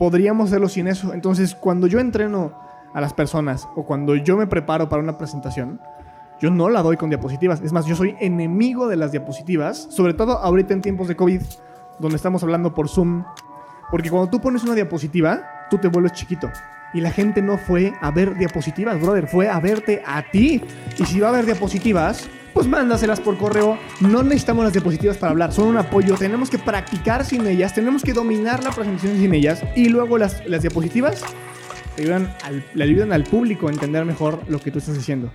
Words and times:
podríamos 0.00 0.48
hacerlo 0.48 0.70
sin 0.70 0.88
eso. 0.88 1.12
Entonces, 1.12 1.54
cuando 1.54 1.86
yo 1.86 2.00
entreno 2.00 2.54
a 2.94 3.02
las 3.02 3.12
personas 3.12 3.68
o 3.76 3.84
cuando 3.84 4.16
yo 4.16 4.38
me 4.38 4.46
preparo 4.46 4.88
para 4.88 5.02
una 5.02 5.18
presentación, 5.18 5.78
yo 6.40 6.50
no 6.50 6.70
la 6.70 6.80
doy 6.80 6.96
con 6.96 7.10
diapositivas. 7.10 7.60
Es 7.60 7.74
más, 7.74 7.84
yo 7.84 7.94
soy 7.94 8.16
enemigo 8.18 8.88
de 8.88 8.96
las 8.96 9.12
diapositivas, 9.12 9.88
sobre 9.90 10.14
todo 10.14 10.38
ahorita 10.38 10.72
en 10.72 10.80
tiempos 10.80 11.06
de 11.06 11.16
COVID, 11.16 11.42
donde 11.98 12.16
estamos 12.16 12.42
hablando 12.42 12.72
por 12.72 12.88
Zoom. 12.88 13.24
Porque 13.90 14.08
cuando 14.08 14.30
tú 14.30 14.40
pones 14.40 14.64
una 14.64 14.74
diapositiva, 14.74 15.42
tú 15.68 15.76
te 15.76 15.88
vuelves 15.88 16.12
chiquito. 16.12 16.48
Y 16.92 17.00
la 17.00 17.10
gente 17.12 17.40
no 17.42 17.56
fue 17.58 17.92
a 18.00 18.10
ver 18.10 18.36
diapositivas, 18.36 19.00
brother, 19.00 19.26
fue 19.26 19.48
a 19.48 19.60
verte 19.60 20.02
a 20.04 20.22
ti. 20.30 20.62
Y 20.98 21.04
si 21.04 21.20
va 21.20 21.28
a 21.28 21.30
haber 21.30 21.46
diapositivas, 21.46 22.28
pues 22.52 22.66
mándaselas 22.66 23.20
por 23.20 23.38
correo. 23.38 23.78
No 24.00 24.22
necesitamos 24.22 24.64
las 24.64 24.72
diapositivas 24.72 25.16
para 25.16 25.30
hablar, 25.30 25.52
son 25.52 25.68
un 25.68 25.76
apoyo. 25.76 26.16
Tenemos 26.16 26.50
que 26.50 26.58
practicar 26.58 27.24
sin 27.24 27.46
ellas, 27.46 27.74
tenemos 27.74 28.02
que 28.02 28.12
dominar 28.12 28.62
la 28.64 28.70
presentación 28.70 29.16
sin 29.16 29.34
ellas. 29.34 29.62
Y 29.76 29.88
luego 29.88 30.18
las, 30.18 30.44
las 30.46 30.62
diapositivas 30.62 31.22
ayudan, 31.98 32.34
al, 32.44 32.64
le 32.74 32.84
ayudan 32.84 33.12
al 33.12 33.24
público 33.24 33.68
a 33.68 33.70
entender 33.70 34.04
mejor 34.04 34.40
lo 34.48 34.58
que 34.60 34.70
tú 34.70 34.78
estás 34.78 34.96
diciendo. 34.96 35.30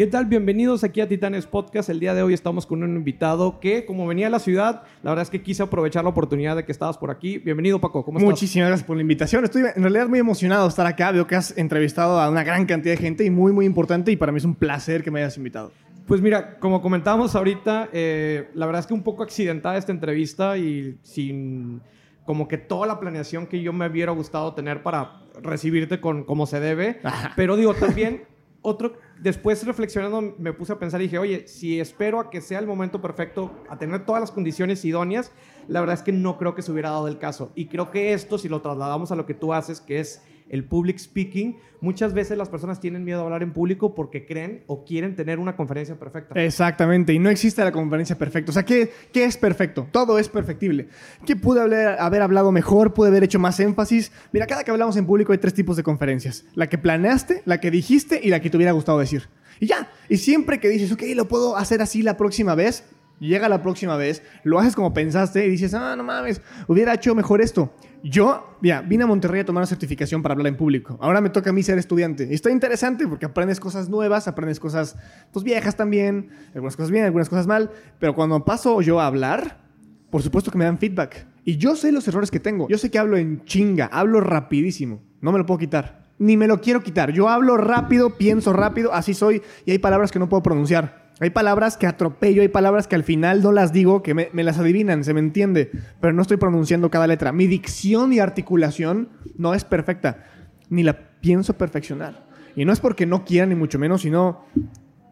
¿Qué 0.00 0.06
tal? 0.06 0.24
Bienvenidos 0.24 0.82
aquí 0.82 1.02
a 1.02 1.08
Titanes 1.08 1.44
Podcast. 1.44 1.90
El 1.90 2.00
día 2.00 2.14
de 2.14 2.22
hoy 2.22 2.32
estamos 2.32 2.64
con 2.64 2.82
un 2.82 2.96
invitado 2.96 3.60
que, 3.60 3.84
como 3.84 4.06
venía 4.06 4.28
a 4.28 4.30
la 4.30 4.38
ciudad, 4.38 4.84
la 5.02 5.10
verdad 5.10 5.24
es 5.24 5.28
que 5.28 5.42
quise 5.42 5.62
aprovechar 5.62 6.04
la 6.04 6.08
oportunidad 6.08 6.56
de 6.56 6.64
que 6.64 6.72
estabas 6.72 6.96
por 6.96 7.10
aquí. 7.10 7.36
Bienvenido, 7.36 7.82
Paco. 7.82 8.02
¿Cómo 8.02 8.16
estás? 8.16 8.30
Muchísimas 8.30 8.68
gracias 8.68 8.86
por 8.86 8.96
la 8.96 9.02
invitación. 9.02 9.44
Estoy 9.44 9.60
en 9.76 9.82
realidad 9.82 10.08
muy 10.08 10.18
emocionado 10.18 10.62
de 10.62 10.70
estar 10.70 10.86
acá. 10.86 11.12
Veo 11.12 11.26
que 11.26 11.36
has 11.36 11.54
entrevistado 11.58 12.18
a 12.18 12.30
una 12.30 12.42
gran 12.42 12.64
cantidad 12.64 12.94
de 12.94 12.96
gente 12.96 13.26
y 13.26 13.30
muy, 13.30 13.52
muy 13.52 13.66
importante. 13.66 14.10
Y 14.10 14.16
para 14.16 14.32
mí 14.32 14.38
es 14.38 14.46
un 14.46 14.54
placer 14.54 15.04
que 15.04 15.10
me 15.10 15.20
hayas 15.20 15.36
invitado. 15.36 15.70
Pues 16.06 16.22
mira, 16.22 16.58
como 16.60 16.80
comentábamos 16.80 17.36
ahorita, 17.36 17.90
eh, 17.92 18.48
la 18.54 18.64
verdad 18.64 18.80
es 18.80 18.86
que 18.86 18.94
un 18.94 19.02
poco 19.02 19.22
accidentada 19.22 19.76
esta 19.76 19.92
entrevista 19.92 20.56
y 20.56 20.98
sin 21.02 21.82
como 22.24 22.48
que 22.48 22.56
toda 22.56 22.86
la 22.86 23.00
planeación 23.00 23.46
que 23.46 23.60
yo 23.60 23.74
me 23.74 23.86
hubiera 23.86 24.12
gustado 24.12 24.54
tener 24.54 24.82
para 24.82 25.20
recibirte 25.42 26.00
con 26.00 26.24
como 26.24 26.46
se 26.46 26.58
debe. 26.58 27.02
Pero 27.36 27.54
digo, 27.58 27.74
también 27.74 28.30
otro, 28.62 28.94
después 29.18 29.64
reflexionando 29.64 30.34
me 30.38 30.52
puse 30.52 30.72
a 30.72 30.78
pensar 30.78 31.00
y 31.00 31.04
dije, 31.04 31.18
oye, 31.18 31.46
si 31.46 31.80
espero 31.80 32.20
a 32.20 32.30
que 32.30 32.40
sea 32.40 32.58
el 32.58 32.66
momento 32.66 33.00
perfecto, 33.00 33.50
a 33.68 33.78
tener 33.78 34.04
todas 34.04 34.20
las 34.20 34.30
condiciones 34.30 34.84
idóneas, 34.84 35.32
la 35.68 35.80
verdad 35.80 35.94
es 35.94 36.02
que 36.02 36.12
no 36.12 36.36
creo 36.36 36.54
que 36.54 36.62
se 36.62 36.70
hubiera 36.72 36.90
dado 36.90 37.08
el 37.08 37.18
caso. 37.18 37.52
Y 37.54 37.66
creo 37.66 37.90
que 37.90 38.12
esto, 38.12 38.38
si 38.38 38.48
lo 38.48 38.60
trasladamos 38.60 39.12
a 39.12 39.16
lo 39.16 39.26
que 39.26 39.34
tú 39.34 39.54
haces, 39.54 39.80
que 39.80 40.00
es 40.00 40.22
el 40.50 40.64
public 40.64 40.98
speaking, 40.98 41.56
muchas 41.80 42.12
veces 42.12 42.36
las 42.36 42.48
personas 42.48 42.80
tienen 42.80 43.04
miedo 43.04 43.20
a 43.20 43.24
hablar 43.24 43.42
en 43.42 43.52
público 43.52 43.94
porque 43.94 44.26
creen 44.26 44.64
o 44.66 44.84
quieren 44.84 45.16
tener 45.16 45.38
una 45.38 45.56
conferencia 45.56 45.98
perfecta. 45.98 46.34
Exactamente, 46.40 47.12
y 47.12 47.18
no 47.18 47.30
existe 47.30 47.64
la 47.64 47.72
conferencia 47.72 48.18
perfecta. 48.18 48.50
O 48.50 48.52
sea, 48.52 48.64
¿qué, 48.64 48.90
qué 49.12 49.24
es 49.24 49.36
perfecto? 49.36 49.88
Todo 49.90 50.18
es 50.18 50.28
perfectible. 50.28 50.88
¿Qué 51.24 51.36
pude 51.36 51.62
haber, 51.62 52.00
haber 52.00 52.22
hablado 52.22 52.52
mejor? 52.52 52.92
¿Pude 52.92 53.08
haber 53.08 53.24
hecho 53.24 53.38
más 53.38 53.58
énfasis? 53.60 54.12
Mira, 54.32 54.46
cada 54.46 54.64
que 54.64 54.70
hablamos 54.70 54.96
en 54.96 55.06
público 55.06 55.32
hay 55.32 55.38
tres 55.38 55.54
tipos 55.54 55.76
de 55.76 55.82
conferencias. 55.82 56.44
La 56.54 56.68
que 56.68 56.78
planeaste, 56.78 57.42
la 57.44 57.60
que 57.60 57.70
dijiste 57.70 58.20
y 58.22 58.28
la 58.28 58.40
que 58.40 58.50
te 58.50 58.56
hubiera 58.56 58.72
gustado 58.72 58.98
decir. 58.98 59.28
Y 59.60 59.66
ya, 59.66 59.90
y 60.08 60.16
siempre 60.16 60.58
que 60.58 60.68
dices, 60.68 60.90
ok, 60.90 61.02
lo 61.14 61.28
puedo 61.28 61.56
hacer 61.56 61.82
así 61.82 62.02
la 62.02 62.16
próxima 62.16 62.54
vez, 62.54 62.84
llega 63.20 63.48
la 63.48 63.62
próxima 63.62 63.96
vez, 63.96 64.22
lo 64.42 64.58
haces 64.58 64.74
como 64.74 64.92
pensaste 64.92 65.46
y 65.46 65.50
dices, 65.50 65.74
ah, 65.74 65.94
no 65.96 66.02
mames, 66.02 66.40
hubiera 66.66 66.94
hecho 66.94 67.14
mejor 67.14 67.40
esto. 67.40 67.72
Yo, 68.02 68.56
ya, 68.62 68.80
vine 68.80 69.04
a 69.04 69.06
Monterrey 69.06 69.42
a 69.42 69.44
tomar 69.44 69.60
una 69.60 69.66
certificación 69.66 70.22
para 70.22 70.32
hablar 70.32 70.46
en 70.46 70.56
público. 70.56 70.98
Ahora 71.00 71.20
me 71.20 71.28
toca 71.28 71.50
a 71.50 71.52
mí 71.52 71.62
ser 71.62 71.78
estudiante. 71.78 72.26
Y 72.30 72.34
está 72.34 72.50
interesante 72.50 73.06
porque 73.06 73.26
aprendes 73.26 73.60
cosas 73.60 73.90
nuevas, 73.90 74.26
aprendes 74.26 74.58
cosas 74.58 74.96
pues, 75.32 75.44
viejas 75.44 75.76
también, 75.76 76.30
algunas 76.54 76.76
cosas 76.76 76.90
bien, 76.90 77.04
algunas 77.04 77.28
cosas 77.28 77.46
mal. 77.46 77.70
Pero 77.98 78.14
cuando 78.14 78.42
paso 78.44 78.80
yo 78.80 79.00
a 79.00 79.06
hablar, 79.06 79.60
por 80.08 80.22
supuesto 80.22 80.50
que 80.50 80.56
me 80.56 80.64
dan 80.64 80.78
feedback. 80.78 81.26
Y 81.44 81.58
yo 81.58 81.76
sé 81.76 81.92
los 81.92 82.08
errores 82.08 82.30
que 82.30 82.40
tengo. 82.40 82.68
Yo 82.68 82.78
sé 82.78 82.90
que 82.90 82.98
hablo 82.98 83.18
en 83.18 83.44
chinga, 83.44 83.86
hablo 83.92 84.20
rapidísimo. 84.20 85.02
No 85.20 85.30
me 85.30 85.38
lo 85.38 85.44
puedo 85.44 85.58
quitar. 85.58 86.08
Ni 86.18 86.36
me 86.36 86.46
lo 86.46 86.60
quiero 86.60 86.82
quitar. 86.82 87.12
Yo 87.12 87.28
hablo 87.28 87.56
rápido, 87.56 88.16
pienso 88.16 88.52
rápido, 88.52 88.92
así 88.92 89.14
soy. 89.14 89.42
Y 89.66 89.72
hay 89.72 89.78
palabras 89.78 90.10
que 90.10 90.18
no 90.18 90.28
puedo 90.28 90.42
pronunciar. 90.42 90.99
Hay 91.20 91.30
palabras 91.30 91.76
que 91.76 91.86
atropello, 91.86 92.40
hay 92.40 92.48
palabras 92.48 92.88
que 92.88 92.96
al 92.96 93.04
final 93.04 93.42
no 93.42 93.52
las 93.52 93.74
digo, 93.74 94.02
que 94.02 94.14
me, 94.14 94.30
las 94.32 94.58
adivinan, 94.58 95.04
se 95.04 95.12
me 95.12 95.20
entiende, 95.20 95.70
pero 96.00 96.14
no 96.14 96.22
estoy 96.22 96.38
pronunciando 96.38 96.90
cada 96.90 97.06
letra. 97.06 97.30
Mi 97.30 97.46
dicción 97.46 98.14
y 98.14 98.20
articulación 98.20 99.10
no 99.36 99.52
es 99.52 99.64
perfecta, 99.64 100.24
ni 100.70 100.82
la 100.82 100.98
pienso 101.20 101.58
perfeccionar. 101.58 102.26
Y 102.56 102.64
no 102.64 102.72
es 102.72 102.80
porque 102.80 103.04
no 103.04 103.26
quiera, 103.26 103.46
ni 103.46 103.54
mucho 103.54 103.78
menos, 103.78 104.00
sino 104.00 104.46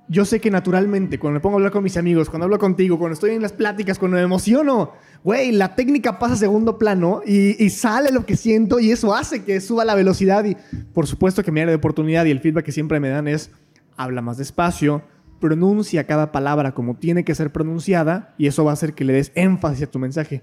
yo 0.09 0.25
sé 0.25 0.41
que 0.41 0.51
naturalmente, 0.51 1.19
cuando 1.19 1.39
me 1.39 1.41
pongo 1.41 1.57
a 1.57 1.59
hablar 1.59 1.73
con 1.73 1.85
mis 1.85 1.99
amigos, 1.99 2.31
cuando 2.31 2.45
hablo 2.45 2.59
contigo, 2.59 2.99
cuando 2.99 3.13
estoy 3.13 3.33
en 3.33 3.43
las 3.43 3.53
pláticas, 3.53 3.99
cuando 3.99 4.17
me 4.17 4.23
emociono, 4.23 4.93
güey, 5.23 5.53
la 5.53 5.75
técnica 5.75 6.19
pasa 6.19 6.35
a 6.35 6.37
segundo 6.39 6.79
plano 6.79 7.21
y, 7.27 7.69
sale 7.69 8.11
lo 8.11 8.25
que 8.25 8.35
siento 8.35 8.81
y 8.81 8.91
eso 8.91 9.15
hace 9.15 9.45
que 9.45 9.61
suba 9.61 9.85
la 9.85 9.95
velocidad 9.95 10.47
y 10.47 10.57
por 10.95 11.07
supuesto 11.07 11.43
que 11.43 11.53
me 11.53 11.61
da 11.61 11.67
de 11.67 11.75
oportunidad 11.75 12.25
y 12.25 12.31
el 12.31 12.41
feedback 12.41 12.65
que 12.65 12.73
siempre 12.73 12.99
me 12.99 13.11
dan 13.11 13.29
es, 13.29 13.51
habla 13.99 14.23
más 14.23 14.39
despacio, 14.39 15.03
pronuncia 15.39 16.05
cada 16.05 16.33
palabra 16.33 16.73
como 16.73 16.97
tiene 16.97 17.25
que 17.25 17.35
ser 17.35 17.53
pronunciada 17.53 18.35
y 18.39 18.47
eso 18.47 18.65
va 18.65 18.73
a 18.73 18.75
hacer 18.75 18.95
que 18.95 19.05
le 19.05 19.13
des 19.13 19.33
énfasis 19.35 19.85
a 19.85 19.91
tu 19.91 19.99
mensaje. 19.99 20.43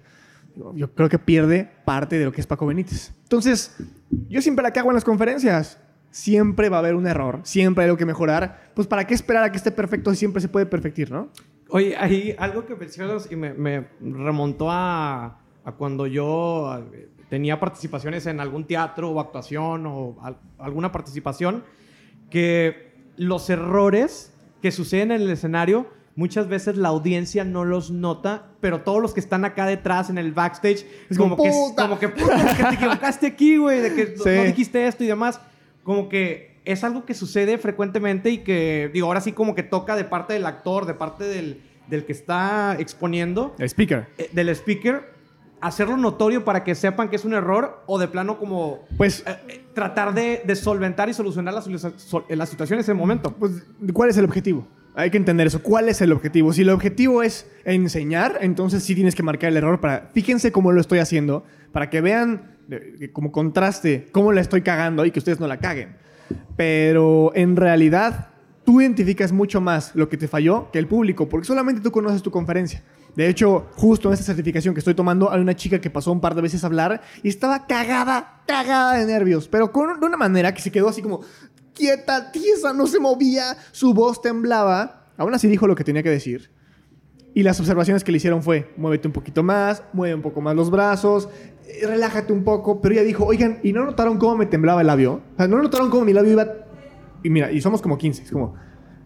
Yo 0.74 0.94
creo 0.94 1.10
que 1.10 1.20
pierde 1.20 1.70
parte 1.84 2.18
de 2.18 2.26
lo 2.26 2.32
que 2.32 2.42
es 2.42 2.48
Paco 2.48 2.66
Benítez. 2.66 3.14
Entonces, 3.24 3.76
yo 4.30 4.42
siempre 4.42 4.64
la 4.64 4.72
cago 4.72 4.90
en 4.90 4.96
las 4.96 5.04
conferencias. 5.04 5.80
Siempre 6.12 6.70
va 6.70 6.78
a 6.78 6.80
haber 6.80 6.96
un 6.96 7.08
error, 7.08 7.42
siempre 7.44 7.84
hay 7.84 7.90
algo 7.90 7.98
que 7.98 8.06
mejorar. 8.06 8.72
Pues, 8.74 8.88
¿para 8.88 9.06
qué 9.06 9.14
esperar 9.14 9.44
a 9.44 9.52
que 9.52 9.58
esté 9.58 9.72
perfecto 9.72 10.12
si 10.12 10.18
siempre 10.18 10.42
se 10.42 10.48
puede 10.48 10.66
perfectir, 10.66 11.12
no? 11.12 11.30
Oye, 11.70 11.96
hay 11.98 12.34
algo 12.38 12.66
que 12.66 12.76
me, 13.36 13.88
remontó 14.00 14.68
a, 14.72 15.42
cuando 15.78 16.08
yo 16.08 16.86
tenía 17.28 17.60
participaciones 17.60 18.28
en 18.28 18.40
algún 18.40 18.66
teatro 18.66 19.12
o 19.12 19.20
actuación 19.20 19.86
o 19.88 20.16
alguna 20.58 20.92
participación, 20.92 21.66
que 22.30 22.94
los 23.18 23.50
errores 23.50 24.35
que 24.66 24.72
suceden 24.72 25.12
en 25.12 25.22
el 25.22 25.30
escenario, 25.30 25.86
muchas 26.16 26.48
veces 26.48 26.76
la 26.76 26.88
audiencia 26.88 27.44
no 27.44 27.66
los 27.66 27.92
nota, 27.92 28.48
pero 28.62 28.82
todos 28.82 29.00
los 29.00 29.14
que 29.14 29.20
están 29.20 29.46
acá 29.46 29.68
detrás 29.68 30.10
en 30.10 30.18
el 30.18 30.32
backstage, 30.32 30.88
es 31.08 31.20
como, 31.20 31.38
que, 31.38 31.52
como 31.78 32.00
que, 32.00 32.10
puta, 32.10 32.58
que 32.58 32.64
te 32.64 32.74
equivocaste 32.74 33.28
aquí, 33.28 33.58
güey, 33.58 33.80
de 33.80 33.94
que 33.94 34.18
sí. 34.18 34.24
no 34.26 34.44
dijiste 34.44 34.88
esto 34.88 35.04
y 35.04 35.08
demás. 35.08 35.40
Como 35.84 36.10
que 36.10 36.58
es 36.66 36.84
algo 36.84 37.06
que 37.06 37.14
sucede 37.14 37.60
frecuentemente 37.60 38.32
y 38.32 38.40
que, 38.40 38.90
digo, 38.92 39.06
ahora 39.06 39.22
sí 39.22 39.34
como 39.34 39.54
que 39.54 39.62
toca 39.62 39.96
de 39.96 40.04
parte 40.04 40.34
del 40.34 40.48
actor, 40.48 40.88
de 40.88 40.96
parte 40.96 41.26
del, 41.26 41.62
del 41.88 42.06
que 42.06 42.14
está 42.14 42.76
exponiendo. 42.80 43.54
El 43.60 43.70
speaker. 43.70 44.08
Eh, 44.18 44.32
del 44.32 44.50
speaker, 44.50 45.14
hacerlo 45.62 45.98
notorio 45.98 46.44
para 46.44 46.64
que 46.64 46.76
sepan 46.76 47.10
que 47.10 47.16
es 47.16 47.26
un 47.26 47.34
error 47.34 47.84
o 47.86 47.98
de 47.98 48.08
plano 48.08 48.38
como 48.38 48.86
pues 48.98 49.24
eh, 49.26 49.66
tratar 49.74 50.14
de, 50.14 50.42
de, 50.46 50.56
solventar 50.56 51.10
y 51.10 51.14
solucionar 51.14 51.54
la, 51.54 51.64
la 52.30 52.46
situación 52.46 52.78
en 52.78 52.82
ese 52.82 52.94
momento. 52.94 53.32
Pues, 53.32 53.64
¿cuál 53.94 54.10
es 54.10 54.18
el 54.18 54.26
objetivo? 54.26 54.68
Hay 54.96 55.12
que 55.12 55.18
entender 55.18 55.48
eso. 55.48 55.62
¿Cuál 55.62 55.90
es 55.90 56.02
el 56.02 56.14
objetivo? 56.14 56.54
Si 56.54 56.62
el 56.62 56.70
objetivo 56.70 57.22
es 57.22 57.50
enseñar, 57.66 58.38
entonces 58.42 58.84
sí 58.84 58.96
tienes 58.96 59.14
que 59.14 59.24
marcar 59.24 59.50
el 59.50 59.58
error 59.58 59.82
para... 59.82 60.10
Fíjense 60.14 60.54
cómo 60.54 60.72
lo 60.72 60.80
estoy 60.80 61.00
haciendo, 61.00 61.44
para 61.74 61.90
que 61.90 62.00
vean 62.00 62.56
eh, 62.70 63.10
como 63.12 63.32
contraste 63.32 64.08
cómo 64.12 64.32
la 64.32 64.40
estoy 64.40 64.62
cagando 64.62 65.06
y 65.06 65.12
que 65.12 65.20
ustedes 65.20 65.40
no 65.40 65.48
la 65.48 65.58
caguen. 65.58 65.98
Pero 66.56 67.34
en 67.36 67.58
realidad 67.58 68.30
tú 68.64 68.80
identificas 68.82 69.34
mucho 69.34 69.60
más 69.60 69.94
lo 69.96 70.08
que 70.08 70.18
te 70.18 70.30
falló 70.30 70.72
que 70.72 70.80
el 70.80 70.88
público, 70.88 71.28
porque 71.28 71.46
solamente 71.46 71.82
tú 71.82 71.92
conoces 71.92 72.22
tu 72.24 72.32
conferencia. 72.32 72.82
De 73.16 73.30
hecho, 73.30 73.68
justo 73.76 74.10
en 74.10 74.14
esta 74.14 74.26
certificación 74.26 74.74
que 74.74 74.80
estoy 74.80 74.94
tomando, 74.94 75.32
hay 75.32 75.40
una 75.40 75.56
chica 75.56 75.80
que 75.80 75.90
pasó 75.90 76.12
un 76.12 76.20
par 76.20 76.36
de 76.36 76.42
veces 76.42 76.64
a 76.64 76.68
hablar 76.68 77.02
y 77.24 77.30
estaba 77.30 77.66
cagada, 77.66 78.42
cagada 78.46 78.98
de 78.98 79.06
nervios, 79.06 79.48
pero 79.48 79.72
con, 79.72 80.00
de 80.00 80.06
una 80.06 80.18
manera 80.18 80.54
que 80.54 80.62
se 80.62 80.72
quedó 80.72 80.90
así 80.90 81.02
como 81.02 81.22
quieta, 81.74 82.32
tiesa, 82.32 82.74
no 82.74 82.88
se 82.88 83.00
movía, 83.00 83.58
su 83.72 83.94
voz 83.94 84.22
temblaba. 84.22 85.08
Aún 85.18 85.34
así 85.34 85.48
dijo 85.48 85.68
lo 85.68 85.76
que 85.76 85.84
tenía 85.84 86.04
que 86.04 86.10
decir. 86.10 86.52
Y 87.34 87.44
las 87.44 87.60
observaciones 87.60 88.04
que 88.04 88.12
le 88.12 88.18
hicieron 88.18 88.42
fue, 88.42 88.74
muévete 88.78 89.08
un 89.08 89.14
poquito 89.14 89.44
más, 89.44 89.84
mueve 89.94 90.16
un 90.16 90.22
poco 90.22 90.42
más 90.42 90.56
los 90.56 90.72
brazos, 90.72 91.30
eh, 91.68 91.86
relájate 91.86 92.32
un 92.32 92.44
poco. 92.44 92.82
Pero 92.82 92.96
ella 92.96 93.04
dijo, 93.04 93.26
oigan, 93.26 93.60
¿y 93.62 93.74
no 93.74 93.86
notaron 93.86 94.18
cómo 94.18 94.38
me 94.38 94.46
temblaba 94.46 94.82
el 94.82 94.88
labio? 94.88 95.22
O 95.34 95.38
sea, 95.38 95.48
¿no 95.48 95.62
notaron 95.62 95.90
cómo 95.90 96.06
mi 96.06 96.14
labio 96.14 96.32
iba... 96.32 96.48
Y 97.24 97.30
mira, 97.30 97.52
y 97.52 97.60
somos 97.62 97.82
como 97.82 97.98
15, 97.98 98.24
es 98.24 98.32
como... 98.32 98.56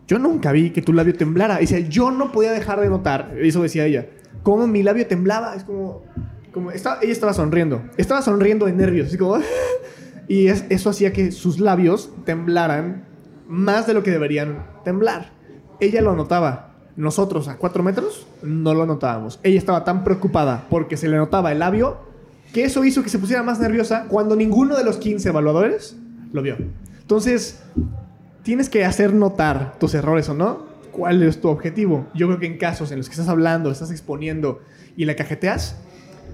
Yo 0.10 0.18
nunca 0.18 0.52
vi 0.52 0.72
que 0.72 0.82
tu 0.82 0.92
labio 0.92 1.14
temblara. 1.14 1.60
Dice, 1.60 1.88
yo 1.88 2.10
no 2.10 2.32
podía 2.32 2.52
dejar 2.52 2.82
de 2.82 2.90
notar, 2.90 3.36
eso 3.40 3.62
decía 3.62 3.86
ella, 3.86 4.08
cómo 4.42 4.66
mi 4.66 4.82
labio 4.82 5.06
temblaba. 5.06 5.56
Es 5.56 5.64
como, 5.64 6.02
como 6.52 6.72
ella 6.72 6.98
estaba 7.04 7.32
sonriendo. 7.32 7.84
Estaba 7.96 8.24
sonriendo 8.24 8.66
de 8.66 8.74
nervios, 8.74 9.10
así 9.10 9.20
como... 9.20 9.38
y 10.28 10.48
eso 10.48 10.90
hacía 10.90 11.14
que 11.14 11.32
sus 11.32 11.60
labios 11.60 12.10
temblaran 12.26 13.06
más 13.48 13.86
de 13.86 13.94
lo 13.94 14.02
que 14.02 14.10
deberían 14.10 14.66
temblar. 14.84 15.32
Ella 15.80 16.02
lo 16.02 16.16
notaba. 16.16 16.74
Nosotros 16.96 17.48
a 17.48 17.58
cuatro 17.58 17.84
metros 17.84 18.26
no 18.42 18.74
lo 18.74 18.88
notábamos. 18.88 19.40
Ella 19.44 19.60
estaba 19.60 19.84
tan 19.84 20.04
preocupada 20.04 20.66
porque 20.72 20.98
se 20.98 21.08
le 21.08 21.18
notaba 21.18 21.52
el 21.52 21.60
labio 21.60 21.98
que 22.52 22.64
eso 22.64 22.84
hizo 22.84 23.04
que 23.04 23.10
se 23.10 23.20
pusiera 23.20 23.44
más 23.44 23.60
nerviosa 23.60 24.06
cuando 24.10 24.36
ninguno 24.36 24.76
de 24.76 24.84
los 24.84 24.98
15 24.98 25.30
evaluadores 25.30 25.96
lo 26.34 26.42
vio. 26.42 26.58
Entonces, 27.00 27.62
tienes 28.44 28.70
que 28.70 28.86
hacer 28.86 29.14
notar 29.14 29.78
tus 29.80 29.94
errores 29.94 30.30
o 30.30 30.34
no. 30.34 30.68
¿Cuál 30.92 31.24
es 31.24 31.40
tu 31.40 31.50
objetivo? 31.50 32.08
Yo 32.14 32.28
creo 32.28 32.40
que 32.40 32.48
en 32.48 32.58
casos 32.58 32.92
en 32.92 32.98
los 32.98 33.08
que 33.08 33.14
estás 33.14 33.30
hablando, 33.30 33.72
estás 33.72 33.92
exponiendo 33.92 34.60
y 34.98 35.06
la 35.06 35.16
cajeteas, 35.16 35.78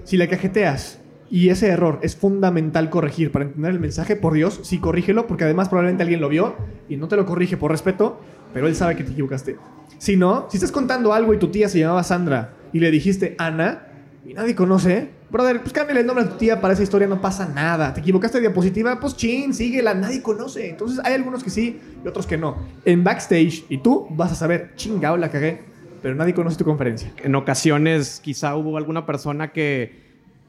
si 0.04 0.16
la 0.16 0.28
cajeteas 0.28 0.98
y 1.30 1.48
ese 1.48 1.68
error 1.68 1.98
es 2.02 2.16
fundamental 2.16 2.88
corregir 2.90 3.32
para 3.32 3.44
entender 3.44 3.72
el 3.72 3.80
mensaje, 3.80 4.16
por 4.16 4.34
Dios, 4.34 4.60
sí 4.62 4.78
corrígelo, 4.78 5.26
porque 5.26 5.44
además 5.44 5.68
probablemente 5.68 6.02
alguien 6.02 6.20
lo 6.20 6.28
vio 6.28 6.54
y 6.88 6.96
no 6.96 7.08
te 7.08 7.16
lo 7.16 7.26
corrige 7.26 7.56
por 7.56 7.70
respeto, 7.70 8.20
pero 8.52 8.66
él 8.66 8.74
sabe 8.74 8.96
que 8.96 9.04
te 9.04 9.12
equivocaste. 9.12 9.56
Si 9.98 10.16
no, 10.16 10.46
si 10.50 10.56
estás 10.56 10.72
contando 10.72 11.12
algo 11.12 11.34
y 11.34 11.38
tu 11.38 11.48
tía 11.48 11.68
se 11.68 11.78
llamaba 11.78 12.02
Sandra 12.04 12.54
y 12.72 12.80
le 12.80 12.90
dijiste 12.90 13.34
Ana 13.38 13.88
y 14.24 14.34
nadie 14.34 14.54
conoce, 14.54 15.10
brother, 15.30 15.60
pues 15.60 15.72
cámbiale 15.72 16.00
el 16.00 16.06
nombre 16.06 16.24
a 16.24 16.28
tu 16.28 16.36
tía 16.36 16.60
para 16.60 16.74
esa 16.74 16.82
historia, 16.82 17.06
no 17.06 17.20
pasa 17.20 17.48
nada. 17.48 17.92
Te 17.92 18.00
equivocaste 18.00 18.38
de 18.38 18.42
diapositiva, 18.42 18.98
pues 19.00 19.16
chin, 19.16 19.54
síguela, 19.54 19.94
nadie 19.94 20.22
conoce. 20.22 20.70
Entonces 20.70 21.00
hay 21.04 21.14
algunos 21.14 21.42
que 21.42 21.50
sí 21.50 21.80
y 22.04 22.08
otros 22.08 22.26
que 22.26 22.36
no. 22.36 22.56
En 22.84 23.04
backstage 23.04 23.64
y 23.68 23.78
tú 23.78 24.06
vas 24.10 24.32
a 24.32 24.34
saber, 24.34 24.72
chingao, 24.76 25.16
la 25.16 25.30
cagué, 25.30 25.60
pero 26.02 26.14
nadie 26.14 26.34
conoce 26.34 26.56
tu 26.56 26.64
conferencia. 26.64 27.12
En 27.22 27.34
ocasiones 27.34 28.20
quizá 28.22 28.56
hubo 28.56 28.76
alguna 28.76 29.06
persona 29.06 29.52
que 29.52 30.04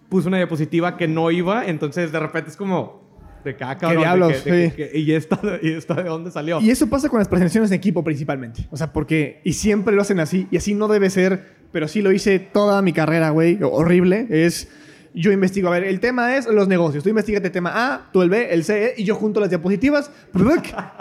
puso 0.09 0.27
una 0.27 0.38
diapositiva 0.38 0.97
que 0.97 1.07
no 1.07 1.31
iba, 1.31 1.65
entonces 1.65 2.12
de 2.12 2.19
repente 2.19 2.50
es 2.50 2.57
como, 2.57 3.07
de 3.44 3.56
caca. 3.56 3.89
¿Qué 3.89 3.97
diablos? 3.97 4.44
y, 4.45 5.12
esta, 5.13 5.39
¿Y 5.62 5.71
esta 5.71 5.95
de 5.95 6.03
dónde 6.03 6.31
salió? 6.31 6.62
Y 6.62 6.69
eso 6.69 6.88
pasa 6.88 7.09
con 7.09 7.19
las 7.19 7.27
presentaciones 7.27 7.71
en 7.71 7.75
equipo 7.75 8.03
principalmente. 8.03 8.68
O 8.71 8.77
sea, 8.77 8.94
porque... 8.94 9.41
Y 9.44 9.53
siempre 9.53 9.95
lo 9.95 10.01
hacen 10.01 10.19
así. 10.19 10.47
Y 10.51 10.57
así 10.57 10.73
no 10.73 10.88
debe 10.88 11.09
ser. 11.09 11.56
Pero 11.72 11.88
sí 11.88 12.02
lo 12.02 12.12
hice 12.12 12.40
toda 12.40 12.81
mi 12.81 12.94
carrera, 12.94 13.30
güey. 13.30 13.60
Horrible. 13.62 14.28
Es... 14.30 14.69
Yo 15.14 15.31
investigo, 15.31 15.69
a 15.69 15.72
ver, 15.72 15.84
el 15.84 16.00
tema 16.00 16.36
es 16.36 16.46
los 16.46 16.68
negocios. 16.68 17.04
Tú 17.04 17.10
investigas 17.10 17.44
el 17.44 17.52
tema 17.52 17.72
A, 17.74 18.12
tú 18.12 18.22
el 18.22 18.30
B, 18.30 18.54
el 18.54 18.64
C, 18.64 18.94
y 18.98 19.04
yo 19.04 19.16
junto 19.16 19.40
las 19.40 19.50
diapositivas, 19.50 20.12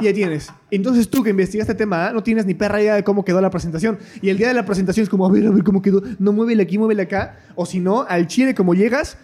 y 0.01 0.07
ahí 0.07 0.15
tienes. 0.15 0.51
Entonces 0.71 1.11
tú 1.11 1.23
que 1.23 1.31
investigaste 1.31 1.73
el 1.73 1.77
tema 1.77 2.07
A, 2.07 2.13
no 2.15 2.23
tienes 2.23 2.47
ni 2.47 2.55
perra 2.55 2.81
idea 2.81 2.95
de 2.95 3.05
cómo 3.05 3.27
quedó 3.27 3.43
la 3.43 3.51
presentación. 3.51 3.99
Y 4.23 4.31
el 4.31 4.39
día 4.39 4.49
de 4.49 4.55
la 4.55 4.65
presentación 4.65 5.05
es 5.05 5.11
como, 5.11 5.27
a 5.27 5.31
ver, 5.31 5.47
a 5.47 5.51
ver 5.51 5.63
cómo 5.63 5.83
quedó. 5.83 6.03
No 6.19 6.33
muévele 6.33 6.63
aquí, 6.63 6.79
muévele 6.79 7.03
acá. 7.03 7.41
O 7.57 7.67
si 7.67 7.79
no, 7.79 8.07
al 8.09 8.27
chile 8.27 8.55
como 8.55 8.75
llegas, 8.75 9.19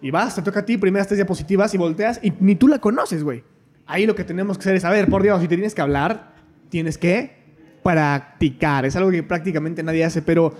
y 0.00 0.10
vas, 0.10 0.34
te 0.34 0.40
toca 0.40 0.60
a 0.60 0.64
ti, 0.64 0.78
primeras 0.78 1.08
tres 1.08 1.18
diapositivas 1.18 1.74
y 1.74 1.76
volteas 1.78 2.18
y 2.22 2.32
ni 2.40 2.56
tú 2.56 2.68
la 2.68 2.78
conoces, 2.78 3.22
güey. 3.22 3.44
Ahí 3.84 4.06
lo 4.06 4.14
que 4.14 4.24
tenemos 4.24 4.56
que 4.56 4.62
hacer 4.62 4.76
es, 4.76 4.84
a 4.86 4.90
ver, 4.90 5.08
por 5.08 5.22
Dios, 5.22 5.42
si 5.42 5.48
te 5.48 5.56
tienes 5.56 5.74
que 5.74 5.82
hablar, 5.82 6.32
tienes 6.70 6.96
que 6.96 7.41
practicar. 7.82 8.84
Es 8.86 8.96
algo 8.96 9.10
que 9.10 9.22
prácticamente 9.22 9.82
nadie 9.82 10.04
hace, 10.04 10.22
pero 10.22 10.54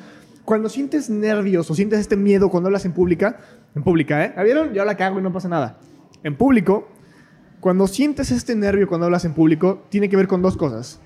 cuando 0.45 0.69
sientes 0.69 1.09
nervios 1.09 1.71
o 1.71 1.75
sientes 1.75 2.01
este 2.01 2.17
miedo 2.17 2.49
cuando 2.51 2.69
hablas 2.69 2.85
en 2.85 2.93
pública, 2.93 3.39
en 3.75 3.83
pública, 3.83 4.25
¿eh? 4.25 4.33
¿La 4.37 4.43
vieron? 4.43 4.75
Yo 4.75 4.85
la 4.85 4.97
cago 4.97 5.19
y 5.19 5.23
no 5.23 5.33
pasa 5.33 5.49
nada. 5.49 5.79
En 6.25 6.37
público, 6.37 6.89
cuando 7.61 7.87
sientes 7.87 8.31
este 8.31 8.55
nervio 8.57 8.89
cuando 8.89 9.07
hablas 9.07 9.25
en 9.25 9.35
público, 9.35 9.85
tiene 9.89 10.09
que 10.09 10.17
ver 10.17 10.27
con 10.27 10.43
dos 10.43 10.57
cosas. 10.57 11.01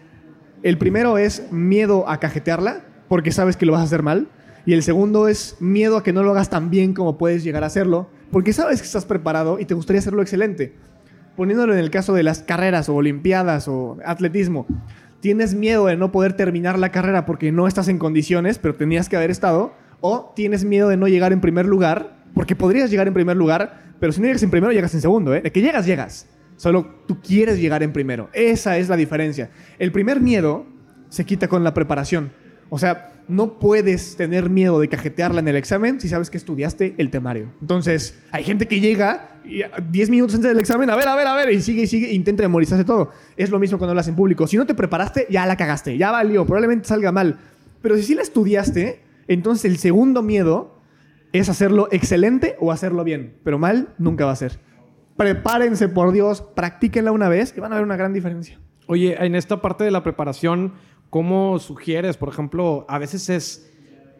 El 0.62 0.78
primero 0.78 1.18
es 1.18 1.52
miedo 1.52 2.08
a 2.08 2.18
cajetearla, 2.18 2.84
porque 3.08 3.30
sabes 3.30 3.56
que 3.56 3.66
lo 3.66 3.72
vas 3.72 3.82
a 3.82 3.84
hacer 3.84 4.02
mal. 4.02 4.28
Y 4.64 4.72
el 4.72 4.82
segundo 4.82 5.28
es 5.28 5.56
miedo 5.60 5.96
a 5.96 6.02
que 6.02 6.12
no 6.12 6.22
lo 6.22 6.32
hagas 6.32 6.50
tan 6.50 6.70
bien 6.70 6.92
como 6.92 7.18
puedes 7.18 7.44
llegar 7.44 7.62
a 7.62 7.66
hacerlo, 7.66 8.08
porque 8.32 8.52
sabes 8.52 8.80
que 8.80 8.86
estás 8.86 9.04
preparado 9.04 9.60
y 9.60 9.64
te 9.64 9.74
gustaría 9.74 10.00
hacerlo 10.00 10.22
excelente. 10.22 10.74
Poniéndolo 11.36 11.74
en 11.74 11.78
el 11.78 11.90
caso 11.90 12.14
de 12.14 12.22
las 12.22 12.40
carreras 12.40 12.88
o 12.88 12.94
olimpiadas 12.94 13.68
o 13.68 13.98
atletismo, 14.04 14.66
tienes 15.20 15.54
miedo 15.54 15.86
de 15.86 15.96
no 15.96 16.12
poder 16.12 16.34
terminar 16.34 16.78
la 16.78 16.90
carrera 16.92 17.26
porque 17.26 17.52
no 17.52 17.66
estás 17.66 17.88
en 17.88 17.98
condiciones, 17.98 18.58
pero 18.58 18.74
tenías 18.74 19.08
que 19.08 19.16
haber 19.16 19.30
estado, 19.30 19.74
o 20.00 20.32
tienes 20.36 20.64
miedo 20.64 20.88
de 20.88 20.96
no 20.96 21.08
llegar 21.08 21.32
en 21.32 21.40
primer 21.40 21.66
lugar, 21.66 22.16
porque 22.34 22.54
podrías 22.54 22.90
llegar 22.90 23.08
en 23.08 23.14
primer 23.14 23.36
lugar, 23.36 23.94
pero 23.98 24.12
si 24.12 24.20
no 24.20 24.26
llegas 24.26 24.42
en 24.42 24.50
primero, 24.50 24.72
llegas 24.72 24.94
en 24.94 25.00
segundo, 25.00 25.34
¿eh? 25.34 25.40
De 25.40 25.50
que 25.50 25.62
llegas, 25.62 25.86
llegas. 25.86 26.28
Solo 26.56 26.86
tú 27.06 27.20
quieres 27.20 27.58
llegar 27.58 27.82
en 27.82 27.92
primero. 27.92 28.30
Esa 28.32 28.78
es 28.78 28.88
la 28.88 28.96
diferencia. 28.96 29.50
El 29.78 29.92
primer 29.92 30.20
miedo 30.20 30.66
se 31.08 31.24
quita 31.24 31.48
con 31.48 31.64
la 31.64 31.74
preparación. 31.74 32.32
O 32.68 32.78
sea, 32.78 33.12
no 33.28 33.58
puedes 33.58 34.16
tener 34.16 34.50
miedo 34.50 34.78
de 34.80 34.88
cajetearla 34.88 35.40
en 35.40 35.48
el 35.48 35.56
examen 35.56 36.00
si 36.00 36.08
sabes 36.08 36.30
que 36.30 36.36
estudiaste 36.36 36.94
el 36.98 37.10
temario. 37.10 37.52
Entonces, 37.60 38.22
hay 38.30 38.44
gente 38.44 38.66
que 38.66 38.80
llega 38.80 39.40
10 39.44 40.10
minutos 40.10 40.36
antes 40.36 40.50
del 40.50 40.60
examen, 40.60 40.90
a 40.90 40.96
ver, 40.96 41.08
a 41.08 41.16
ver, 41.16 41.26
a 41.26 41.34
ver, 41.34 41.52
y 41.52 41.60
sigue 41.60 41.82
y 41.82 41.86
sigue, 41.86 42.12
intenta 42.12 42.42
memorizarse 42.42 42.84
todo. 42.84 43.10
Es 43.36 43.50
lo 43.50 43.58
mismo 43.58 43.78
cuando 43.78 43.90
hablas 43.90 44.08
en 44.08 44.16
público. 44.16 44.46
Si 44.46 44.56
no 44.56 44.66
te 44.66 44.74
preparaste, 44.74 45.26
ya 45.30 45.46
la 45.46 45.56
cagaste, 45.56 45.98
ya 45.98 46.10
valió, 46.10 46.44
probablemente 46.44 46.88
salga 46.88 47.12
mal. 47.12 47.38
Pero 47.82 47.96
si 47.96 48.02
sí 48.02 48.14
la 48.14 48.22
estudiaste, 48.22 49.02
entonces 49.28 49.64
el 49.64 49.78
segundo 49.78 50.22
miedo 50.22 50.80
es 51.32 51.48
hacerlo 51.48 51.88
excelente 51.90 52.56
o 52.60 52.72
hacerlo 52.72 53.04
bien. 53.04 53.38
Pero 53.44 53.58
mal 53.58 53.94
nunca 53.98 54.24
va 54.24 54.32
a 54.32 54.36
ser. 54.36 54.58
Prepárense, 55.16 55.88
por 55.88 56.12
Dios, 56.12 56.42
practíquenla 56.42 57.10
una 57.10 57.28
vez 57.28 57.54
y 57.56 57.60
van 57.60 57.72
a 57.72 57.76
ver 57.76 57.84
una 57.84 57.96
gran 57.96 58.12
diferencia. 58.12 58.60
Oye, 58.86 59.16
en 59.24 59.34
esta 59.34 59.60
parte 59.60 59.82
de 59.82 59.90
la 59.90 60.02
preparación, 60.02 60.74
¿Cómo 61.10 61.58
sugieres? 61.58 62.16
Por 62.16 62.28
ejemplo, 62.28 62.84
a 62.88 62.98
veces 62.98 63.28
es... 63.28 63.72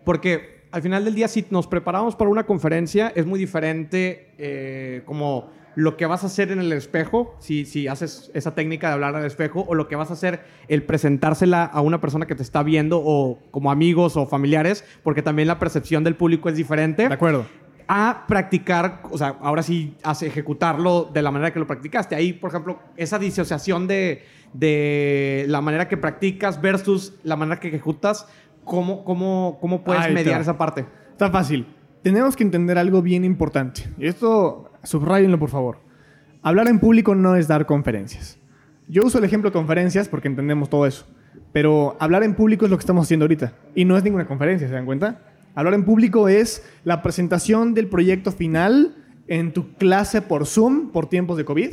Porque 0.05 0.56
al 0.71 0.83
final 0.83 1.05
del 1.05 1.15
día, 1.15 1.29
si 1.29 1.44
nos 1.50 1.67
preparamos 1.67 2.17
para 2.17 2.31
una 2.31 2.44
conferencia, 2.44 3.12
es 3.15 3.27
muy 3.27 3.38
diferente 3.38 4.35
eh, 4.38 5.03
como 5.05 5.50
lo 5.75 5.97
que 5.97 6.06
vas 6.06 6.23
a 6.23 6.27
hacer 6.27 6.50
en 6.53 6.59
el 6.59 6.73
espejo, 6.73 7.35
si, 7.38 7.67
si 7.67 7.87
haces 7.87 8.31
esa 8.35 8.55
técnica 8.55 8.88
de 8.88 8.94
hablar 8.94 9.15
al 9.15 9.27
espejo, 9.27 9.65
o 9.69 9.75
lo 9.75 9.88
que 9.88 9.97
vas 9.97 10.11
a 10.11 10.15
hacer 10.15 10.41
el 10.69 10.83
presentársela 10.83 11.65
a 11.65 11.83
una 11.83 12.00
persona 12.00 12.27
que 12.27 12.35
te 12.35 12.43
está 12.43 12.62
viendo, 12.62 13.03
o 13.05 13.38
como 13.50 13.71
amigos 13.71 14.17
o 14.17 14.27
familiares, 14.27 14.85
porque 15.03 15.23
también 15.23 15.49
la 15.49 15.59
percepción 15.59 16.03
del 16.03 16.17
público 16.17 16.49
es 16.49 16.56
diferente. 16.56 17.09
De 17.09 17.15
acuerdo 17.15 17.44
a 17.88 18.25
practicar, 18.27 19.03
o 19.11 19.19
sea, 19.19 19.37
ahora 19.41 19.62
sí, 19.62 19.94
a 20.03 20.12
ejecutarlo 20.12 21.05
de 21.12 21.23
la 21.23 21.31
manera 21.31 21.53
que 21.53 21.59
lo 21.59 21.67
practicaste. 21.67 22.17
Ahí, 22.17 22.33
por 22.33 22.50
ejemplo, 22.50 22.81
esa 22.97 23.19
disociación 23.19 23.87
de, 23.87 24.25
de 24.53 25.45
la 25.49 25.61
manera 25.61 25.89
que 25.89 25.97
practicas 25.97 26.61
versus 26.61 27.15
la 27.23 27.37
manera 27.37 27.61
que 27.61 27.69
ejecutas, 27.69 28.27
¿cómo, 28.65 29.05
cómo, 29.05 29.59
cómo 29.61 29.85
puedes 29.85 30.13
mediar 30.13 30.41
esa 30.41 30.57
parte? 30.59 30.87
Está 31.13 31.31
fácil. 31.31 31.67
Tenemos 32.03 32.37
que 32.37 32.45
entender 32.45 32.79
algo 32.79 33.03
bien 33.03 33.25
importante. 33.25 33.83
Y 33.99 34.07
esto, 34.07 34.71
subrayenlo 34.83 35.39
por 35.39 35.51
favor. 35.51 35.79
Hablar 36.43 36.69
en 36.69 36.79
público 36.79 37.15
no 37.15 37.35
es 37.35 37.49
dar 37.49 37.67
conferencias. 37.67 38.38
Yo 38.88 39.05
uso 39.05 39.19
el 39.19 39.25
ejemplo 39.25 39.50
de 39.50 39.55
conferencias 39.55 40.09
porque 40.09 40.29
entendemos 40.29 40.71
todo 40.71 40.87
eso. 40.87 41.07
Pero 41.53 41.97
hablar 41.99 42.23
en 42.23 42.35
público 42.35 42.65
es 42.65 42.71
lo 42.71 42.76
que 42.76 42.83
estamos 42.83 43.07
haciendo 43.07 43.25
ahorita. 43.25 43.53
Y 43.75 43.85
no 43.85 43.97
es 43.97 44.05
ninguna 44.05 44.26
conferencia, 44.26 44.69
¿se 44.69 44.75
dan 44.75 44.87
cuenta? 44.87 45.23
Hablar 45.55 45.75
en 45.75 45.85
público 45.85 46.29
es 46.29 46.65
la 46.85 47.03
presentación 47.03 47.75
del 47.75 47.88
proyecto 47.88 48.31
final 48.31 48.95
en 49.26 49.53
tu 49.53 49.75
clase 49.75 50.23
por 50.23 50.47
Zoom 50.47 50.93
por 50.93 51.09
tiempos 51.09 51.37
de 51.37 51.45
COVID. 51.45 51.71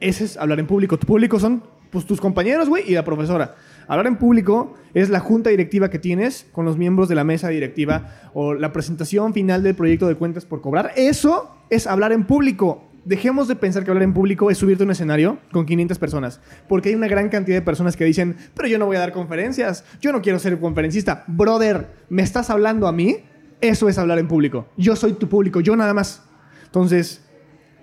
Ese 0.00 0.24
es 0.24 0.36
hablar 0.36 0.58
en 0.60 0.66
público. 0.66 0.98
Tu 0.98 1.06
público 1.06 1.38
son 1.38 1.62
pues 1.90 2.06
tus 2.06 2.20
compañeros, 2.20 2.68
güey, 2.68 2.84
y 2.86 2.94
la 2.94 3.04
profesora. 3.04 3.54
Hablar 3.86 4.06
en 4.06 4.16
público 4.16 4.74
es 4.94 5.08
la 5.08 5.20
junta 5.20 5.50
directiva 5.50 5.88
que 5.88 5.98
tienes 5.98 6.46
con 6.52 6.64
los 6.64 6.76
miembros 6.76 7.08
de 7.08 7.14
la 7.14 7.24
mesa 7.24 7.48
directiva 7.48 8.30
o 8.34 8.54
la 8.54 8.72
presentación 8.72 9.32
final 9.32 9.62
del 9.62 9.74
proyecto 9.74 10.06
de 10.06 10.14
cuentas 10.14 10.44
por 10.44 10.60
cobrar. 10.60 10.92
Eso 10.96 11.56
es 11.70 11.86
hablar 11.86 12.12
en 12.12 12.24
público. 12.24 12.84
Dejemos 13.04 13.48
de 13.48 13.56
pensar 13.56 13.84
que 13.84 13.90
hablar 13.90 14.02
en 14.02 14.12
público 14.12 14.50
es 14.50 14.58
subirte 14.58 14.82
a 14.82 14.86
un 14.86 14.90
escenario 14.90 15.38
con 15.52 15.64
500 15.64 15.98
personas, 15.98 16.40
porque 16.68 16.90
hay 16.90 16.94
una 16.94 17.08
gran 17.08 17.30
cantidad 17.30 17.56
de 17.56 17.62
personas 17.62 17.96
que 17.96 18.04
dicen, 18.04 18.36
pero 18.54 18.68
yo 18.68 18.78
no 18.78 18.84
voy 18.84 18.96
a 18.96 19.00
dar 19.00 19.12
conferencias, 19.12 19.84
yo 20.00 20.12
no 20.12 20.20
quiero 20.20 20.38
ser 20.38 20.58
conferencista. 20.60 21.24
Brother, 21.26 21.88
¿me 22.10 22.22
estás 22.22 22.50
hablando 22.50 22.86
a 22.86 22.92
mí? 22.92 23.16
Eso 23.62 23.88
es 23.88 23.96
hablar 23.96 24.18
en 24.18 24.28
público. 24.28 24.68
Yo 24.76 24.94
soy 24.94 25.14
tu 25.14 25.28
público, 25.28 25.60
yo 25.60 25.74
nada 25.74 25.94
más. 25.94 26.22
Entonces, 26.66 27.24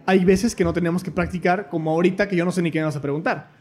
hay 0.05 0.23
veces 0.23 0.55
que 0.55 0.63
no 0.63 0.73
tenemos 0.73 1.03
que 1.03 1.09
practicar, 1.09 1.69
como 1.69 1.89
ahorita 1.89 2.27
que 2.27 2.35
yo 2.35 2.45
no 2.45 2.51
sé 2.51 2.61
ni 2.61 2.69
qué 2.69 2.77
me 2.77 2.85
vas 2.85 2.95
a 2.95 3.01
preguntar 3.01 3.54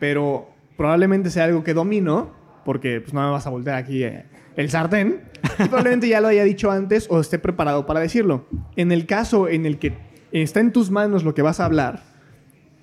pero 0.00 0.48
probablemente 0.76 1.30
sea 1.30 1.44
algo 1.44 1.62
que 1.62 1.74
domino, 1.74 2.32
porque 2.64 3.00
pues 3.00 3.14
no 3.14 3.22
me 3.22 3.30
vas 3.30 3.46
a 3.46 3.50
voltear 3.50 3.76
aquí 3.76 4.02
eh, 4.02 4.24
el 4.56 4.68
sartén, 4.70 5.20
probablemente 5.56 6.08
ya 6.08 6.20
lo 6.20 6.28
haya 6.28 6.42
dicho 6.42 6.70
antes 6.72 7.06
o 7.08 7.20
esté 7.20 7.38
preparado 7.38 7.86
para 7.86 8.00
decirlo. 8.00 8.46
En 8.74 8.90
el 8.90 9.06
caso 9.06 9.46
en 9.48 9.66
el 9.66 9.78
que 9.78 9.96
está 10.32 10.58
en 10.58 10.72
tus 10.72 10.90
manos 10.90 11.22
lo 11.22 11.34
que 11.34 11.42
vas 11.42 11.60
a 11.60 11.66
hablar, 11.66 12.02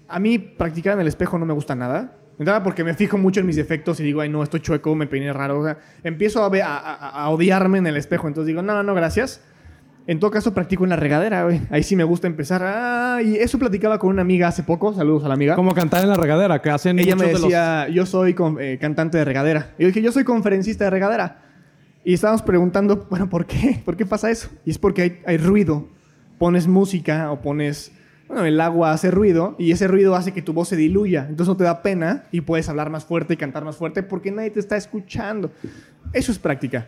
a 0.08 0.20
mí 0.20 0.40
practicar 0.40 0.94
en 0.94 1.02
el 1.02 1.08
espejo 1.08 1.38
no 1.38 1.46
me 1.46 1.54
gusta 1.54 1.76
nada. 1.76 2.14
Nada 2.40 2.62
porque 2.62 2.84
me 2.84 2.94
fijo 2.94 3.18
mucho 3.18 3.40
en 3.40 3.48
mis 3.48 3.56
defectos 3.56 4.00
y 4.00 4.04
digo, 4.04 4.22
ay, 4.22 4.30
no, 4.30 4.44
estoy 4.44 4.60
chueco, 4.60 4.94
me 4.94 5.08
peiné 5.08 5.34
raro. 5.34 5.60
O 5.60 5.76
empiezo 6.04 6.44
a, 6.44 7.10
a, 7.10 7.30
odiarme 7.30 7.80
en 7.80 7.88
el 7.88 7.98
espejo. 7.98 8.28
Entonces 8.28 8.48
digo, 8.48 8.62
no, 8.62 8.84
no, 8.84 8.94
gracias. 8.94 9.42
En 10.08 10.20
todo 10.20 10.32
caso, 10.32 10.54
practico 10.54 10.86
en 10.86 10.90
la 10.90 10.96
regadera, 10.96 11.44
güey. 11.44 11.62
Ahí 11.70 11.84
sí 11.84 11.98
me 11.98 12.06
gusta 12.06 12.28
empezar. 12.28 12.64
Ah, 12.64 13.20
y 13.22 13.36
eso 13.36 13.60
platicaba 13.60 14.00
con 14.00 14.10
una 14.10 14.22
amiga 14.22 14.48
hace 14.48 14.64
poco. 14.64 14.94
Saludos 14.94 15.26
a 15.26 15.28
la 15.28 15.34
amiga. 15.34 15.56
Como 15.56 15.74
cantar 15.74 16.02
en 16.02 16.10
la 16.10 16.16
regadera, 16.16 16.62
que 16.62 16.70
hacen 16.70 16.98
Ella 16.98 17.18
me 17.18 17.28
decía, 17.28 17.90
yo 17.90 18.06
soy 18.06 18.34
eh, 18.60 18.78
cantante 18.80 19.18
de 19.18 19.26
regadera. 19.26 19.74
Y 19.78 19.82
yo 19.82 19.88
dije, 19.88 20.02
yo 20.02 20.14
soy 20.14 20.24
conferencista 20.24 20.86
de 20.86 20.92
regadera. 20.92 21.42
Y 22.06 22.14
estábamos 22.14 22.42
preguntando, 22.42 23.06
bueno, 23.10 23.30
¿por 23.30 23.46
qué? 23.46 23.82
¿Por 23.84 23.98
qué 23.98 24.06
pasa 24.06 24.32
eso? 24.32 24.50
Y 24.64 24.72
es 24.72 24.78
porque 24.78 25.02
hay, 25.02 25.20
hay 25.26 25.38
ruido. 25.38 25.90
Pones 26.38 26.68
música 26.68 27.30
o 27.32 27.42
pones 27.42 27.92
bueno, 28.28 28.46
el 28.46 28.60
agua 28.60 28.92
hace 28.92 29.10
ruido 29.10 29.56
y 29.58 29.72
ese 29.72 29.88
ruido 29.88 30.16
hace 30.16 30.34
que 30.34 30.42
tu 30.42 30.54
voz 30.54 30.68
se 30.68 30.76
diluya. 30.76 31.22
Entonces 31.30 31.48
no 31.48 31.58
te 31.58 31.64
da 31.64 31.82
pena 31.82 32.26
y 32.32 32.42
puedes 32.42 32.68
hablar 32.68 32.90
más 32.90 33.06
fuerte 33.06 33.34
y 33.34 33.38
cantar 33.38 33.64
más 33.64 33.78
fuerte 33.78 34.04
porque 34.04 34.32
nadie 34.32 34.52
te 34.52 34.60
está 34.60 34.76
escuchando. 34.76 35.52
Eso 36.14 36.32
es 36.32 36.40
práctica. 36.40 36.88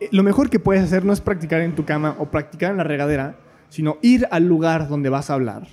Eh, 0.00 0.08
Lo 0.12 0.22
mejor 0.22 0.50
que 0.50 0.58
puedes 0.58 0.82
hacer 0.82 1.04
no 1.04 1.12
es 1.12 1.20
practicar 1.20 1.60
en 1.60 1.74
tu 1.74 1.84
cama 1.84 2.16
o 2.18 2.30
practicar 2.30 2.70
en 2.70 2.78
la 2.78 2.84
regadera, 2.84 3.36
sino 3.68 3.98
ir 4.02 4.26
al 4.30 4.46
lugar 4.46 4.88
donde 4.88 5.08
vas 5.08 5.30
a 5.30 5.34
hablar 5.34 5.66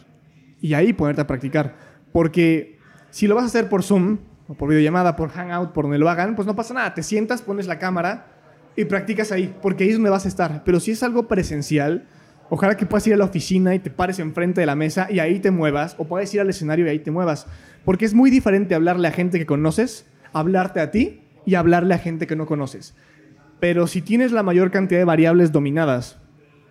y 0.61 0.73
ahí 0.73 0.93
ponerte 0.93 1.21
a 1.21 1.27
practicar. 1.27 1.75
Porque 2.11 2.79
si 3.09 3.27
lo 3.27 3.35
vas 3.35 3.43
a 3.43 3.47
hacer 3.47 3.69
por 3.69 3.83
Zoom 3.83 4.19
o 4.47 4.53
por 4.53 4.69
videollamada, 4.69 5.15
por 5.15 5.29
Hangout, 5.29 5.71
por 5.71 5.85
donde 5.85 5.97
lo 5.99 6.09
hagan, 6.09 6.35
pues 6.35 6.47
no 6.47 6.55
pasa 6.55 6.73
nada. 6.73 6.93
Te 6.93 7.03
sientas, 7.03 7.41
pones 7.41 7.67
la 7.67 7.79
cámara 7.79 8.27
y 8.75 8.85
practicas 8.85 9.31
ahí, 9.31 9.53
porque 9.61 9.83
ahí 9.83 9.91
es 9.91 9.95
donde 9.95 10.09
vas 10.09 10.25
a 10.25 10.27
estar. 10.27 10.63
Pero 10.63 10.79
si 10.79 10.91
es 10.91 11.03
algo 11.03 11.27
presencial, 11.27 12.07
Ojalá 12.49 12.77
que 12.77 12.85
puedas 12.85 13.07
ir 13.07 13.15
a 13.15 13.17
la 13.17 13.25
oficina 13.25 13.73
y 13.73 13.79
te 13.79 13.89
pares 13.89 14.19
enfrente 14.19 14.61
de 14.61 14.67
la 14.67 14.75
mesa 14.75 15.07
y 15.09 15.17
ahí 15.17 15.39
te 15.39 15.49
muevas, 15.49 15.95
o 15.97 16.05
puedes 16.05 16.31
ir 16.35 16.41
al 16.41 16.51
escenario 16.51 16.85
y 16.85 16.89
ahí 16.89 16.99
te 16.99 17.09
muevas. 17.09 17.47
Porque 17.83 18.05
es 18.05 18.13
muy 18.13 18.29
diferente 18.29 18.75
hablarle 18.75 19.07
a 19.07 19.11
gente 19.11 19.39
que 19.39 19.47
conoces, 19.47 20.05
hablarte 20.33 20.79
a 20.79 20.91
ti 20.91 21.21
y 21.47 21.55
hablarle 21.55 21.95
a 21.95 21.97
gente 21.97 22.27
que 22.27 22.35
no 22.35 22.45
conoces. 22.45 22.93
Pero 23.63 23.87
si 23.87 24.01
tienes 24.01 24.33
la 24.33 24.43
mayor 24.43 24.71
cantidad 24.71 24.99
de 24.99 25.05
variables 25.05 25.53
dominadas 25.53 26.17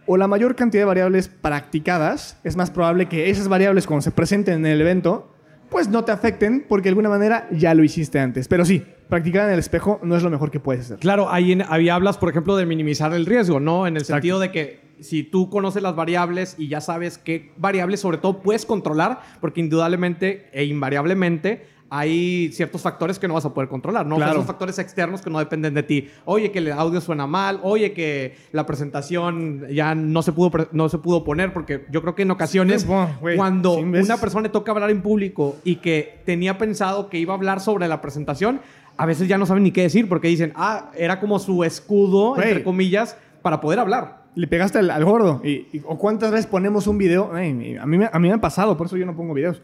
o 0.05 0.19
la 0.19 0.29
mayor 0.29 0.55
cantidad 0.57 0.83
de 0.83 0.85
variables 0.85 1.27
practicadas, 1.27 2.39
es 2.45 2.55
más 2.55 2.71
probable 2.71 3.07
que 3.07 3.31
esas 3.31 3.49
variables 3.49 3.87
cuando 3.87 4.03
se 4.03 4.11
presenten 4.11 4.57
en 4.57 4.67
el 4.67 4.79
evento, 4.83 5.35
pues 5.71 5.89
no 5.89 6.05
te 6.05 6.13
afecten 6.13 6.67
porque 6.69 6.83
de 6.85 6.89
alguna 6.91 7.09
manera 7.09 7.49
ya 7.51 7.73
lo 7.73 7.83
hiciste 7.83 8.21
antes. 8.21 8.47
Pero 8.47 8.67
sí, 8.67 8.85
practicar 9.09 9.47
en 9.47 9.55
el 9.55 9.59
espejo 9.59 10.01
no 10.03 10.17
es 10.17 10.23
lo 10.23 10.29
mejor 10.29 10.51
que 10.51 10.61
puedes 10.61 10.85
hacer. 10.85 10.99
Claro, 10.99 11.31
ahí, 11.33 11.53
en- 11.53 11.65
ahí 11.67 11.89
hablas, 11.89 12.19
por 12.19 12.29
ejemplo, 12.29 12.57
de 12.57 12.67
minimizar 12.67 13.15
el 13.15 13.25
riesgo, 13.25 13.59
¿no? 13.59 13.87
En 13.87 13.97
el 13.97 14.03
Exacto. 14.03 14.17
sentido 14.17 14.39
de 14.39 14.53
que 14.53 14.93
si 15.01 15.23
tú 15.23 15.49
conoces 15.49 15.83
las 15.83 15.97
variables 15.97 16.57
y 16.59 16.69
ya 16.69 16.83
sabes 16.83 17.17
qué 17.17 17.53
variables 17.57 18.01
sobre 18.01 18.19
todo 18.19 18.43
puedes 18.43 18.67
controlar, 18.67 19.21
porque 19.41 19.61
indudablemente 19.61 20.51
e 20.53 20.65
invariablemente 20.67 21.72
hay 21.95 22.51
ciertos 22.53 22.81
factores 22.81 23.19
que 23.19 23.29
no 23.29 23.35
vas 23.35 23.45
a 23.45 23.53
poder 23.53 23.69
controlar, 23.69 24.07
¿no? 24.07 24.15
O 24.15 24.19
sea, 24.19 24.29
Claro. 24.29 24.39
esos 24.41 24.47
factores 24.47 24.79
externos 24.79 25.21
que 25.21 25.29
no 25.29 25.39
dependen 25.39 25.75
de 25.75 25.83
ti. 25.83 26.09
Oye, 26.25 26.51
que 26.51 26.61
el 26.61 26.73
audio 26.73 27.03
suena 27.03 27.27
mal, 27.27 27.61
oye, 27.63 27.93
que 27.93 28.35
la 28.51 28.65
presentación 28.65 29.67
ya 29.71 29.95
no 29.95 30.23
se 30.23 30.33
pudo, 30.33 30.51
no 30.73 30.89
se 30.89 30.97
pudo 30.97 31.23
poner, 31.23 31.53
porque 31.53 31.85
yo 31.91 32.01
creo 32.01 32.15
que 32.15 32.23
en 32.23 32.31
ocasiones, 32.31 32.83
Sí, 32.83 32.89
güey, 33.21 33.37
cuando 33.37 33.77
veces. 33.85 34.07
una 34.07 34.17
persona 34.17 34.45
le 34.45 34.49
toca 34.49 34.73
hablar 34.73 34.89
en 34.89 35.03
público 35.03 35.57
y 35.65 35.77
que 35.77 36.21
tenía 36.25 36.57
pensado 36.57 37.11
que 37.11 37.19
iba 37.19 37.35
a 37.35 37.37
hablar 37.37 37.61
sobre 37.61 37.87
la 37.89 38.01
presentación, 38.01 38.61
a 38.97 39.05
veces 39.05 39.29
ya 39.29 39.37
no 39.37 39.45
saben 39.45 39.63
ni 39.63 39.71
qué 39.71 39.83
decir, 39.83 40.09
porque 40.09 40.29
dicen, 40.29 40.53
ah, 40.57 40.91
era 40.97 41.21
como 41.21 41.39
su 41.39 41.63
escudo, 41.63 42.35
Güey. 42.37 42.49
entre 42.49 42.65
comillas, 42.65 43.19
para 43.43 43.61
poder 43.61 43.79
hablar. 43.81 44.23
Le 44.35 44.47
pegaste 44.47 44.79
al, 44.79 44.91
al 44.91 45.05
gordo. 45.05 45.43
Y, 45.45 45.67
y- 45.75 45.83
¿O 45.85 45.99
cuántas 45.99 46.31
veces 46.31 46.47
ponemos 46.47 46.87
un 46.87 46.97
video? 46.97 47.31
Ay, 47.35 47.77
a, 47.77 47.85
mí, 47.85 47.99
me- 47.99 48.09
a 48.11 48.19
mí 48.19 48.29
me 48.29 48.35
ha 48.35 48.41
pasado, 48.41 48.79
por 48.79 48.87
eso 48.87 48.97
yo 48.97 49.05
no 49.05 49.15
pongo 49.15 49.35
videos. 49.35 49.61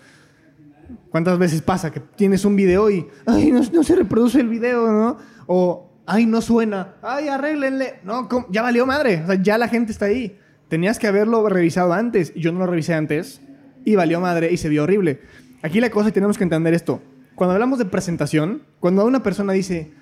¿Cuántas 1.10 1.38
veces 1.38 1.62
pasa 1.62 1.90
que 1.90 2.00
tienes 2.00 2.44
un 2.44 2.56
video 2.56 2.90
y, 2.90 3.06
ay, 3.26 3.50
no, 3.52 3.60
no 3.72 3.82
se 3.82 3.96
reproduce 3.96 4.40
el 4.40 4.48
video, 4.48 4.90
¿no? 4.90 5.18
O, 5.46 5.90
ay, 6.06 6.26
no 6.26 6.40
suena, 6.40 6.96
ay, 7.02 7.28
arréglenle. 7.28 8.00
No, 8.04 8.28
¿cómo? 8.28 8.46
ya 8.50 8.62
valió 8.62 8.86
madre. 8.86 9.22
O 9.22 9.26
sea, 9.26 9.42
ya 9.42 9.58
la 9.58 9.68
gente 9.68 9.92
está 9.92 10.06
ahí. 10.06 10.38
Tenías 10.68 10.98
que 10.98 11.06
haberlo 11.06 11.48
revisado 11.48 11.92
antes. 11.92 12.34
Yo 12.34 12.52
no 12.52 12.60
lo 12.60 12.66
revisé 12.66 12.94
antes. 12.94 13.40
Y 13.84 13.96
valió 13.96 14.20
madre 14.20 14.52
y 14.52 14.56
se 14.56 14.68
vio 14.68 14.84
horrible. 14.84 15.20
Aquí 15.62 15.80
la 15.80 15.90
cosa 15.90 16.10
y 16.10 16.12
tenemos 16.12 16.36
que 16.36 16.44
entender 16.44 16.74
esto. 16.74 17.02
Cuando 17.34 17.54
hablamos 17.54 17.78
de 17.78 17.84
presentación, 17.84 18.62
cuando 18.80 19.04
una 19.06 19.22
persona 19.22 19.52
dice, 19.52 19.92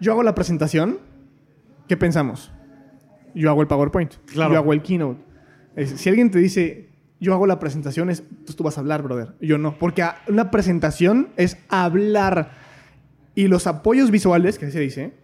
yo 0.00 0.12
hago 0.12 0.22
la 0.22 0.34
presentación, 0.34 0.98
¿qué 1.88 1.96
pensamos? 1.96 2.52
Yo 3.34 3.50
hago 3.50 3.62
el 3.62 3.66
PowerPoint. 3.66 4.14
Claro. 4.26 4.52
Yo 4.52 4.58
hago 4.58 4.72
el 4.72 4.82
keynote. 4.82 5.20
Si 5.96 6.08
alguien 6.08 6.30
te 6.30 6.38
dice, 6.38 6.90
yo 7.20 7.32
hago 7.34 7.46
la 7.46 7.58
presentación, 7.58 8.10
es, 8.10 8.22
pues 8.44 8.56
tú 8.56 8.64
vas 8.64 8.76
a 8.76 8.80
hablar, 8.80 9.02
brother. 9.02 9.34
Yo 9.40 9.56
no. 9.58 9.78
Porque 9.78 10.04
una 10.28 10.50
presentación 10.50 11.28
es 11.36 11.56
hablar. 11.68 12.50
Y 13.34 13.48
los 13.48 13.66
apoyos 13.66 14.10
visuales, 14.10 14.58
que 14.58 14.66
así 14.66 14.72
se 14.74 14.80
dice, 14.80 15.14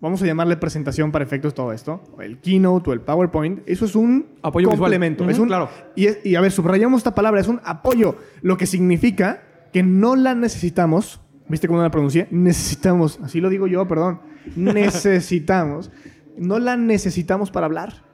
vamos 0.00 0.22
a 0.22 0.26
llamarle 0.26 0.56
presentación 0.56 1.10
para 1.10 1.24
efectos 1.24 1.54
todo 1.54 1.72
esto, 1.72 2.04
o 2.16 2.22
el 2.22 2.38
keynote 2.38 2.90
o 2.90 2.92
el 2.92 3.00
PowerPoint, 3.00 3.60
eso 3.66 3.84
es 3.84 3.96
un 3.96 4.26
Apoyo 4.42 4.68
visual. 4.68 4.78
complemento. 4.78 5.24
Ujú, 5.24 5.30
es 5.32 5.38
un, 5.38 5.48
claro. 5.48 5.68
y, 5.96 6.06
es- 6.06 6.18
y 6.24 6.36
a 6.36 6.40
ver, 6.40 6.52
subrayamos 6.52 6.98
esta 6.98 7.14
palabra, 7.14 7.40
es 7.40 7.48
un 7.48 7.60
apoyo, 7.64 8.16
lo 8.42 8.56
que 8.56 8.66
significa 8.66 9.42
que 9.72 9.82
no 9.82 10.14
la 10.16 10.34
necesitamos. 10.34 11.20
¿Viste 11.48 11.66
cómo 11.66 11.80
la 11.82 11.90
pronuncié? 11.90 12.28
Necesitamos, 12.30 13.18
así 13.22 13.40
lo 13.40 13.48
digo 13.48 13.66
yo, 13.66 13.88
perdón. 13.88 14.20
Necesitamos. 14.56 15.90
No 16.36 16.58
la 16.58 16.76
necesitamos 16.76 17.50
para 17.50 17.66
hablar. 17.66 18.04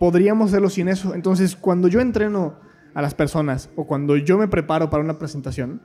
Podríamos 0.00 0.48
hacerlo 0.48 0.70
sin 0.70 0.88
eso. 0.88 1.14
Entonces, 1.14 1.56
cuando 1.56 1.86
yo 1.86 2.00
entreno 2.00 2.54
a 2.94 3.02
las 3.02 3.12
personas 3.12 3.68
o 3.76 3.86
cuando 3.86 4.16
yo 4.16 4.38
me 4.38 4.48
preparo 4.48 4.88
para 4.88 5.04
una 5.04 5.18
presentación, 5.18 5.82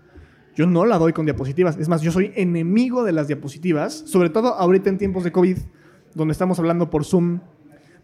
yo 0.55 0.65
no 0.65 0.86
la 0.86 0.98
doy 0.98 1.12
con 1.12 1.25
diapositivas. 1.25 1.77
Es 1.77 1.89
más, 1.89 2.01
yo 2.01 2.13
soy 2.13 2.31
enemigo 2.38 3.03
de 3.03 3.12
las 3.12 3.27
diapositivas, 3.27 3.93
sobre 3.93 4.29
todo 4.29 4.55
ahorita 4.55 4.89
en 4.89 4.98
tiempos 4.98 5.25
de 5.25 5.34
COVID, 5.34 5.57
donde 6.13 6.31
estamos 6.31 6.57
hablando 6.60 6.89
por 6.89 7.03
Zoom. 7.03 7.41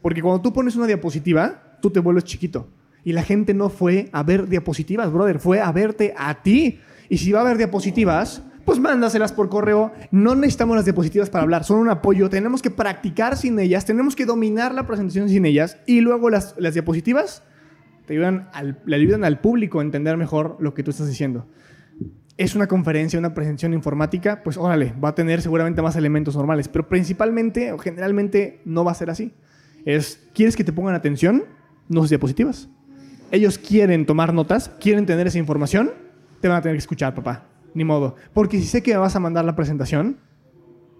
Porque 0.01 0.21
cuando 0.21 0.41
tú 0.41 0.51
pones 0.51 0.75
una 0.75 0.85
diapositiva, 0.85 1.77
tú 1.81 1.91
te 1.91 2.01
vuelves 2.01 2.25
chiquito. 2.25 2.67
Y 3.05 3.13
la 3.13 3.23
gente 3.23 3.53
no 3.53 3.69
fue 3.69 4.09
a 4.11 4.21
ver 4.21 4.49
diapositivas, 4.49 5.13
brother, 5.13 5.39
fue 5.39 5.61
a 5.61 5.71
verte 5.71 6.13
a 6.17 6.43
ti. 6.43 6.81
Y 7.07 7.19
si 7.19 7.31
va 7.31 7.39
a 7.39 7.43
haber 7.43 7.55
diapositivas, 7.55 8.43
pues 8.65 8.79
mándaselas 8.79 9.31
por 9.31 9.49
correo. 9.49 9.91
No 10.11 10.35
necesitamos 10.35 10.75
las 10.75 10.85
diapositivas 10.85 11.29
para 11.29 11.43
hablar, 11.43 11.63
son 11.63 11.79
un 11.79 11.89
apoyo. 11.89 12.29
Tenemos 12.29 12.61
que 12.61 12.71
practicar 12.71 13.37
sin 13.37 13.59
ellas, 13.59 13.85
tenemos 13.85 14.15
que 14.15 14.25
dominar 14.25 14.73
la 14.73 14.87
presentación 14.87 15.29
sin 15.29 15.45
ellas. 15.45 15.77
Y 15.85 16.01
luego 16.01 16.29
las, 16.29 16.55
las 16.57 16.73
diapositivas 16.73 17.43
te 18.05 18.13
ayudan 18.13 18.49
al, 18.53 18.79
le 18.85 18.95
ayudan 18.95 19.23
al 19.23 19.39
público 19.39 19.79
a 19.79 19.83
entender 19.83 20.17
mejor 20.17 20.57
lo 20.59 20.73
que 20.73 20.83
tú 20.83 20.91
estás 20.91 21.07
diciendo. 21.07 21.47
Es 22.37 22.55
una 22.55 22.67
conferencia, 22.67 23.19
una 23.19 23.33
presentación 23.33 23.73
informática, 23.73 24.41
pues 24.43 24.57
órale, 24.57 24.93
va 25.03 25.09
a 25.09 25.15
tener 25.15 25.41
seguramente 25.41 25.81
más 25.81 25.95
elementos 25.95 26.35
normales, 26.35 26.67
pero 26.67 26.87
principalmente 26.87 27.71
o 27.71 27.77
generalmente 27.77 28.61
no 28.65 28.83
va 28.83 28.91
a 28.91 28.95
ser 28.95 29.09
así. 29.09 29.33
Es, 29.85 30.27
¿quieres 30.33 30.55
que 30.55 30.63
te 30.63 30.73
pongan 30.73 30.95
atención? 30.95 31.45
No 31.87 32.01
sus 32.01 32.09
diapositivas. 32.09 32.69
Ellos 33.31 33.57
quieren 33.57 34.05
tomar 34.05 34.33
notas, 34.33 34.69
quieren 34.79 35.05
tener 35.05 35.27
esa 35.27 35.37
información, 35.37 35.91
te 36.39 36.47
van 36.47 36.57
a 36.57 36.61
tener 36.61 36.75
que 36.75 36.81
escuchar, 36.81 37.13
papá. 37.13 37.50
Ni 37.73 37.83
modo. 37.83 38.15
Porque 38.33 38.59
si 38.59 38.65
sé 38.65 38.83
que 38.83 38.91
me 38.91 38.97
vas 38.97 39.15
a 39.15 39.19
mandar 39.19 39.45
la 39.45 39.55
presentación, 39.55 40.17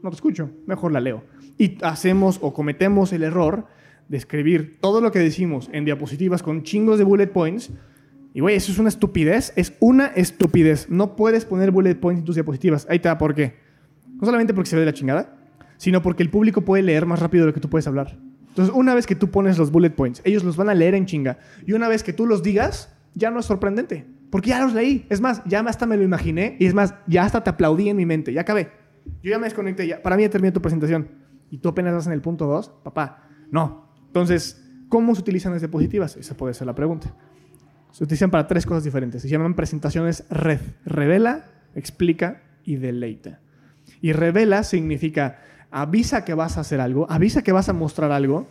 no 0.02 0.10
te 0.10 0.16
escucho, 0.16 0.50
mejor 0.66 0.92
la 0.92 1.00
leo. 1.00 1.24
Y 1.58 1.78
hacemos 1.84 2.40
o 2.42 2.54
cometemos 2.54 3.14
el 3.14 3.24
error 3.24 3.66
de 4.08 4.18
escribir 4.18 4.78
todo 4.82 5.00
lo 5.02 5.12
que 5.12 5.20
decimos 5.20 5.70
en 5.72 5.86
diapositivas 5.86 6.44
con 6.44 6.64
chingos 6.64 6.98
de 6.98 7.04
bullet 7.04 7.28
points. 7.28 7.72
Y 8.34 8.40
güey, 8.40 8.56
eso 8.56 8.72
es 8.72 8.80
una 8.80 8.90
estupidez, 8.90 9.54
es 9.56 9.74
una 9.80 10.08
estupidez. 10.08 10.90
No 10.90 11.16
puedes 11.16 11.46
poner 11.46 11.72
bullet 11.72 11.96
points 11.96 12.20
en 12.20 12.26
tus 12.26 12.36
diapositivas. 12.36 12.88
Ahí 12.90 13.00
da 13.00 13.18
por 13.18 13.36
qué. 13.36 13.56
No 14.20 14.26
solamente 14.26 14.54
porque 14.54 14.70
se 14.70 14.76
ve 14.76 14.82
de 14.82 14.86
la 14.88 14.94
chingada, 14.94 15.38
sino 15.78 16.02
porque 16.02 16.24
el 16.24 16.30
público 16.30 16.62
puede 16.62 16.84
leer 16.84 17.06
más 17.06 17.20
rápido 17.20 17.44
de 17.44 17.48
lo 17.48 17.54
que 17.54 17.60
tú 17.60 17.70
puedes 17.70 17.88
hablar. 17.88 18.18
Entonces, 18.50 18.74
una 18.76 18.94
vez 18.94 19.08
que 19.08 19.16
tú 19.16 19.32
pones 19.32 19.58
los 19.58 19.72
bullet 19.72 19.92
points, 19.92 20.22
ellos 20.26 20.44
los 20.44 20.58
van 20.58 20.70
a 20.70 20.74
leer 20.74 20.94
en 20.94 21.06
chinga. 21.06 21.40
Y 21.66 21.72
una 21.72 21.88
vez 21.88 22.04
que 22.04 22.12
tú 22.12 22.26
los 22.26 22.44
digas, 22.44 22.94
ya 23.14 23.32
no 23.32 23.40
es 23.40 23.46
sorprendente. 23.46 24.06
Porque 24.32 24.50
ya 24.50 24.64
los 24.64 24.74
leí. 24.74 25.06
Es 25.10 25.22
más, 25.22 25.44
ya 25.46 25.60
hasta 25.60 25.86
me 25.86 25.98
lo 25.98 26.04
imaginé. 26.04 26.56
Y 26.60 26.66
es 26.66 26.74
más, 26.74 26.96
ya 27.06 27.24
hasta 27.24 27.44
te 27.44 27.50
aplaudí 27.50 27.90
en 27.90 27.98
mi 27.98 28.06
mente. 28.06 28.34
Ya 28.34 28.42
acabé. 28.42 28.72
Yo 29.22 29.30
ya 29.30 29.38
me 29.38 29.46
desconecté. 29.46 29.86
Ya. 29.86 30.02
Para 30.02 30.16
mí 30.16 30.24
ya 30.24 30.30
terminó 30.30 30.54
tu 30.54 30.62
presentación. 30.62 31.10
Y 31.50 31.58
tú 31.58 31.70
apenas 31.70 31.94
vas 31.94 32.08
en 32.08 32.14
el 32.14 32.22
punto 32.22 32.48
2. 32.48 32.70
Papá, 32.84 33.28
no. 33.52 33.94
Entonces, 34.08 34.66
¿cómo 34.90 35.14
se 35.14 35.22
utilizan 35.22 35.52
las 35.52 35.62
diapositivas? 35.62 36.16
Esa 36.16 36.36
puede 36.36 36.54
ser 36.54 36.66
la 36.66 36.74
pregunta. 36.74 37.14
Se 37.92 38.06
utilizan 38.06 38.32
para 38.32 38.48
tres 38.48 38.66
cosas 38.66 38.86
diferentes. 38.86 39.22
Se 39.22 39.28
llaman 39.28 39.54
presentaciones 39.54 40.26
red. 40.30 40.62
Revela, 40.86 41.46
explica 41.76 42.42
y 42.64 42.78
deleita. 42.78 43.42
Y 44.02 44.14
revela 44.14 44.64
significa 44.64 45.40
avisa 45.72 46.24
que 46.26 46.34
vas 46.34 46.58
a 46.58 46.62
hacer 46.62 46.82
algo, 46.82 47.10
avisa 47.10 47.42
que 47.42 47.52
vas 47.52 47.70
a 47.70 47.74
mostrar 47.74 48.12
algo 48.12 48.48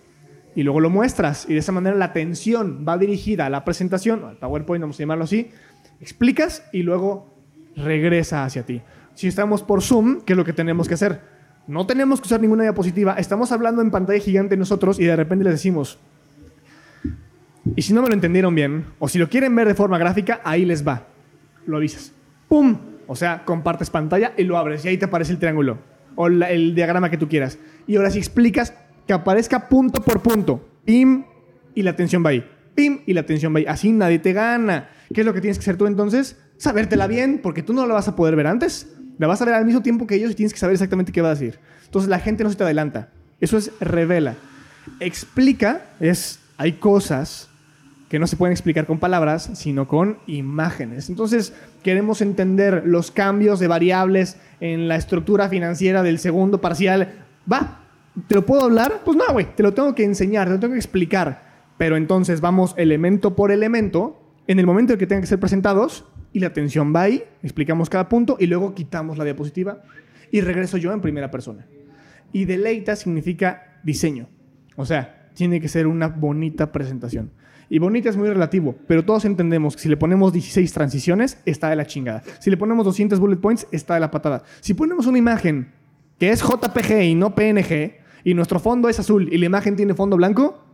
y 0.55 0.63
luego 0.63 0.81
lo 0.81 0.91
muestras. 0.91 1.47
Y 1.49 1.53
de 1.53 1.61
esa 1.61 1.73
manera 1.73 1.97
la 1.97 2.07
atención 2.07 2.85
va 2.89 2.99
dirigida 2.99 3.47
a 3.47 3.51
la 3.51 3.65
presentación, 3.65 4.25
al 4.25 4.39
PowerPoint, 4.39 4.83
vamos 4.83 4.97
a 4.97 5.01
llamarlo 5.01 5.25
así. 5.25 5.51
Explicas 6.01 6.65
y 6.73 6.83
luego 6.83 7.35
regresa 7.77 8.45
hacia 8.45 8.65
ti. 8.65 8.83
Si 9.15 9.29
estamos 9.29 9.63
por 9.63 9.83
Zoom, 9.83 10.23
¿qué 10.23 10.33
es 10.33 10.37
lo 10.37 10.45
que 10.45 10.53
tenemos 10.53 10.89
que 10.89 10.95
hacer? 10.95 11.21
No 11.67 11.87
tenemos 11.87 12.21
que 12.21 12.27
usar 12.27 12.41
ninguna 12.41 12.63
diapositiva, 12.63 13.15
estamos 13.15 13.53
hablando 13.53 13.83
en 13.83 13.91
pantalla 13.91 14.19
gigante 14.19 14.57
nosotros 14.57 14.99
y 14.99 15.05
de 15.05 15.15
repente 15.15 15.45
les 15.45 15.55
decimos, 15.55 15.99
y 17.77 17.83
si 17.83 17.93
no 17.93 18.03
me 18.03 18.09
lo 18.09 18.15
entendieron 18.15 18.55
bien, 18.55 18.87
o 18.99 19.09
si 19.09 19.19
lo 19.19 19.29
quieren 19.29 19.55
ver 19.55 19.69
de 19.69 19.75
forma 19.75 19.99
gráfica, 19.99 20.41
ahí 20.43 20.65
les 20.65 20.87
va. 20.87 21.07
Lo 21.67 21.77
avisas. 21.77 22.13
¡Pum! 22.49 22.79
O 23.07 23.15
sea, 23.15 23.45
compartes 23.45 23.91
pantalla 23.91 24.33
y 24.37 24.45
lo 24.45 24.57
abres 24.57 24.85
y 24.85 24.89
ahí 24.89 24.97
te 24.97 25.05
aparece 25.05 25.33
el 25.33 25.39
triángulo 25.39 25.79
o 26.17 26.27
el 26.27 26.75
diagrama 26.75 27.11
que 27.11 27.19
tú 27.19 27.29
quieras. 27.29 27.59
Y 27.87 27.97
ahora 27.97 28.11
si 28.11 28.19
explicas 28.19 28.75
que 29.07 29.13
aparezca 29.13 29.69
punto 29.69 30.03
por 30.03 30.21
punto, 30.21 30.67
pim, 30.85 31.25
y 31.75 31.83
la 31.83 31.91
atención 31.91 32.25
va 32.25 32.31
ahí. 32.31 32.45
Pim, 32.75 33.01
y 33.07 33.13
la 33.13 33.23
atención 33.23 33.55
va 33.55 33.59
ahí. 33.59 33.67
Así 33.67 33.93
nadie 33.93 34.19
te 34.19 34.33
gana. 34.33 34.89
¿Qué 35.13 35.21
es 35.21 35.27
lo 35.27 35.35
que 35.35 35.41
tienes 35.41 35.59
que 35.59 35.63
hacer 35.63 35.77
tú 35.77 35.87
entonces? 35.87 36.37
Sabértela 36.57 37.07
bien, 37.07 37.41
porque 37.43 37.63
tú 37.63 37.73
no 37.73 37.87
la 37.87 37.95
vas 37.95 38.09
a 38.09 38.17
poder 38.17 38.37
ver 38.37 38.47
antes. 38.47 38.89
La 39.19 39.27
vas 39.27 39.43
a 39.43 39.45
ver 39.45 39.55
al 39.55 39.65
mismo 39.65 39.83
tiempo 39.83 40.07
que 40.07 40.15
ellos 40.15 40.31
y 40.31 40.35
tienes 40.35 40.53
que 40.53 40.59
saber 40.59 40.75
exactamente 40.75 41.13
qué 41.13 41.21
va 41.21 41.29
a 41.29 41.35
decir. 41.35 41.59
Entonces 41.85 42.09
la 42.09 42.19
gente 42.19 42.45
no 42.45 42.51
se 42.51 42.57
te 42.57 42.65
adelanta. 42.65 43.11
Eso 43.41 43.59
es 43.59 43.73
revela. 43.81 44.35
Explica 45.01 45.83
es, 46.01 46.39
hay 46.57 46.73
cosas 46.75 47.49
que 48.11 48.19
no 48.19 48.27
se 48.27 48.37
pueden 48.37 48.53
explicar 48.53 48.87
con 48.87 48.99
palabras, 48.99 49.51
sino 49.55 49.87
con 49.87 50.19
imágenes. 50.27 51.09
Entonces, 51.09 51.53
queremos 51.85 52.21
entender 52.21 52.83
los 52.85 53.13
cambios 53.13 53.61
de 53.61 53.69
variables 53.69 54.37
en 54.61 54.89
la 54.89 54.97
estructura 54.97 55.49
financiera 55.49 56.03
del 56.03 56.19
segundo 56.19 56.61
parcial. 56.61 57.13
Va, 57.51 57.83
¿te 58.27 58.35
lo 58.35 58.45
puedo 58.45 58.65
hablar? 58.65 59.03
Pues 59.05 59.17
no, 59.17 59.25
güey, 59.33 59.55
te 59.55 59.63
lo 59.63 59.73
tengo 59.73 59.95
que 59.95 60.03
enseñar, 60.03 60.49
te 60.49 60.55
lo 60.55 60.61
tengo 60.61 60.73
que 60.73 60.81
explicar. 60.81 61.50
Pero 61.81 61.97
entonces 61.97 62.43
vamos 62.43 62.75
elemento 62.77 63.35
por 63.35 63.51
elemento, 63.51 64.21
en 64.47 64.59
el 64.59 64.67
momento 64.67 64.93
en 64.93 64.99
que 64.99 65.07
tengan 65.07 65.23
que 65.23 65.27
ser 65.27 65.41
presentados, 65.41 66.05
y 66.31 66.41
la 66.41 66.49
atención 66.49 66.95
va 66.95 67.01
ahí, 67.01 67.25
explicamos 67.43 67.89
cada 67.89 68.07
punto, 68.07 68.37
y 68.39 68.49
luego 68.49 68.75
quitamos 68.75 69.17
la 69.17 69.25
diapositiva, 69.25 69.81
y 70.31 70.43
regreso 70.43 70.77
yo 70.77 70.93
en 70.93 71.01
primera 71.01 71.31
persona. 71.31 71.67
Y 72.35 72.45
deleita 72.45 72.97
significa 72.97 73.81
diseño. 73.83 74.29
O 74.77 74.85
sea, 74.85 75.31
tiene 75.33 75.59
que 75.59 75.69
ser 75.69 75.87
una 75.87 76.09
bonita 76.09 76.71
presentación. 76.71 77.31
Y 77.71 77.79
bonita 77.79 78.11
es 78.11 78.17
muy 78.19 78.29
relativo, 78.29 78.77
pero 78.87 79.03
todos 79.03 79.25
entendemos 79.25 79.75
que 79.75 79.81
si 79.81 79.89
le 79.89 79.97
ponemos 79.97 80.35
16 80.35 80.71
transiciones, 80.75 81.41
está 81.47 81.71
de 81.71 81.77
la 81.77 81.87
chingada. 81.87 82.23
Si 82.41 82.51
le 82.51 82.59
ponemos 82.59 82.85
200 82.85 83.19
bullet 83.19 83.39
points, 83.39 83.67
está 83.73 83.95
de 83.95 84.01
la 84.01 84.11
patada. 84.11 84.43
Si 84.61 84.75
ponemos 84.75 85.07
una 85.07 85.17
imagen 85.17 85.73
que 86.19 86.29
es 86.29 86.43
JPG 86.43 87.05
y 87.05 87.15
no 87.15 87.35
PNG, 87.35 88.01
y 88.23 88.35
nuestro 88.35 88.61
fondo 88.61 88.91
es 88.91 89.01
azul 89.01 89.33
y 89.33 89.39
la 89.39 89.47
imagen 89.47 89.77
tiene 89.77 89.95
fondo 89.95 90.19
blanco, 90.19 90.67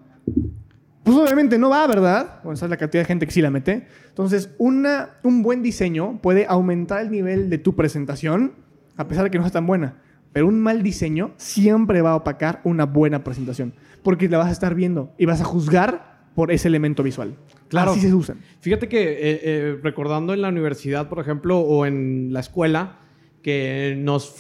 pues 1.06 1.16
obviamente 1.18 1.56
no 1.56 1.70
va, 1.70 1.86
¿verdad? 1.86 2.40
Bueno, 2.42 2.54
esa 2.54 2.66
es 2.66 2.70
la 2.70 2.76
cantidad 2.76 3.02
de 3.02 3.06
gente 3.06 3.26
que 3.26 3.32
sí 3.32 3.40
la 3.40 3.48
mete. 3.48 3.86
Entonces, 4.08 4.50
una, 4.58 5.10
un 5.22 5.44
buen 5.44 5.62
diseño 5.62 6.18
puede 6.20 6.46
aumentar 6.48 7.00
el 7.00 7.12
nivel 7.12 7.48
de 7.48 7.58
tu 7.58 7.76
presentación, 7.76 8.54
a 8.96 9.06
pesar 9.06 9.22
de 9.22 9.30
que 9.30 9.38
no 9.38 9.44
sea 9.44 9.52
tan 9.52 9.68
buena. 9.68 9.98
Pero 10.32 10.48
un 10.48 10.60
mal 10.60 10.82
diseño 10.82 11.30
siempre 11.36 12.02
va 12.02 12.10
a 12.10 12.16
opacar 12.16 12.60
una 12.64 12.86
buena 12.86 13.22
presentación, 13.22 13.72
porque 14.02 14.28
la 14.28 14.38
vas 14.38 14.48
a 14.48 14.50
estar 14.50 14.74
viendo 14.74 15.14
y 15.16 15.26
vas 15.26 15.40
a 15.40 15.44
juzgar 15.44 16.26
por 16.34 16.50
ese 16.50 16.66
elemento 16.66 17.04
visual. 17.04 17.36
Claro. 17.68 17.92
Así 17.92 18.00
se 18.00 18.12
usan. 18.12 18.38
Fíjate 18.58 18.88
que 18.88 19.00
eh, 19.00 19.40
eh, 19.44 19.78
recordando 19.84 20.34
en 20.34 20.42
la 20.42 20.48
universidad, 20.48 21.08
por 21.08 21.20
ejemplo, 21.20 21.60
o 21.60 21.86
en 21.86 22.32
la 22.32 22.40
escuela, 22.40 22.98
que 23.46 23.94
nos, 23.96 24.34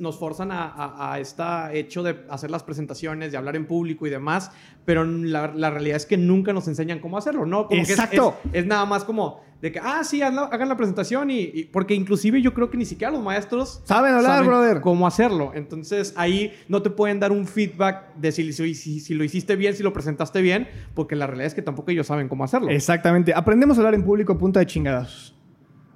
nos 0.00 0.18
forzan 0.18 0.50
a, 0.52 1.16
este 1.18 1.42
hecho 1.78 2.02
de 2.02 2.26
hacer 2.28 2.50
las 2.50 2.62
presentaciones, 2.62 3.32
de 3.32 3.38
hablar 3.38 3.56
en 3.56 3.64
público 3.64 4.06
y 4.06 4.10
demás, 4.10 4.50
pero 4.84 5.02
la, 5.02 5.46
realidad 5.46 5.96
es 5.96 6.04
que 6.04 6.18
nunca 6.18 6.52
nos 6.52 6.68
enseñan 6.68 6.98
cómo 6.98 7.16
hacerlo, 7.16 7.46
¿no? 7.46 7.68
Exacto. 7.70 8.36
Es, 8.52 8.66
nada 8.66 8.84
más 8.84 9.04
como 9.04 9.40
de 9.62 9.72
que, 9.72 9.78
ah, 9.82 10.04
sí, 10.04 10.20
hagan 10.20 10.68
la 10.68 10.76
presentación 10.76 11.30
y, 11.30 11.70
porque 11.72 11.94
inclusive 11.94 12.42
yo 12.42 12.52
creo 12.52 12.68
que 12.68 12.76
ni 12.76 12.84
siquiera 12.84 13.10
los 13.10 13.22
maestros 13.22 13.80
saben 13.84 14.12
hablar, 14.12 14.44
brother. 14.44 14.82
Cómo 14.82 15.06
hacerlo. 15.06 15.52
Entonces 15.54 16.12
ahí 16.18 16.52
no 16.68 16.82
te 16.82 16.90
pueden 16.90 17.18
dar 17.18 17.32
un 17.32 17.46
feedback 17.46 18.14
de 18.16 18.30
si, 18.30 18.52
si, 18.52 18.74
si, 18.74 19.14
lo 19.14 19.24
hiciste 19.24 19.56
bien, 19.56 19.74
si 19.74 19.82
lo 19.82 19.94
presentaste 19.94 20.42
bien, 20.42 20.68
porque 20.92 21.16
la 21.16 21.26
realidad 21.26 21.46
es 21.46 21.54
que 21.54 21.62
tampoco 21.62 21.92
ellos 21.92 22.06
saben 22.06 22.28
cómo 22.28 22.44
hacerlo. 22.44 22.68
Exactamente. 22.68 23.32
Aprendemos 23.34 23.78
a 23.78 23.80
hablar 23.80 23.94
en 23.94 24.04
público 24.04 24.34
a 24.34 24.38
punta 24.38 24.60
de 24.60 24.66
chingadas. 24.66 25.34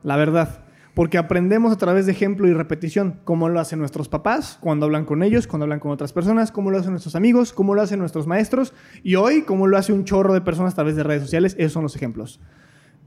La 0.03 0.17
verdad 0.17 0.64
porque 0.95 1.19
aprendemos 1.19 1.73
a 1.73 1.77
través 1.77 2.07
de 2.07 2.13
ejemplo 2.13 2.47
y 2.47 2.53
repetición, 2.53 3.21
cómo 3.25 3.49
lo 3.49 3.59
hacen 3.59 3.81
nuestros 3.81 4.09
papás 4.09 4.59
cuando 4.61 4.87
hablan 4.87 5.05
con 5.05 5.23
ellos, 5.23 5.47
cuando 5.47 5.65
hablan 5.65 5.81
con 5.81 5.91
otras 5.91 6.13
personas, 6.13 6.53
cómo 6.53 6.71
lo 6.71 6.79
hacen 6.79 6.93
nuestros 6.93 7.17
amigos, 7.17 7.53
cómo 7.53 7.75
lo 7.75 7.83
hacen 7.83 7.99
nuestros 7.99 8.27
maestros 8.27 8.73
y 9.03 9.17
hoy 9.17 9.43
cómo 9.43 9.67
lo 9.67 9.77
hace 9.77 9.93
un 9.93 10.05
chorro 10.05 10.33
de 10.33 10.41
personas 10.41 10.73
a 10.73 10.77
través 10.77 10.95
de 10.97 11.03
redes 11.03 11.23
sociales, 11.23 11.57
esos 11.59 11.73
son 11.73 11.83
los 11.83 11.97
ejemplos. 11.97 12.41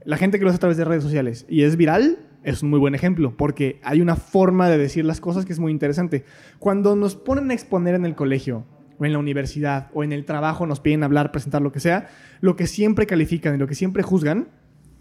La 0.04 0.16
gente 0.16 0.38
que 0.38 0.44
lo 0.44 0.50
hace 0.50 0.56
a 0.56 0.60
través 0.60 0.76
de 0.76 0.84
redes 0.84 1.02
sociales 1.02 1.46
y 1.48 1.62
es 1.62 1.76
viral 1.76 2.18
es 2.44 2.62
un 2.62 2.70
muy 2.70 2.78
buen 2.78 2.94
ejemplo 2.94 3.36
porque 3.36 3.80
hay 3.82 4.00
una 4.00 4.16
forma 4.16 4.68
de 4.68 4.78
decir 4.78 5.04
las 5.04 5.20
cosas 5.20 5.46
que 5.46 5.52
es 5.52 5.58
muy 5.58 5.72
interesante. 5.72 6.24
Cuando 6.58 6.94
nos 6.94 7.16
ponen 7.16 7.50
a 7.50 7.54
exponer 7.54 7.94
en 7.94 8.04
el 8.04 8.14
colegio 8.14 8.64
o 8.98 9.06
en 9.06 9.12
la 9.12 9.18
universidad 9.18 9.90
o 9.94 10.04
en 10.04 10.12
el 10.12 10.24
trabajo, 10.24 10.66
nos 10.66 10.80
piden 10.80 11.04
hablar, 11.04 11.32
presentar 11.32 11.62
lo 11.62 11.72
que 11.72 11.80
sea, 11.80 12.08
lo 12.40 12.54
que 12.54 12.66
siempre 12.66 13.06
califican 13.06 13.54
y 13.54 13.58
lo 13.58 13.66
que 13.66 13.74
siempre 13.74 14.02
juzgan 14.02 14.48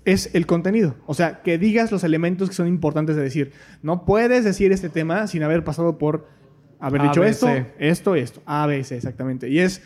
es 0.07 0.33
el 0.33 0.45
contenido. 0.45 0.95
O 1.05 1.13
sea, 1.13 1.41
que 1.41 1.57
digas 1.57 1.91
los 1.91 2.05
elementos 2.05 2.47
que 2.47 2.55
son 2.55 2.65
importantes 2.65 3.17
de 3.17 3.23
decir. 3.23 3.51
No 3.81 4.05
puedes 4.05 4.45
decir 4.45 4.71
este 4.71 4.87
tema 4.87 5.27
sin 5.27 5.43
haber 5.43 5.65
pasado 5.65 5.97
por 5.97 6.29
haber 6.79 7.01
dicho 7.01 7.25
esto, 7.25 7.49
esto, 7.77 8.15
esto. 8.15 8.41
A, 8.45 8.65
B, 8.67 8.85
C, 8.85 8.95
exactamente. 8.95 9.49
Y 9.49 9.59
es, 9.59 9.83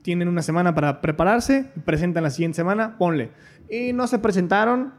tienen 0.00 0.28
una 0.28 0.40
semana 0.40 0.74
para 0.74 1.02
prepararse, 1.02 1.66
presentan 1.84 2.22
la 2.22 2.30
siguiente 2.30 2.56
semana, 2.56 2.96
ponle. 2.96 3.32
Y 3.68 3.92
no 3.92 4.06
se 4.06 4.18
presentaron, 4.18 4.94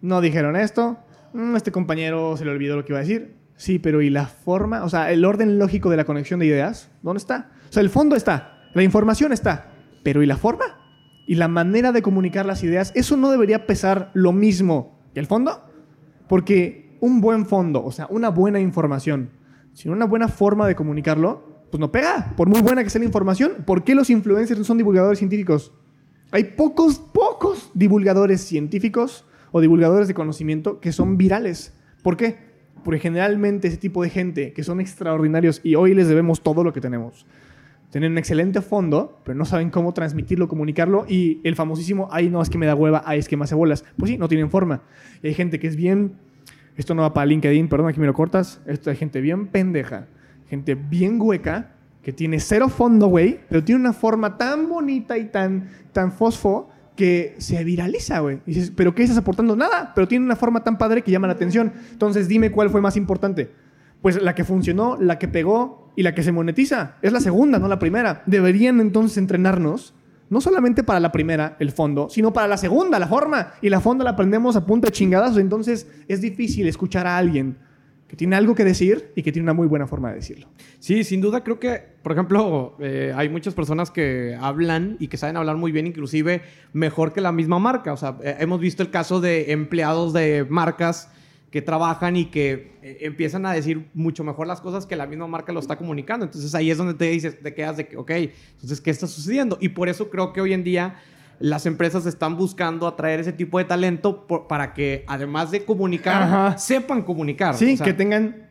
no 0.00 0.20
dijeron 0.20 0.56
esto, 0.56 0.98
mm, 1.32 1.54
este 1.54 1.70
compañero 1.70 2.36
se 2.36 2.44
le 2.44 2.50
olvidó 2.50 2.74
lo 2.74 2.84
que 2.84 2.90
iba 2.90 2.98
a 2.98 3.02
decir. 3.02 3.36
Sí, 3.54 3.78
pero 3.78 4.02
¿y 4.02 4.10
la 4.10 4.26
forma? 4.26 4.82
O 4.82 4.88
sea, 4.88 5.12
el 5.12 5.24
orden 5.24 5.60
lógico 5.60 5.90
de 5.90 5.96
la 5.96 6.04
conexión 6.04 6.40
de 6.40 6.46
ideas, 6.46 6.90
¿dónde 7.02 7.18
está? 7.18 7.52
O 7.70 7.72
sea, 7.72 7.84
el 7.84 7.90
fondo 7.90 8.16
está, 8.16 8.64
la 8.74 8.82
información 8.82 9.32
está, 9.32 9.70
pero 10.02 10.24
¿y 10.24 10.26
la 10.26 10.36
forma? 10.36 10.81
Y 11.26 11.36
la 11.36 11.48
manera 11.48 11.92
de 11.92 12.02
comunicar 12.02 12.46
las 12.46 12.62
ideas, 12.64 12.92
eso 12.94 13.16
no 13.16 13.30
debería 13.30 13.66
pesar 13.66 14.10
lo 14.14 14.32
mismo 14.32 14.98
que 15.14 15.20
el 15.20 15.26
fondo, 15.26 15.62
porque 16.28 16.96
un 17.00 17.20
buen 17.20 17.46
fondo, 17.46 17.84
o 17.84 17.92
sea, 17.92 18.06
una 18.10 18.30
buena 18.30 18.60
información, 18.60 19.30
sin 19.72 19.92
una 19.92 20.04
buena 20.04 20.28
forma 20.28 20.66
de 20.66 20.74
comunicarlo, 20.74 21.52
pues 21.70 21.80
no 21.80 21.90
pega, 21.90 22.34
por 22.36 22.48
muy 22.48 22.60
buena 22.60 22.84
que 22.84 22.90
sea 22.90 22.98
la 22.98 23.06
información. 23.06 23.64
¿Por 23.64 23.82
qué 23.82 23.94
los 23.94 24.10
influencers 24.10 24.58
no 24.58 24.64
son 24.64 24.76
divulgadores 24.76 25.18
científicos? 25.18 25.72
Hay 26.30 26.44
pocos, 26.44 26.98
pocos 26.98 27.70
divulgadores 27.72 28.42
científicos 28.42 29.24
o 29.52 29.60
divulgadores 29.60 30.06
de 30.06 30.14
conocimiento 30.14 30.80
que 30.80 30.92
son 30.92 31.16
virales. 31.16 31.72
¿Por 32.02 32.16
qué? 32.16 32.36
Porque 32.84 33.00
generalmente 33.00 33.68
ese 33.68 33.78
tipo 33.78 34.02
de 34.02 34.10
gente 34.10 34.52
que 34.52 34.64
son 34.64 34.80
extraordinarios 34.80 35.60
y 35.64 35.74
hoy 35.74 35.94
les 35.94 36.08
debemos 36.08 36.42
todo 36.42 36.62
lo 36.62 36.72
que 36.72 36.80
tenemos 36.80 37.26
tienen 37.92 38.12
un 38.12 38.18
excelente 38.18 38.62
fondo, 38.62 39.20
pero 39.22 39.36
no 39.36 39.44
saben 39.44 39.68
cómo 39.68 39.92
transmitirlo, 39.92 40.48
comunicarlo. 40.48 41.04
Y 41.06 41.42
el 41.44 41.54
famosísimo, 41.56 42.08
ay, 42.10 42.30
no, 42.30 42.40
es 42.40 42.48
que 42.48 42.56
me 42.56 42.64
da 42.64 42.74
hueva, 42.74 43.02
ay, 43.04 43.18
es 43.18 43.28
que 43.28 43.36
me 43.36 43.44
hace 43.44 43.54
bolas. 43.54 43.84
Pues 43.98 44.10
sí, 44.10 44.16
no 44.16 44.28
tienen 44.28 44.48
forma. 44.48 44.80
Y 45.22 45.26
hay 45.26 45.34
gente 45.34 45.60
que 45.60 45.66
es 45.66 45.76
bien. 45.76 46.14
Esto 46.78 46.94
no 46.94 47.02
va 47.02 47.12
para 47.12 47.26
LinkedIn, 47.26 47.68
perdón, 47.68 47.90
aquí 47.90 48.00
me 48.00 48.06
lo 48.06 48.14
cortas. 48.14 48.62
Esto 48.64 48.88
hay 48.88 48.96
gente 48.96 49.20
bien 49.20 49.48
pendeja, 49.48 50.06
gente 50.48 50.74
bien 50.74 51.20
hueca, 51.20 51.72
que 52.02 52.14
tiene 52.14 52.40
cero 52.40 52.70
fondo, 52.70 53.08
güey, 53.08 53.40
pero 53.50 53.62
tiene 53.62 53.82
una 53.82 53.92
forma 53.92 54.38
tan 54.38 54.70
bonita 54.70 55.18
y 55.18 55.26
tan, 55.26 55.68
tan 55.92 56.12
fosfo 56.12 56.70
que 56.96 57.34
se 57.36 57.62
viraliza, 57.62 58.20
güey. 58.20 58.40
Y 58.46 58.54
dices, 58.54 58.72
¿pero 58.74 58.94
qué 58.94 59.02
estás 59.02 59.18
aportando? 59.18 59.54
Nada, 59.54 59.92
pero 59.94 60.08
tiene 60.08 60.24
una 60.24 60.36
forma 60.36 60.64
tan 60.64 60.78
padre 60.78 61.02
que 61.02 61.10
llama 61.10 61.26
la 61.26 61.34
atención. 61.34 61.74
Entonces, 61.90 62.26
dime 62.26 62.50
cuál 62.50 62.70
fue 62.70 62.80
más 62.80 62.96
importante 62.96 63.50
pues 64.02 64.20
la 64.20 64.34
que 64.34 64.44
funcionó, 64.44 64.98
la 65.00 65.18
que 65.18 65.28
pegó 65.28 65.81
y 65.96 66.02
la 66.02 66.14
que 66.14 66.22
se 66.22 66.32
monetiza. 66.32 66.96
Es 67.02 67.12
la 67.12 67.20
segunda, 67.20 67.58
no 67.58 67.68
la 67.68 67.78
primera. 67.78 68.22
Deberían 68.26 68.80
entonces 68.80 69.18
entrenarnos, 69.18 69.94
no 70.30 70.40
solamente 70.40 70.82
para 70.82 71.00
la 71.00 71.12
primera, 71.12 71.56
el 71.60 71.72
fondo, 71.72 72.08
sino 72.08 72.32
para 72.32 72.48
la 72.48 72.56
segunda, 72.56 72.98
la 72.98 73.08
forma. 73.08 73.54
Y 73.60 73.68
la 73.68 73.80
forma 73.80 74.04
la 74.04 74.10
aprendemos 74.10 74.56
a 74.56 74.66
punta 74.66 74.88
de 74.88 74.92
chingadas, 74.92 75.36
entonces 75.36 75.86
es 76.08 76.20
difícil 76.20 76.66
escuchar 76.66 77.06
a 77.06 77.18
alguien 77.18 77.56
que 78.12 78.16
tiene 78.16 78.36
algo 78.36 78.54
que 78.54 78.62
decir 78.62 79.10
y 79.16 79.22
que 79.22 79.32
tiene 79.32 79.44
una 79.44 79.54
muy 79.54 79.66
buena 79.66 79.86
forma 79.86 80.10
de 80.10 80.16
decirlo. 80.16 80.46
Sí, 80.78 81.02
sin 81.02 81.22
duda 81.22 81.42
creo 81.42 81.58
que, 81.58 81.82
por 82.02 82.12
ejemplo, 82.12 82.76
eh, 82.78 83.10
hay 83.16 83.30
muchas 83.30 83.54
personas 83.54 83.90
que 83.90 84.36
hablan 84.38 84.98
y 85.00 85.08
que 85.08 85.16
saben 85.16 85.38
hablar 85.38 85.56
muy 85.56 85.72
bien, 85.72 85.86
inclusive 85.86 86.42
mejor 86.74 87.14
que 87.14 87.22
la 87.22 87.32
misma 87.32 87.58
marca. 87.58 87.90
O 87.90 87.96
sea, 87.96 88.18
eh, 88.22 88.36
hemos 88.40 88.60
visto 88.60 88.82
el 88.82 88.90
caso 88.90 89.22
de 89.22 89.52
empleados 89.52 90.12
de 90.12 90.44
marcas 90.46 91.10
que 91.52 91.60
trabajan 91.60 92.16
y 92.16 92.24
que 92.24 92.72
eh, 92.82 92.98
empiezan 93.02 93.44
a 93.44 93.52
decir 93.52 93.90
mucho 93.92 94.24
mejor 94.24 94.46
las 94.46 94.62
cosas 94.62 94.86
que 94.86 94.96
la 94.96 95.06
misma 95.06 95.26
marca 95.26 95.52
lo 95.52 95.60
está 95.60 95.76
comunicando. 95.76 96.24
Entonces 96.24 96.54
ahí 96.54 96.70
es 96.70 96.78
donde 96.78 96.94
te 96.94 97.04
dices, 97.04 97.38
te 97.40 97.54
quedas 97.54 97.76
de 97.76 97.86
que, 97.86 97.96
ok, 97.98 98.10
entonces, 98.10 98.80
¿qué 98.80 98.90
está 98.90 99.06
sucediendo? 99.06 99.58
Y 99.60 99.68
por 99.68 99.90
eso 99.90 100.08
creo 100.08 100.32
que 100.32 100.40
hoy 100.40 100.54
en 100.54 100.64
día 100.64 100.96
las 101.38 101.66
empresas 101.66 102.06
están 102.06 102.38
buscando 102.38 102.86
atraer 102.86 103.20
ese 103.20 103.34
tipo 103.34 103.58
de 103.58 103.66
talento 103.66 104.26
para 104.48 104.72
que, 104.72 105.04
además 105.06 105.50
de 105.50 105.66
comunicar, 105.66 106.58
sepan 106.58 107.02
comunicar. 107.02 107.54
Sí, 107.54 107.76
que 107.76 107.92
tengan 107.92 108.48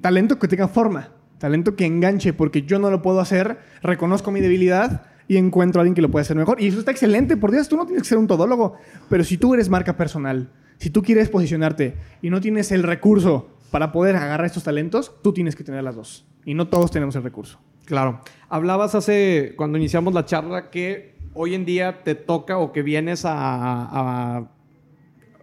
talento, 0.00 0.38
que 0.38 0.46
tenga 0.46 0.68
forma, 0.68 1.08
talento 1.38 1.74
que 1.74 1.86
enganche, 1.86 2.32
porque 2.32 2.62
yo 2.62 2.78
no 2.78 2.88
lo 2.90 3.02
puedo 3.02 3.18
hacer, 3.18 3.58
reconozco 3.82 4.30
mi 4.30 4.40
debilidad 4.40 5.06
y 5.26 5.38
encuentro 5.38 5.80
a 5.80 5.82
alguien 5.82 5.96
que 5.96 6.02
lo 6.02 6.10
puede 6.10 6.22
hacer 6.22 6.36
mejor. 6.36 6.60
Y 6.60 6.68
eso 6.68 6.78
está 6.78 6.92
excelente, 6.92 7.36
por 7.36 7.50
Dios, 7.50 7.68
tú 7.68 7.76
no 7.76 7.84
tienes 7.84 8.04
que 8.04 8.08
ser 8.10 8.18
un 8.18 8.28
todólogo, 8.28 8.76
pero 9.08 9.24
si 9.24 9.38
tú 9.38 9.54
eres 9.54 9.68
marca 9.68 9.96
personal, 9.96 10.52
si 10.78 10.90
tú 10.90 11.02
quieres 11.02 11.28
posicionarte 11.28 11.94
y 12.22 12.30
no 12.30 12.40
tienes 12.40 12.72
el 12.72 12.82
recurso 12.82 13.50
para 13.70 13.92
poder 13.92 14.16
agarrar 14.16 14.46
estos 14.46 14.64
talentos, 14.64 15.12
tú 15.22 15.32
tienes 15.32 15.54
que 15.56 15.64
tener 15.64 15.84
las 15.84 15.96
dos. 15.96 16.26
Y 16.44 16.54
no 16.54 16.68
todos 16.68 16.90
tenemos 16.90 17.14
el 17.16 17.22
recurso. 17.22 17.58
Claro. 17.84 18.20
Hablabas 18.48 18.94
hace, 18.94 19.54
cuando 19.56 19.78
iniciamos 19.78 20.14
la 20.14 20.24
charla, 20.24 20.70
que 20.70 21.16
hoy 21.34 21.54
en 21.54 21.64
día 21.64 22.02
te 22.04 22.14
toca 22.14 22.58
o 22.58 22.72
que 22.72 22.82
vienes 22.82 23.22
a, 23.24 24.48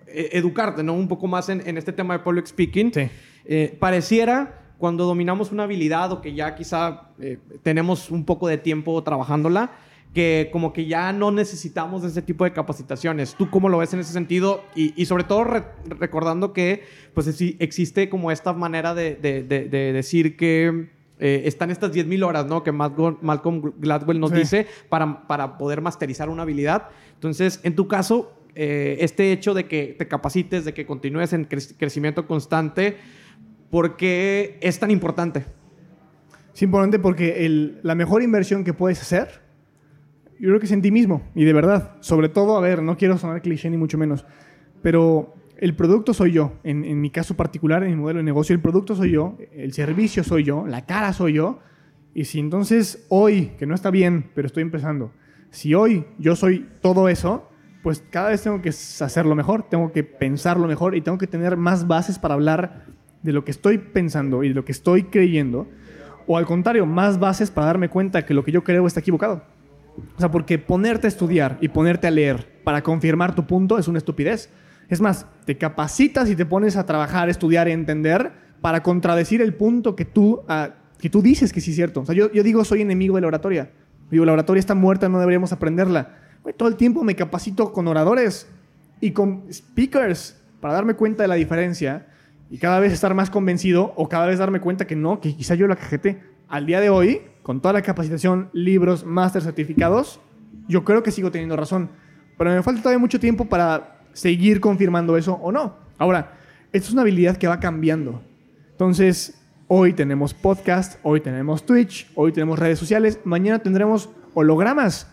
e, 0.07 0.29
educarte, 0.33 0.83
¿no? 0.83 0.93
Un 0.93 1.07
poco 1.07 1.27
más 1.27 1.49
en, 1.49 1.77
este 1.77 1.93
tema 1.93 2.17
de 2.17 2.23
public 2.23 2.47
speaking. 2.47 2.93
Sí. 2.93 3.09
Eh, 3.45 3.77
pareciera 3.79 4.61
cuando 4.77 5.05
dominamos 5.05 5.51
una 5.51 5.63
habilidad 5.63 6.11
o 6.11 6.21
que 6.21 6.33
ya 6.33 6.55
quizá 6.55 7.09
eh, 7.19 7.37
tenemos 7.63 8.11
un 8.11 8.25
poco 8.25 8.47
de 8.47 8.57
tiempo 8.57 9.01
trabajándola, 9.03 9.71
que 10.15 10.49
como 10.51 10.71
que 10.71 10.85
ya 10.85 11.11
no 11.11 11.29
necesitamos 11.29 12.05
ese 12.05 12.21
tipo 12.21 12.45
de 12.45 12.53
capacitaciones. 12.53 13.35
¿Tú 13.35 13.49
cómo 13.49 13.67
lo 13.67 13.79
ves 13.79 13.93
en 13.93 13.99
ese 13.99 14.13
sentido? 14.13 14.63
Y, 14.73 15.05
sobre 15.05 15.25
todo 15.25 15.43
recordando 15.43 16.53
que 16.53 16.83
pues 17.13 17.27
existe 17.59 18.07
como 18.07 18.31
esta 18.31 18.53
manera 18.53 18.95
de, 18.95 19.15
decir 19.93 20.37
que 20.37 20.87
eh, 21.19 21.41
están 21.45 21.69
estas 21.69 21.91
10.000 21.91 22.25
horas, 22.25 22.45
¿no? 22.45 22.63
Que 22.63 22.71
Malcolm 22.71 23.73
Gladwell 23.77 24.21
nos 24.21 24.31
dice 24.31 24.67
para, 24.87 25.27
para 25.27 25.57
poder 25.57 25.81
masterizar 25.81 26.29
una 26.29 26.43
habilidad. 26.43 26.89
Entonces, 27.15 27.59
en 27.63 27.75
tu 27.75 27.89
caso, 27.89 28.31
eh, 28.55 28.95
este 29.01 29.33
hecho 29.33 29.53
de 29.53 29.67
que 29.67 29.95
te 29.99 30.07
capacites, 30.07 30.63
de 30.63 30.73
que 30.73 30.85
continúes 30.85 31.33
en 31.33 31.43
crecimiento 31.43 32.25
constante, 32.25 32.95
¿por 33.69 33.97
qué 33.97 34.57
es 34.61 34.79
tan 34.79 34.91
importante? 34.91 35.45
Es 36.53 36.61
importante 36.61 36.99
porque 36.99 37.49
la 37.83 37.95
mejor 37.95 38.23
inversión 38.23 38.63
que 38.63 38.73
puedes 38.73 39.01
hacer, 39.01 39.44
yo 40.39 40.49
creo 40.49 40.59
que 40.59 40.65
es 40.65 40.71
en 40.71 40.81
ti 40.81 40.91
mismo, 40.91 41.23
y 41.35 41.45
de 41.45 41.53
verdad. 41.53 41.95
Sobre 42.01 42.29
todo, 42.29 42.57
a 42.57 42.61
ver, 42.61 42.81
no 42.81 42.97
quiero 42.97 43.17
sonar 43.17 43.41
cliché 43.41 43.69
ni 43.69 43.77
mucho 43.77 43.97
menos, 43.97 44.25
pero 44.81 45.33
el 45.57 45.75
producto 45.75 46.13
soy 46.13 46.31
yo. 46.31 46.53
En, 46.63 47.01
mi 47.01 47.09
caso 47.09 47.35
particular, 47.35 47.83
en 47.83 47.91
mi 47.91 47.95
modelo 47.95 48.17
de 48.17 48.23
negocio, 48.23 48.53
el 48.53 48.61
producto 48.61 48.95
soy 48.95 49.11
yo, 49.11 49.37
el 49.53 49.73
servicio 49.73 50.23
soy 50.23 50.43
yo, 50.43 50.65
la 50.67 50.85
cara 50.85 51.13
soy 51.13 51.33
yo. 51.33 51.59
Y 52.13 52.25
si 52.25 52.39
entonces 52.39 53.05
hoy, 53.09 53.51
que 53.57 53.65
no 53.65 53.75
está 53.75 53.91
bien, 53.91 54.31
pero 54.33 54.47
estoy 54.47 54.63
empezando, 54.63 55.11
si 55.49 55.73
hoy 55.73 56.05
yo 56.17 56.35
soy 56.35 56.67
todo 56.81 57.09
eso, 57.09 57.49
pues 57.83 58.03
cada 58.09 58.29
vez 58.29 58.41
tengo 58.41 58.61
que 58.61 58.69
hacerlo 58.69 59.35
mejor, 59.35 59.63
tengo 59.69 59.91
que 59.91 60.03
pensarlo 60.03 60.67
mejor 60.67 60.95
y 60.95 61.01
tengo 61.01 61.17
que 61.17 61.27
tener 61.27 61.55
más 61.55 61.87
bases 61.87 62.17
para 62.17 62.33
hablar 62.33 62.85
de 63.21 63.33
lo 63.33 63.43
que 63.43 63.51
estoy 63.51 63.77
pensando 63.77 64.43
y 64.43 64.49
de 64.49 64.55
lo 64.55 64.65
que 64.65 64.71
estoy 64.71 65.03
creyendo. 65.03 65.67
O 66.27 66.37
al 66.37 66.45
contrario, 66.45 66.85
más 66.85 67.19
bases 67.19 67.51
para 67.51 67.67
darme 67.67 67.89
cuenta 67.89 68.25
que 68.25 68.33
lo 68.33 68.43
que 68.43 68.51
yo 68.51 68.63
creo 68.63 68.87
está 68.87 69.01
equivocado. 69.01 69.43
O 70.15 70.19
sea, 70.19 70.29
porque 70.31 70.59
ponerte 70.59 71.07
a 71.07 71.09
estudiar 71.09 71.57
y 71.61 71.69
ponerte 71.69 72.07
a 72.07 72.11
leer 72.11 72.61
para 72.63 72.81
confirmar 72.81 73.35
tu 73.35 73.45
punto 73.45 73.77
es 73.77 73.87
una 73.87 73.97
estupidez. 73.97 74.49
Es 74.89 75.01
más, 75.01 75.25
te 75.45 75.57
capacitas 75.57 76.29
y 76.29 76.35
te 76.35 76.45
pones 76.45 76.75
a 76.77 76.85
trabajar, 76.85 77.29
estudiar 77.29 77.67
entender 77.67 78.31
para 78.61 78.83
contradecir 78.83 79.41
el 79.41 79.53
punto 79.53 79.95
que 79.95 80.05
tú, 80.05 80.41
ah, 80.47 80.71
que 80.99 81.09
tú 81.09 81.21
dices 81.21 81.53
que 81.53 81.61
sí 81.61 81.71
es 81.71 81.75
cierto. 81.75 82.01
O 82.01 82.05
sea, 82.05 82.15
yo, 82.15 82.31
yo, 82.31 82.43
digo, 82.43 82.63
soy 82.65 82.81
enemigo 82.81 83.15
de 83.15 83.21
la 83.21 83.27
oratoria. 83.27 83.71
Digo, 84.11 84.25
la 84.25 84.33
oratoria 84.33 84.59
está 84.59 84.75
muerta, 84.75 85.09
no 85.09 85.19
deberíamos 85.19 85.51
aprenderla. 85.51 86.17
todo 86.57 86.69
el 86.69 86.75
tiempo 86.75 87.03
me 87.03 87.15
capacito 87.15 87.73
con 87.73 87.87
oradores 87.87 88.47
y 89.01 89.11
con 89.11 89.45
speakers 89.51 90.41
para 90.59 90.73
darme 90.73 90.95
cuenta 90.95 91.23
de 91.23 91.27
la 91.27 91.35
diferencia 91.35 92.07
y 92.49 92.57
cada 92.57 92.79
vez 92.79 92.93
estar 92.93 93.13
más 93.13 93.29
convencido 93.29 93.93
o 93.95 94.07
cada 94.07 94.27
vez 94.27 94.39
darme 94.39 94.59
cuenta 94.61 94.85
que 94.85 94.95
no, 94.95 95.19
que 95.19 95.35
quizá 95.35 95.55
yo 95.55 95.67
la 95.67 95.75
cajete. 95.75 96.21
Al 96.47 96.65
día 96.65 96.79
de 96.79 96.89
hoy, 96.89 97.21
con 97.45 97.61
toda 97.61 97.73
la 97.73 97.83
capacitación, 97.83 98.49
libros, 98.53 99.05
máster, 99.05 99.43
certificados, 99.43 100.19
yo 100.67 100.83
creo 100.83 101.03
que 101.03 101.11
sigo 101.11 101.29
teniendo 101.29 101.55
razón. 101.55 101.91
Pero 102.39 102.49
me 102.49 102.63
falta 102.63 102.81
todavía 102.81 102.97
mucho 102.97 103.19
tiempo 103.19 103.45
para 103.45 103.99
seguir 104.13 104.59
confirmando 104.59 105.15
eso 105.15 105.35
o 105.35 105.51
no. 105.51 105.75
Ahora, 105.99 106.39
esto 106.73 106.87
es 106.87 106.93
una 106.93 107.03
habilidad 107.03 107.37
que 107.37 107.47
va 107.47 107.59
cambiando. 107.59 108.23
Entonces, 108.71 109.39
hoy 109.67 109.93
tenemos 109.93 110.33
podcast, 110.33 110.97
hoy 111.03 111.21
tenemos 111.21 111.67
Twitch, 111.67 112.11
hoy 112.15 112.31
tenemos 112.31 112.57
redes 112.57 112.79
sociales, 112.79 113.19
mañana 113.25 113.59
tendremos 113.59 114.09
hologramas. 114.33 115.07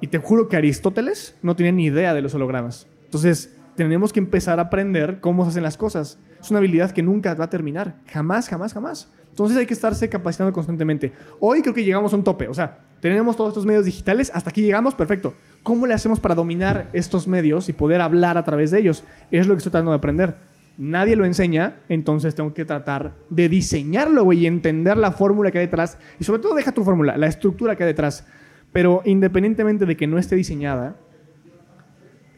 Y 0.00 0.08
te 0.08 0.18
juro 0.18 0.48
que 0.48 0.56
Aristóteles 0.56 1.36
no 1.40 1.54
tenía 1.54 1.70
ni 1.70 1.84
idea 1.84 2.14
de 2.14 2.20
los 2.20 2.34
hologramas. 2.34 2.88
Entonces, 3.04 3.56
tenemos 3.76 4.12
que 4.12 4.18
empezar 4.18 4.58
a 4.58 4.62
aprender 4.62 5.20
cómo 5.20 5.44
se 5.44 5.50
hacen 5.50 5.62
las 5.62 5.76
cosas. 5.76 6.18
Es 6.40 6.50
una 6.50 6.58
habilidad 6.58 6.90
que 6.90 7.04
nunca 7.04 7.32
va 7.34 7.44
a 7.44 7.50
terminar. 7.50 8.00
Jamás, 8.08 8.48
jamás, 8.48 8.74
jamás. 8.74 9.12
Entonces 9.30 9.56
hay 9.56 9.66
que 9.66 9.74
estarse 9.74 10.08
capacitando 10.08 10.52
constantemente. 10.52 11.12
Hoy 11.38 11.62
creo 11.62 11.74
que 11.74 11.84
llegamos 11.84 12.12
a 12.12 12.16
un 12.16 12.24
tope. 12.24 12.48
O 12.48 12.54
sea, 12.54 12.78
tenemos 13.00 13.36
todos 13.36 13.50
estos 13.50 13.64
medios 13.64 13.84
digitales, 13.84 14.30
hasta 14.34 14.50
aquí 14.50 14.62
llegamos, 14.62 14.94
perfecto. 14.94 15.34
¿Cómo 15.62 15.86
le 15.86 15.94
hacemos 15.94 16.20
para 16.20 16.34
dominar 16.34 16.88
estos 16.92 17.26
medios 17.26 17.68
y 17.68 17.72
poder 17.72 18.00
hablar 18.00 18.36
a 18.36 18.44
través 18.44 18.70
de 18.70 18.80
ellos? 18.80 19.04
Es 19.30 19.46
lo 19.46 19.54
que 19.54 19.58
estoy 19.58 19.72
tratando 19.72 19.92
de 19.92 19.96
aprender. 19.96 20.36
Nadie 20.76 21.16
lo 21.16 21.24
enseña, 21.24 21.76
entonces 21.88 22.34
tengo 22.34 22.54
que 22.54 22.64
tratar 22.64 23.14
de 23.28 23.48
diseñarlo, 23.48 24.24
güey, 24.24 24.40
y 24.40 24.46
entender 24.46 24.96
la 24.96 25.12
fórmula 25.12 25.50
que 25.50 25.58
hay 25.58 25.66
detrás. 25.66 25.98
Y 26.18 26.24
sobre 26.24 26.40
todo, 26.40 26.54
deja 26.54 26.72
tu 26.72 26.84
fórmula, 26.84 27.16
la 27.16 27.26
estructura 27.26 27.76
que 27.76 27.84
hay 27.84 27.88
detrás. 27.88 28.26
Pero 28.72 29.02
independientemente 29.04 29.84
de 29.84 29.96
que 29.96 30.06
no 30.06 30.18
esté 30.18 30.36
diseñada, 30.36 30.96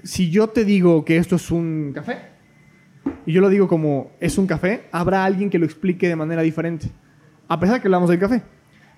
si 0.02 0.30
yo 0.30 0.48
te 0.48 0.64
digo 0.64 1.04
que 1.04 1.18
esto 1.18 1.36
es 1.36 1.50
un 1.50 1.92
café, 1.94 2.31
y 3.26 3.32
yo 3.32 3.40
lo 3.40 3.48
digo 3.48 3.68
como 3.68 4.10
es 4.20 4.38
un 4.38 4.46
café, 4.46 4.84
habrá 4.92 5.24
alguien 5.24 5.50
que 5.50 5.58
lo 5.58 5.66
explique 5.66 6.08
de 6.08 6.16
manera 6.16 6.42
diferente. 6.42 6.88
A 7.48 7.58
pesar 7.60 7.76
de 7.76 7.80
que 7.80 7.88
hablamos 7.88 8.10
del 8.10 8.18
café. 8.18 8.42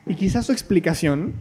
Y 0.06 0.14
quizás 0.14 0.46
su 0.46 0.52
explicación 0.52 1.34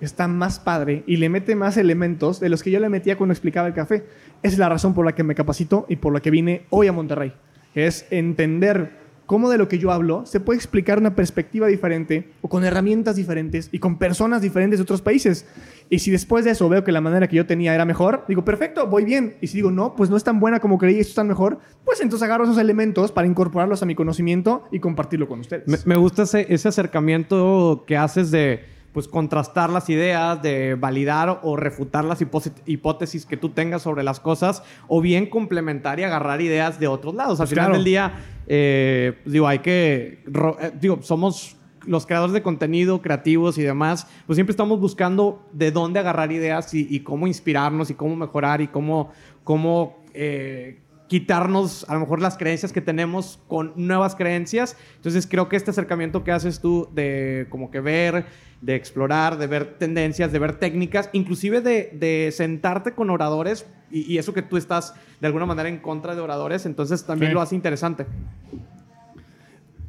está 0.00 0.28
más 0.28 0.58
padre 0.60 1.02
y 1.06 1.16
le 1.16 1.28
mete 1.28 1.54
más 1.54 1.76
elementos 1.76 2.40
de 2.40 2.48
los 2.48 2.62
que 2.62 2.70
yo 2.70 2.80
le 2.80 2.88
metía 2.88 3.16
cuando 3.16 3.32
explicaba 3.32 3.68
el 3.68 3.74
café. 3.74 4.04
Es 4.42 4.58
la 4.58 4.68
razón 4.68 4.94
por 4.94 5.04
la 5.04 5.14
que 5.14 5.22
me 5.22 5.34
capacito 5.34 5.86
y 5.88 5.96
por 5.96 6.12
la 6.12 6.20
que 6.20 6.30
vine 6.30 6.66
hoy 6.70 6.88
a 6.88 6.92
Monterrey. 6.92 7.32
Es 7.74 8.06
entender 8.10 9.05
cómo 9.26 9.50
de 9.50 9.58
lo 9.58 9.68
que 9.68 9.78
yo 9.78 9.90
hablo 9.90 10.24
se 10.24 10.40
puede 10.40 10.56
explicar 10.56 10.98
una 10.98 11.14
perspectiva 11.14 11.66
diferente 11.66 12.30
o 12.40 12.48
con 12.48 12.64
herramientas 12.64 13.16
diferentes 13.16 13.68
y 13.72 13.78
con 13.78 13.98
personas 13.98 14.40
diferentes 14.40 14.78
de 14.78 14.82
otros 14.84 15.02
países. 15.02 15.46
Y 15.90 15.98
si 15.98 16.10
después 16.10 16.44
de 16.44 16.52
eso 16.52 16.68
veo 16.68 16.84
que 16.84 16.92
la 16.92 17.00
manera 17.00 17.28
que 17.28 17.36
yo 17.36 17.46
tenía 17.46 17.74
era 17.74 17.84
mejor, 17.84 18.24
digo, 18.28 18.44
perfecto, 18.44 18.86
voy 18.86 19.04
bien. 19.04 19.36
Y 19.40 19.48
si 19.48 19.56
digo, 19.56 19.70
no, 19.70 19.94
pues 19.94 20.10
no 20.10 20.16
es 20.16 20.24
tan 20.24 20.40
buena 20.40 20.60
como 20.60 20.78
creí, 20.78 20.98
esto 20.98 21.10
es 21.10 21.16
tan 21.16 21.28
mejor, 21.28 21.58
pues 21.84 22.00
entonces 22.00 22.24
agarro 22.24 22.44
esos 22.44 22.58
elementos 22.58 23.12
para 23.12 23.26
incorporarlos 23.26 23.82
a 23.82 23.86
mi 23.86 23.94
conocimiento 23.94 24.64
y 24.70 24.80
compartirlo 24.80 25.28
con 25.28 25.40
ustedes. 25.40 25.86
Me, 25.86 25.96
gusta 25.96 26.22
ese, 26.22 26.46
ese 26.48 26.68
acercamiento 26.68 27.84
que 27.86 27.96
haces 27.96 28.30
de 28.30 28.76
pues 28.96 29.08
contrastar 29.08 29.68
las 29.68 29.90
ideas, 29.90 30.40
de 30.40 30.74
validar 30.74 31.40
o 31.42 31.54
refutar 31.54 32.02
las 32.06 32.22
hipótesis 32.64 33.26
que 33.26 33.36
tú 33.36 33.50
tengas 33.50 33.82
sobre 33.82 34.02
las 34.02 34.20
cosas, 34.20 34.62
o 34.88 35.02
bien 35.02 35.26
complementar 35.28 36.00
y 36.00 36.04
agarrar 36.04 36.40
ideas 36.40 36.80
de 36.80 36.86
otros 36.88 37.14
lados. 37.14 37.38
Al 37.38 37.46
pues 37.46 37.50
final 37.50 37.72
del 37.72 37.84
día, 37.84 38.14
eh, 38.46 39.18
digo, 39.24 39.48
hay 39.48 39.58
que, 39.58 40.24
eh, 40.60 40.72
digo, 40.80 41.00
somos 41.02 41.56
los 41.86 42.06
creadores 42.06 42.32
de 42.32 42.42
contenido, 42.42 43.00
creativos 43.00 43.58
y 43.58 43.62
demás, 43.62 44.06
pues 44.26 44.36
siempre 44.36 44.50
estamos 44.50 44.80
buscando 44.80 45.46
de 45.52 45.70
dónde 45.70 46.00
agarrar 46.00 46.32
ideas 46.32 46.74
y, 46.74 47.00
cómo 47.00 47.26
inspirarnos 47.26 47.90
y 47.90 47.94
cómo 47.94 48.16
mejorar 48.16 48.60
y 48.60 48.68
cómo, 48.68 49.12
cómo 49.44 49.98
eh, 50.12 50.80
quitarnos 51.08 51.88
a 51.88 51.94
lo 51.94 52.00
mejor 52.00 52.20
las 52.20 52.36
creencias 52.36 52.72
que 52.72 52.80
tenemos 52.80 53.38
con 53.48 53.72
nuevas 53.76 54.16
creencias. 54.16 54.76
Entonces 54.96 55.26
creo 55.26 55.48
que 55.48 55.56
este 55.56 55.70
acercamiento 55.70 56.24
que 56.24 56.32
haces 56.32 56.60
tú 56.60 56.88
de 56.94 57.46
como 57.50 57.70
que 57.70 57.80
ver, 57.80 58.26
de 58.60 58.74
explorar, 58.74 59.38
de 59.38 59.46
ver 59.46 59.78
tendencias, 59.78 60.32
de 60.32 60.38
ver 60.38 60.58
técnicas, 60.58 61.08
inclusive 61.12 61.60
de, 61.60 62.32
sentarte 62.32 62.92
con 62.92 63.10
oradores 63.10 63.66
y, 63.90 64.18
eso 64.18 64.32
que 64.32 64.42
tú 64.42 64.56
estás 64.56 64.94
de 65.20 65.26
alguna 65.26 65.46
manera 65.46 65.68
en 65.68 65.78
contra 65.78 66.14
de 66.14 66.20
oradores, 66.20 66.66
entonces 66.66 67.04
también 67.04 67.32
lo 67.34 67.40
hace 67.40 67.54
interesante. 67.54 68.06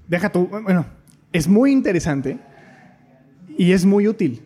Deja 0.07 0.31
tú, 0.31 0.47
bueno, 0.47 0.85
es 1.33 1.47
muy 1.47 1.71
interesante 1.71 2.37
y 3.57 3.71
es 3.71 3.85
muy 3.85 4.07
útil. 4.07 4.43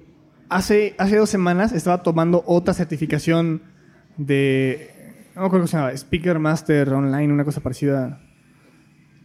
Hace, 0.50 0.96
hace 0.98 1.18
dos 1.18 1.30
semanas 1.30 1.72
estaba 1.72 2.04
tomando 2.04 2.44
otra 2.46 2.74
certificación 2.74 3.62
de 4.18 5.01
no 5.36 5.41
me 5.41 5.48
acuerdo 5.48 5.63
cómo 5.63 5.67
se 5.67 5.78
llamaba, 5.78 5.94
Speaker 5.94 6.39
Master 6.39 6.94
Online, 6.94 7.32
una 7.34 7.46
cosa 7.46 7.62
parecida. 7.62 8.22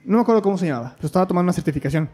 No 0.05 0.19
me 0.19 0.23
acuerdo 0.23 0.41
cómo 0.43 0.57
se 0.57 0.67
llamaba, 0.67 0.95
pero 0.97 1.07
estaba 1.07 1.27
tomando 1.27 1.47
una 1.47 1.53
certificación. 1.53 2.09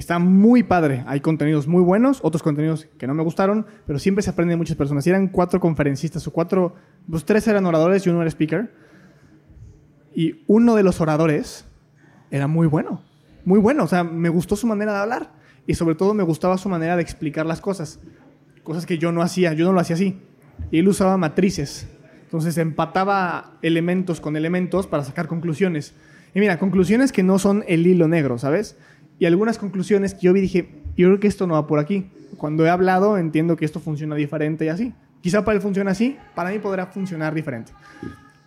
Está 0.00 0.18
muy 0.18 0.62
padre. 0.62 1.04
Hay 1.06 1.20
contenidos 1.20 1.66
muy 1.66 1.82
buenos, 1.82 2.20
otros 2.22 2.42
contenidos 2.42 2.86
que 2.98 3.06
no 3.06 3.14
me 3.14 3.22
gustaron, 3.22 3.66
pero 3.86 3.98
siempre 3.98 4.22
se 4.22 4.30
aprende 4.30 4.52
de 4.52 4.56
muchas 4.56 4.76
personas. 4.76 5.06
Y 5.06 5.10
eran 5.10 5.28
cuatro 5.28 5.60
conferencistas, 5.60 6.26
o 6.26 6.32
cuatro, 6.32 6.74
pues 7.10 7.24
tres 7.24 7.46
eran 7.48 7.66
oradores 7.66 8.06
y 8.06 8.10
uno 8.10 8.22
era 8.22 8.30
speaker. 8.30 8.72
Y 10.14 10.42
uno 10.46 10.76
de 10.76 10.82
los 10.82 11.00
oradores 11.00 11.66
era 12.30 12.46
muy 12.46 12.66
bueno. 12.66 13.02
Muy 13.44 13.58
bueno. 13.58 13.84
O 13.84 13.88
sea, 13.88 14.04
me 14.04 14.28
gustó 14.28 14.56
su 14.56 14.66
manera 14.66 14.92
de 14.92 14.98
hablar. 15.00 15.32
Y 15.66 15.74
sobre 15.74 15.96
todo 15.96 16.14
me 16.14 16.22
gustaba 16.22 16.56
su 16.56 16.68
manera 16.68 16.96
de 16.96 17.02
explicar 17.02 17.44
las 17.44 17.60
cosas. 17.60 18.00
Cosas 18.62 18.86
que 18.86 18.98
yo 18.98 19.12
no 19.12 19.20
hacía. 19.20 19.52
Yo 19.52 19.66
no 19.66 19.72
lo 19.72 19.80
hacía 19.80 19.96
así. 19.96 20.18
Y 20.70 20.78
él 20.78 20.88
usaba 20.88 21.18
matrices. 21.18 21.86
Entonces 22.30 22.58
empataba 22.58 23.58
elementos 23.60 24.20
con 24.20 24.36
elementos 24.36 24.86
para 24.86 25.02
sacar 25.02 25.26
conclusiones. 25.26 25.94
Y 26.32 26.38
mira, 26.38 26.60
conclusiones 26.60 27.10
que 27.10 27.24
no 27.24 27.40
son 27.40 27.64
el 27.66 27.84
hilo 27.84 28.06
negro, 28.06 28.38
¿sabes? 28.38 28.78
Y 29.18 29.26
algunas 29.26 29.58
conclusiones 29.58 30.14
que 30.14 30.20
yo 30.20 30.32
vi 30.32 30.40
dije, 30.40 30.68
yo 30.96 31.08
creo 31.08 31.18
que 31.18 31.26
esto 31.26 31.48
no 31.48 31.54
va 31.54 31.66
por 31.66 31.80
aquí. 31.80 32.08
Cuando 32.36 32.64
he 32.64 32.70
hablado 32.70 33.18
entiendo 33.18 33.56
que 33.56 33.64
esto 33.64 33.80
funciona 33.80 34.14
diferente 34.14 34.64
y 34.64 34.68
así. 34.68 34.94
Quizá 35.22 35.44
para 35.44 35.56
él 35.56 35.60
funciona 35.60 35.90
así, 35.90 36.18
para 36.36 36.50
mí 36.50 36.60
podrá 36.60 36.86
funcionar 36.86 37.34
diferente. 37.34 37.72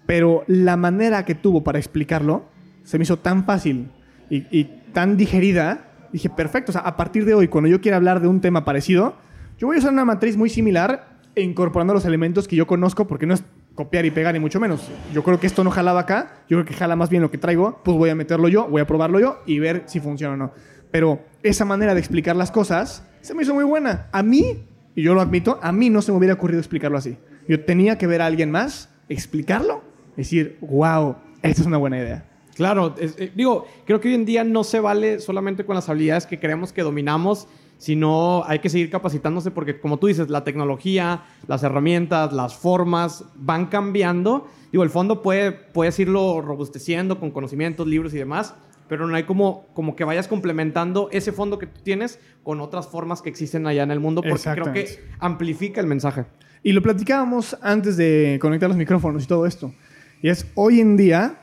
Pero 0.06 0.46
la 0.48 0.78
manera 0.78 1.26
que 1.26 1.36
tuvo 1.36 1.62
para 1.66 1.78
explicarlo 1.78 2.46
se 2.86 2.98
me 2.98 3.04
hizo 3.04 3.20
tan 3.20 3.44
fácil 3.44 3.90
y, 4.30 4.48
y 4.58 4.64
tan 4.94 5.18
digerida. 5.18 5.92
Dije, 6.14 6.30
perfecto, 6.30 6.72
o 6.72 6.74
sea, 6.74 6.84
a 6.84 6.96
partir 6.96 7.26
de 7.26 7.34
hoy, 7.34 7.50
cuando 7.50 7.70
yo 7.70 7.82
quiera 7.82 7.98
hablar 7.98 8.22
de 8.22 8.30
un 8.30 8.40
tema 8.40 8.64
parecido, 8.64 9.18
yo 9.58 9.68
voy 9.68 9.76
a 9.76 9.80
usar 9.80 9.92
una 9.92 10.06
matriz 10.06 10.38
muy 10.38 10.50
similar 10.50 11.20
incorporando 11.36 11.94
los 11.94 12.06
elementos 12.06 12.48
que 12.48 12.56
yo 12.56 12.68
conozco 12.68 13.08
porque 13.08 13.26
no 13.26 13.34
es 13.34 13.44
copiar 13.76 14.06
y 14.06 14.12
pegar, 14.12 14.34
ni 14.34 14.40
mucho 14.40 14.60
menos. 14.60 14.90
Yo 15.14 15.24
creo 15.24 15.40
que 15.40 15.48
esto 15.48 15.64
no 15.64 15.72
jalaba 15.72 16.02
acá, 16.02 16.44
yo 16.50 16.58
creo 16.58 16.66
que 16.66 16.74
jala 16.74 16.96
más 16.96 17.10
bien 17.10 17.22
lo 17.22 17.32
que 17.32 17.38
traigo, 17.38 17.82
pues 17.84 17.98
voy 17.98 18.10
a 18.10 18.16
meterlo 18.16 18.48
yo, 18.48 18.68
voy 18.68 18.82
a 18.82 18.88
probarlo 18.88 19.20
yo 19.20 19.42
y 19.46 19.60
ver 19.60 19.84
si 19.86 20.00
funciona 20.00 20.34
o 20.34 20.38
no. 20.38 20.52
Pero 20.92 21.22
esa 21.42 21.66
manera 21.66 21.94
de 21.94 22.00
explicar 22.00 22.36
las 22.36 22.52
cosas 22.52 23.08
se 23.22 23.34
me 23.34 23.44
hizo 23.44 23.54
muy 23.54 23.64
buena. 23.64 24.08
A 24.12 24.22
mí, 24.22 24.66
y 24.96 25.02
yo 25.02 25.14
lo 25.14 25.22
admito, 25.22 25.60
a 25.62 25.72
mí 25.72 25.90
no 25.90 26.02
se 26.02 26.12
me 26.12 26.18
hubiera 26.20 26.36
ocurrido 26.36 26.60
explicarlo 26.60 26.98
así. 26.98 27.18
Yo 27.48 27.64
tenía 27.66 27.98
que 27.98 28.06
ver 28.06 28.22
a 28.22 28.28
alguien 28.28 28.52
más, 28.52 28.90
explicarlo, 29.10 29.82
decir, 30.16 30.58
wow, 30.62 31.16
esta 31.42 31.62
es 31.62 31.68
una 31.68 31.78
buena 31.78 31.98
idea. 31.98 32.26
Claro, 32.56 32.94
eh, 33.00 33.32
digo, 33.36 33.66
creo 33.86 34.00
que 34.00 34.10
hoy 34.10 34.14
en 34.14 34.26
día 34.26 34.44
no 34.44 34.64
se 34.64 34.80
vale 34.80 35.20
solamente 35.20 35.66
con 35.66 35.76
las 35.76 35.90
habilidades 35.90 36.28
que 36.28 36.40
creemos 36.40 36.72
que 36.72 36.84
dominamos, 36.84 37.48
sino 37.84 38.46
hay 38.46 38.60
que 38.60 38.70
seguir 38.70 38.90
capacitándose 38.90 39.52
porque, 39.52 39.78
como 39.78 40.00
tú 40.00 40.08
dices, 40.08 40.30
la 40.30 40.46
tecnología, 40.46 41.26
las 41.48 41.64
herramientas, 41.64 42.32
las 42.32 42.56
formas 42.56 43.26
van 43.36 43.66
cambiando. 43.66 44.48
Digo, 44.72 44.86
el 44.86 44.90
fondo 44.90 45.22
puede, 45.22 45.52
puedes 45.52 46.00
irlo 46.00 46.40
robusteciendo 46.40 47.20
con 47.20 47.32
conocimientos, 47.32 47.86
libros 47.86 48.14
y 48.14 48.18
demás, 48.20 48.56
pero 48.88 49.06
no 49.06 49.14
hay 49.18 49.24
como, 49.24 49.68
como 49.74 49.98
que 49.98 50.06
vayas 50.06 50.30
complementando 50.30 51.10
ese 51.12 51.34
fondo 51.34 51.60
que 51.60 51.68
tú 51.68 51.82
tienes 51.84 52.22
con 52.42 52.62
otras 52.62 52.88
formas 52.88 53.22
que 53.22 53.28
existen 53.28 53.68
allá 53.68 53.84
en 53.84 53.92
el 53.92 54.00
mundo, 54.00 54.22
porque 54.22 54.50
creo 54.50 54.72
que 54.72 55.04
amplifica 55.20 55.82
el 55.82 55.88
mensaje. 55.88 56.24
Y 56.64 56.72
lo 56.72 56.82
platicábamos 56.82 57.58
antes 57.62 57.98
de 57.98 58.40
conectar 58.42 58.70
los 58.70 58.78
micrófonos 58.78 59.26
y 59.26 59.28
todo 59.28 59.46
esto. 59.46 59.74
Y 60.22 60.30
es, 60.30 60.50
hoy 60.56 60.80
en 60.80 60.96
día, 60.96 61.38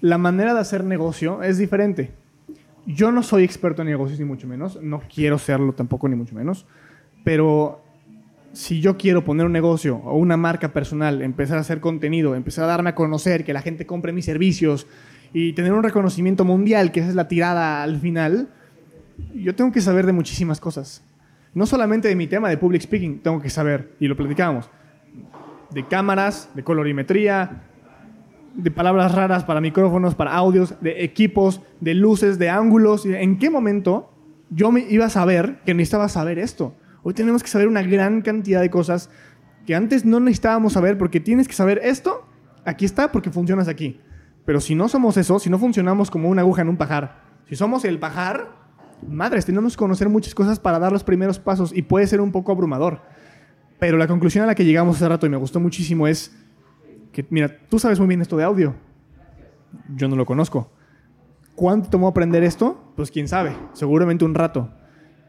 la 0.00 0.18
manera 0.18 0.54
de 0.54 0.58
hacer 0.58 0.82
negocio 0.82 1.40
es 1.44 1.56
diferente. 1.56 2.23
Yo 2.86 3.10
no 3.12 3.22
soy 3.22 3.44
experto 3.44 3.82
en 3.82 3.88
negocios, 3.88 4.18
ni 4.18 4.26
mucho 4.26 4.46
menos. 4.46 4.80
No 4.82 5.02
quiero 5.12 5.38
serlo 5.38 5.72
tampoco, 5.72 6.08
ni 6.08 6.16
mucho 6.16 6.34
menos. 6.34 6.66
Pero 7.24 7.82
si 8.52 8.80
yo 8.80 8.96
quiero 8.96 9.24
poner 9.24 9.46
un 9.46 9.52
negocio 9.52 9.96
o 9.96 10.16
una 10.16 10.36
marca 10.36 10.72
personal, 10.72 11.22
empezar 11.22 11.58
a 11.58 11.60
hacer 11.62 11.80
contenido, 11.80 12.34
empezar 12.34 12.64
a 12.64 12.68
darme 12.68 12.90
a 12.90 12.94
conocer, 12.94 13.44
que 13.44 13.52
la 13.52 13.62
gente 13.62 13.86
compre 13.86 14.12
mis 14.12 14.24
servicios 14.24 14.86
y 15.32 15.52
tener 15.54 15.72
un 15.72 15.82
reconocimiento 15.82 16.44
mundial, 16.44 16.92
que 16.92 17.00
esa 17.00 17.08
es 17.08 17.14
la 17.14 17.26
tirada 17.26 17.82
al 17.82 17.98
final, 17.98 18.48
yo 19.34 19.54
tengo 19.54 19.72
que 19.72 19.80
saber 19.80 20.06
de 20.06 20.12
muchísimas 20.12 20.60
cosas. 20.60 21.02
No 21.54 21.66
solamente 21.66 22.08
de 22.08 22.16
mi 22.16 22.26
tema 22.26 22.48
de 22.48 22.56
public 22.56 22.82
speaking, 22.82 23.20
tengo 23.20 23.40
que 23.40 23.50
saber, 23.50 23.92
y 23.98 24.06
lo 24.06 24.16
platicábamos, 24.16 24.70
de 25.70 25.86
cámaras, 25.86 26.50
de 26.54 26.62
colorimetría, 26.62 27.64
de 28.54 28.70
palabras 28.70 29.14
raras 29.14 29.44
para 29.44 29.60
micrófonos, 29.60 30.14
para 30.14 30.34
audios, 30.34 30.74
de 30.80 31.04
equipos, 31.04 31.60
de 31.80 31.94
luces, 31.94 32.38
de 32.38 32.50
ángulos. 32.50 33.04
¿En 33.06 33.38
qué 33.38 33.50
momento 33.50 34.10
yo 34.50 34.70
me 34.70 34.80
iba 34.88 35.06
a 35.06 35.10
saber 35.10 35.60
que 35.64 35.74
necesitaba 35.74 36.08
saber 36.08 36.38
esto? 36.38 36.74
Hoy 37.02 37.14
tenemos 37.14 37.42
que 37.42 37.48
saber 37.48 37.68
una 37.68 37.82
gran 37.82 38.22
cantidad 38.22 38.60
de 38.60 38.70
cosas 38.70 39.10
que 39.66 39.74
antes 39.74 40.04
no 40.04 40.20
necesitábamos 40.20 40.74
saber 40.74 40.98
porque 40.98 41.20
tienes 41.20 41.48
que 41.48 41.54
saber 41.54 41.80
esto, 41.82 42.26
aquí 42.64 42.84
está 42.84 43.10
porque 43.10 43.30
funcionas 43.30 43.68
aquí. 43.68 44.00
Pero 44.44 44.60
si 44.60 44.74
no 44.74 44.88
somos 44.88 45.16
eso, 45.16 45.38
si 45.38 45.50
no 45.50 45.58
funcionamos 45.58 46.10
como 46.10 46.28
una 46.28 46.42
aguja 46.42 46.62
en 46.62 46.68
un 46.68 46.76
pajar, 46.76 47.22
si 47.48 47.56
somos 47.56 47.84
el 47.84 47.98
pajar, 47.98 48.50
madres, 49.08 49.46
tenemos 49.46 49.74
que 49.74 49.78
conocer 49.78 50.08
muchas 50.08 50.34
cosas 50.34 50.60
para 50.60 50.78
dar 50.78 50.92
los 50.92 51.04
primeros 51.04 51.38
pasos 51.38 51.72
y 51.74 51.82
puede 51.82 52.06
ser 52.06 52.20
un 52.20 52.32
poco 52.32 52.52
abrumador. 52.52 53.02
Pero 53.78 53.98
la 53.98 54.06
conclusión 54.06 54.44
a 54.44 54.46
la 54.46 54.54
que 54.54 54.64
llegamos 54.64 54.96
hace 54.96 55.08
rato 55.08 55.26
y 55.26 55.30
me 55.30 55.36
gustó 55.36 55.60
muchísimo 55.60 56.06
es 56.06 56.34
que, 57.14 57.24
mira, 57.30 57.56
tú 57.70 57.78
sabes 57.78 57.98
muy 57.98 58.08
bien 58.08 58.20
esto 58.20 58.36
de 58.36 58.44
audio. 58.44 58.74
Yo 59.96 60.08
no 60.08 60.16
lo 60.16 60.26
conozco. 60.26 60.70
¿Cuánto 61.54 61.88
tomó 61.88 62.08
aprender 62.08 62.42
esto? 62.42 62.92
Pues 62.96 63.10
quién 63.10 63.28
sabe, 63.28 63.56
seguramente 63.72 64.24
un 64.24 64.34
rato. 64.34 64.68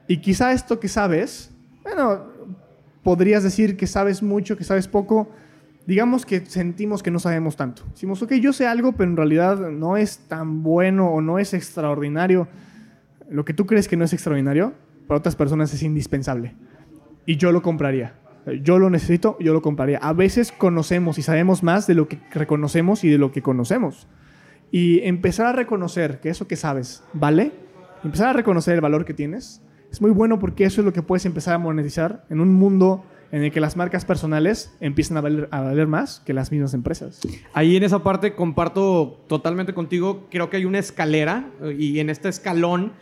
Y 0.08 0.18
quizá 0.18 0.52
esto 0.52 0.80
que 0.80 0.88
sabes, 0.88 1.52
bueno, 1.84 2.26
podrías 3.04 3.44
decir 3.44 3.78
que 3.78 3.88
sabes 3.88 4.24
mucho, 4.24 4.58
que 4.58 4.64
sabes 4.64 4.88
poco, 4.88 5.30
digamos 5.86 6.26
que 6.26 6.46
sentimos 6.46 7.04
que 7.04 7.12
no 7.12 7.20
sabemos 7.20 7.56
tanto. 7.56 7.84
Decimos, 7.92 8.22
ok, 8.22 8.34
yo 8.34 8.52
sé 8.52 8.66
algo, 8.66 8.94
pero 8.94 9.10
en 9.10 9.18
realidad 9.18 9.70
no 9.70 9.96
es 9.96 10.18
tan 10.28 10.64
bueno 10.64 11.10
o 11.10 11.22
no 11.22 11.38
es 11.38 11.54
extraordinario. 11.54 12.48
Lo 13.30 13.46
que 13.46 13.54
tú 13.54 13.68
crees 13.68 13.88
que 13.88 13.96
no 13.96 14.06
es 14.06 14.14
extraordinario, 14.14 14.74
para 15.08 15.20
otras 15.20 15.36
personas 15.36 15.72
es 15.74 15.84
indispensable. 15.84 16.56
Y 17.28 17.38
yo 17.38 17.52
lo 17.52 17.62
compraría. 17.62 18.16
Yo 18.62 18.78
lo 18.80 18.90
necesito, 18.90 19.38
yo 19.40 19.54
lo 19.54 19.62
compraría. 19.62 19.98
A 20.00 20.14
veces 20.14 20.52
conocemos 20.52 21.18
y 21.18 21.22
sabemos 21.22 21.64
más 21.64 21.88
de 21.88 21.96
lo 21.96 22.08
que 22.08 22.20
reconocemos 22.32 23.04
y 23.04 23.10
de 23.10 23.18
lo 23.18 23.32
que 23.32 23.42
conocemos. 23.42 24.08
Y 24.72 25.00
empezar 25.02 25.48
a 25.48 25.52
reconocer 25.54 26.20
que 26.20 26.30
eso 26.30 26.48
que 26.48 26.56
sabes 26.56 27.04
vale, 27.14 27.52
empezar 28.04 28.30
a 28.30 28.34
reconocer 28.34 28.76
el 28.76 28.82
valor 28.82 29.06
que 29.06 29.14
tienes, 29.14 29.62
es 29.92 30.02
muy 30.02 30.12
bueno 30.12 30.40
porque 30.40 30.66
eso 30.66 30.82
es 30.82 30.86
lo 30.86 30.94
que 30.94 31.02
puedes 31.02 31.26
empezar 31.26 31.56
a 31.56 31.58
monetizar 31.58 32.26
en 32.30 32.40
un 32.40 32.54
mundo 32.54 33.06
en 33.32 33.44
el 33.44 33.52
que 33.52 33.60
las 33.60 33.76
marcas 33.76 34.06
personales 34.06 34.76
empiezan 34.80 35.18
a 35.18 35.22
valer, 35.22 35.48
a 35.52 35.62
valer 35.62 35.88
más 35.88 36.22
que 36.26 36.34
las 36.34 36.52
mismas 36.52 36.74
empresas. 36.74 37.22
Ahí 37.54 37.76
en 37.76 37.84
esa 37.84 38.04
parte 38.04 38.36
comparto 38.36 39.24
totalmente 39.28 39.74
contigo. 39.74 40.28
Creo 40.30 40.50
que 40.50 40.58
hay 40.58 40.66
una 40.66 40.80
escalera 40.80 41.50
y 41.78 42.00
en 42.00 42.10
este 42.10 42.30
escalón 42.30 42.94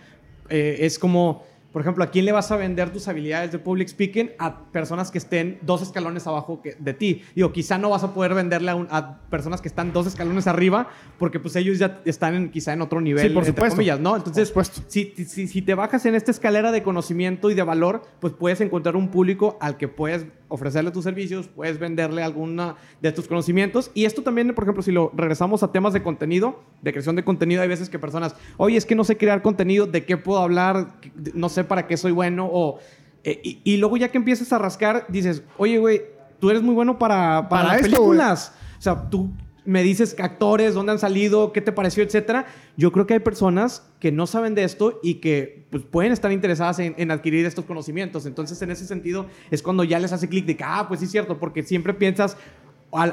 eh, 0.50 0.78
es 0.82 1.00
como 1.00 1.44
por 1.74 1.82
ejemplo, 1.82 2.04
¿a 2.04 2.12
quién 2.12 2.26
le 2.26 2.32
vas 2.32 2.52
a 2.52 2.56
vender 2.56 2.92
tus 2.92 3.08
habilidades 3.08 3.52
de 3.52 3.58
public 3.58 3.88
speaking? 3.88 4.30
A 4.38 4.66
personas 4.72 5.10
que 5.10 5.18
estén 5.18 5.58
dos 5.64 5.82
escalones 5.82 6.28
abajo 6.28 6.62
de 6.78 6.94
ti. 6.94 7.24
Digo, 7.36 7.52
quizá 7.52 7.80
no 7.80 7.90
vas 7.90 8.04
a 8.04 8.14
poder 8.14 8.36
venderle 8.36 8.70
a, 8.92 9.18
personas 9.32 9.60
que 9.60 9.70
están 9.70 9.92
dos 9.92 10.06
escalones 10.06 10.46
arriba 10.46 10.88
porque 11.18 11.40
pues 11.40 11.56
ellos 11.56 11.80
ya 11.80 12.00
están 12.06 12.36
en, 12.36 12.52
quizá 12.52 12.74
en 12.74 12.82
otro 12.82 13.02
nivel, 13.02 13.28
sí, 13.28 13.34
por 13.34 13.44
supuesto. 13.44 13.78
comillas, 13.78 14.00
¿no? 14.00 14.16
Entonces, 14.16 14.54
Si, 14.88 15.14
si, 15.26 15.48
si 15.48 15.62
te 15.64 15.74
bajas 15.74 16.06
en 16.06 16.14
esta 16.14 16.30
escalera 16.30 16.72
de 16.72 16.84
conocimiento 16.84 17.50
y 17.50 17.56
de 17.56 17.64
valor, 17.64 18.04
pues 18.20 18.34
puedes 18.34 18.62
encontrar 18.62 18.96
un 18.96 19.10
público 19.10 19.58
al 19.60 19.78
que 19.78 19.88
puedes 19.88 20.28
ofrecerle 20.48 20.92
tus 20.92 21.04
servicios, 21.04 21.48
puedes 21.48 21.80
venderle 21.80 22.24
alguna 22.24 22.76
de 23.02 23.12
tus 23.12 23.28
conocimientos. 23.28 23.92
Y 23.94 24.06
esto 24.06 24.24
también, 24.24 24.54
por 24.54 24.64
ejemplo, 24.64 24.84
si 24.84 24.92
lo 24.92 25.12
regresamos 25.16 25.64
a 25.64 25.72
temas 25.72 25.94
de 25.94 26.04
contenido, 26.04 26.64
de 26.82 26.92
creación 26.92 27.16
de 27.16 27.24
contenido, 27.24 27.62
hay 27.62 27.68
veces 27.68 27.90
que 27.90 28.00
personas, 28.00 28.36
oye, 28.58 28.78
es 28.78 28.86
que 28.86 28.96
no 28.96 29.04
sé 29.04 29.18
crear 29.18 29.42
contenido, 29.42 29.88
¿de 29.88 30.06
qué 30.06 30.18
puedo 30.18 30.40
hablar? 30.40 31.00
No 31.34 31.50
sé 31.50 31.64
para 31.64 31.88
qué 31.88 31.98
soy 31.98 32.12
bueno. 32.12 32.50
O, 32.52 32.80
eh, 33.24 33.60
y, 33.64 33.78
luego 33.78 33.98
ya 33.98 34.10
que 34.10 34.18
empiezas 34.18 34.52
a 34.54 34.58
rascar, 34.58 35.06
dices, 35.10 35.44
oye, 35.58 35.78
güey, 35.78 36.02
tú 36.40 36.50
eres 36.50 36.62
muy 36.62 36.76
bueno 36.76 37.00
para, 37.00 37.48
para, 37.50 37.70
las 37.70 37.82
películas. 37.82 38.54
O 38.78 38.82
sea, 38.82 39.10
tú 39.10 39.32
me 39.66 39.84
dices 39.84 40.16
actores, 40.20 40.74
dónde 40.74 40.92
han 40.92 41.00
salido, 41.00 41.54
qué 41.54 41.62
te 41.62 41.72
pareció, 41.72 42.04
etcétera. 42.04 42.46
Yo 42.78 42.92
creo 42.92 43.08
que 43.08 43.14
hay 43.14 43.20
personas 43.20 43.84
que 44.00 44.12
no 44.12 44.28
saben 44.28 44.56
de 44.56 44.64
esto 44.64 45.00
y 45.02 45.16
que 45.16 45.66
pues, 45.70 45.84
pueden 45.84 46.12
estar 46.12 46.32
interesadas 46.32 46.80
en, 46.80 47.12
adquirir 47.12 47.46
estos 47.46 47.66
conocimientos. 47.66 48.26
Entonces, 48.26 48.62
en 48.62 48.72
ese 48.72 48.86
sentido, 48.86 49.28
es 49.52 49.62
cuando 49.62 49.84
ya 49.84 50.00
les 50.00 50.12
hace 50.12 50.28
clic 50.28 50.46
de 50.46 50.58
que, 50.58 50.64
ah, 50.66 50.86
pues 50.88 51.00
sí 51.00 51.06
es 51.06 51.12
cierto, 51.12 51.40
porque 51.40 51.64
siempre 51.64 51.94
piensas 51.94 52.38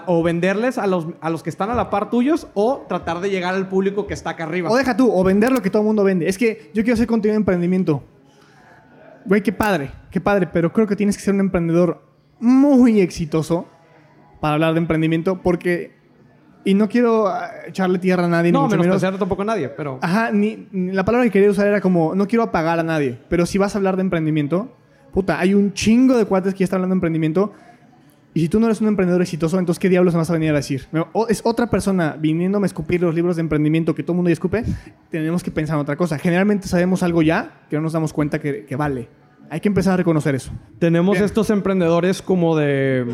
o 0.06 0.22
venderles 0.22 0.76
a 0.76 0.86
los, 0.86 1.06
a 1.22 1.30
los 1.30 1.42
que 1.42 1.48
están 1.48 1.70
a 1.70 1.74
la 1.74 1.88
par 1.88 2.10
tuyos 2.10 2.48
o 2.52 2.84
tratar 2.86 3.20
de 3.20 3.30
llegar 3.30 3.54
al 3.54 3.68
público 3.68 4.06
que 4.06 4.12
está 4.12 4.30
acá 4.30 4.44
arriba. 4.44 4.70
O 4.70 4.76
deja 4.76 4.94
tú, 4.96 5.10
o 5.10 5.24
vender 5.24 5.52
lo 5.52 5.62
que 5.62 5.70
todo 5.70 5.80
el 5.82 5.86
mundo 5.86 6.04
vende. 6.04 6.28
Es 6.28 6.36
que 6.36 6.70
yo 6.74 6.82
quiero 6.82 6.94
hacer 6.94 7.06
contenido 7.06 7.32
de 7.32 7.38
emprendimiento. 7.38 8.02
Güey, 9.24 9.42
qué 9.42 9.52
padre, 9.52 9.90
qué 10.10 10.20
padre, 10.20 10.48
pero 10.52 10.72
creo 10.72 10.86
que 10.86 10.96
tienes 10.96 11.16
que 11.16 11.22
ser 11.22 11.32
un 11.34 11.40
emprendedor 11.40 12.02
muy 12.40 13.00
exitoso 13.00 13.66
para 14.40 14.54
hablar 14.54 14.74
de 14.74 14.80
emprendimiento 14.80 15.40
porque 15.42 15.99
y 16.64 16.75
no 16.75 16.88
quiero 16.88 17.29
ah, 17.29 17.51
echarle 17.66 17.99
tierra 17.99 18.25
a 18.25 18.29
nadie. 18.29 18.53
No, 18.53 18.68
ni 18.68 18.77
mucho 18.77 18.88
menos 18.88 19.18
tampoco 19.18 19.42
a 19.42 19.46
nadie, 19.46 19.68
pero... 19.68 19.99
Ajá, 20.03 20.31
ni, 20.31 20.68
la 20.73 21.05
palabra 21.05 21.25
que 21.25 21.31
quería 21.31 21.51
usar 21.51 21.66
era 21.66 21.81
como, 21.81 22.14
no 22.14 22.27
quiero 22.27 22.42
apagar 22.42 22.79
a 22.79 22.83
nadie, 22.83 23.18
pero 23.29 23.46
si 23.46 23.59
vas 23.59 23.75
a 23.75 23.79
hablar 23.79 23.96
de 23.96 24.03
emprendimiento, 24.03 24.77
puta, 25.12 25.38
hay 25.38 25.55
un 25.55 25.73
chingo 25.73 26.16
de 26.16 26.25
cuates 26.25 26.55
que 26.55 26.61
ya 26.61 26.64
están 26.64 26.79
hablando 26.79 26.94
de 26.94 26.99
emprendimiento, 26.99 27.53
y 28.33 28.40
si 28.40 28.49
tú 28.49 28.61
no 28.61 28.66
eres 28.66 28.81
un 28.81 28.87
emprendedor 28.87 29.23
exitoso, 29.23 29.59
entonces 29.59 29.81
¿qué 29.81 29.88
diablos 29.88 30.14
me 30.14 30.18
vas 30.18 30.31
a 30.31 30.35
venir 30.35 30.51
a 30.51 30.57
decir? 30.57 30.87
es 31.29 31.40
otra 31.44 31.68
persona 31.68 32.16
viniéndome 32.18 32.64
a 32.64 32.68
escupir 32.68 33.01
los 33.01 33.14
libros 33.14 33.37
de 33.37 33.40
emprendimiento 33.40 33.94
que 33.94 34.05
todo 34.05 34.12
el 34.12 34.16
mundo 34.16 34.29
ya 34.29 34.35
escupe, 34.35 34.64
tenemos 35.11 35.42
que 35.42 35.51
pensar 35.51 35.77
en 35.77 35.83
otra 35.83 35.96
cosa. 35.96 36.18
Generalmente 36.18 36.68
sabemos 36.68 37.03
algo 37.03 37.23
ya 37.23 37.62
que 37.68 37.77
no 37.77 37.83
nos 37.83 37.92
damos 37.92 38.12
cuenta 38.12 38.38
que, 38.38 38.77
vale. 38.77 39.09
Hay 39.53 39.59
que 39.59 39.66
empezar 39.66 39.94
a 39.94 39.96
reconocer 39.96 40.37
eso. 40.37 40.53
Tenemos 40.79 41.18
estos 41.18 41.51
emprendedores 41.51 42.23
como 42.23 42.57
de 42.57 43.05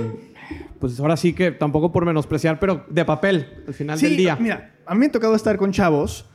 pues 0.78 0.98
ahora 1.00 1.16
sí 1.16 1.32
que 1.32 1.50
tampoco 1.52 1.92
por 1.92 2.04
menospreciar, 2.04 2.58
pero 2.58 2.84
de 2.88 3.04
papel 3.04 3.62
al 3.66 3.74
final 3.74 3.98
del 4.00 4.16
día. 4.16 4.36
Mira, 4.36 4.74
a 4.86 4.94
mí 4.94 5.00
me 5.00 5.06
ha 5.06 5.12
tocado 5.12 5.34
estar 5.34 5.56
con 5.56 5.72
chavos 5.72 6.26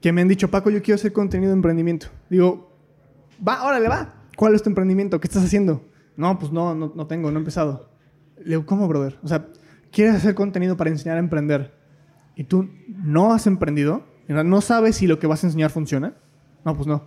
que 0.00 0.12
me 0.12 0.20
han 0.20 0.28
dicho, 0.28 0.50
Paco, 0.50 0.70
yo 0.70 0.82
quiero 0.82 0.96
hacer 0.96 1.12
contenido 1.12 1.50
de 1.50 1.56
emprendimiento. 1.56 2.06
Digo, 2.30 2.70
va, 3.46 3.64
órale, 3.64 3.88
va. 3.88 4.14
¿Cuál 4.36 4.54
es 4.54 4.62
tu 4.62 4.68
emprendimiento? 4.68 5.20
¿Qué 5.20 5.26
estás 5.26 5.44
haciendo? 5.44 5.82
No, 6.16 6.38
pues 6.38 6.52
no, 6.52 6.74
no, 6.74 6.92
no 6.94 7.06
tengo, 7.06 7.30
no 7.30 7.38
he 7.38 7.40
empezado. 7.40 7.90
Le 8.38 8.50
digo, 8.50 8.66
¿cómo, 8.66 8.86
brother? 8.86 9.18
O 9.22 9.28
sea, 9.28 9.48
¿quieres 9.90 10.14
hacer 10.14 10.34
contenido 10.34 10.76
para 10.76 10.90
enseñar 10.90 11.16
a 11.16 11.20
emprender? 11.20 11.74
¿Y 12.36 12.44
tú 12.44 12.68
no 12.88 13.32
has 13.32 13.46
emprendido? 13.46 14.04
¿No 14.28 14.60
sabes 14.60 14.96
si 14.96 15.06
lo 15.06 15.18
que 15.18 15.26
vas 15.26 15.44
a 15.44 15.48
enseñar 15.48 15.70
funciona? 15.70 16.14
No, 16.64 16.74
pues 16.74 16.86
no. 16.86 17.04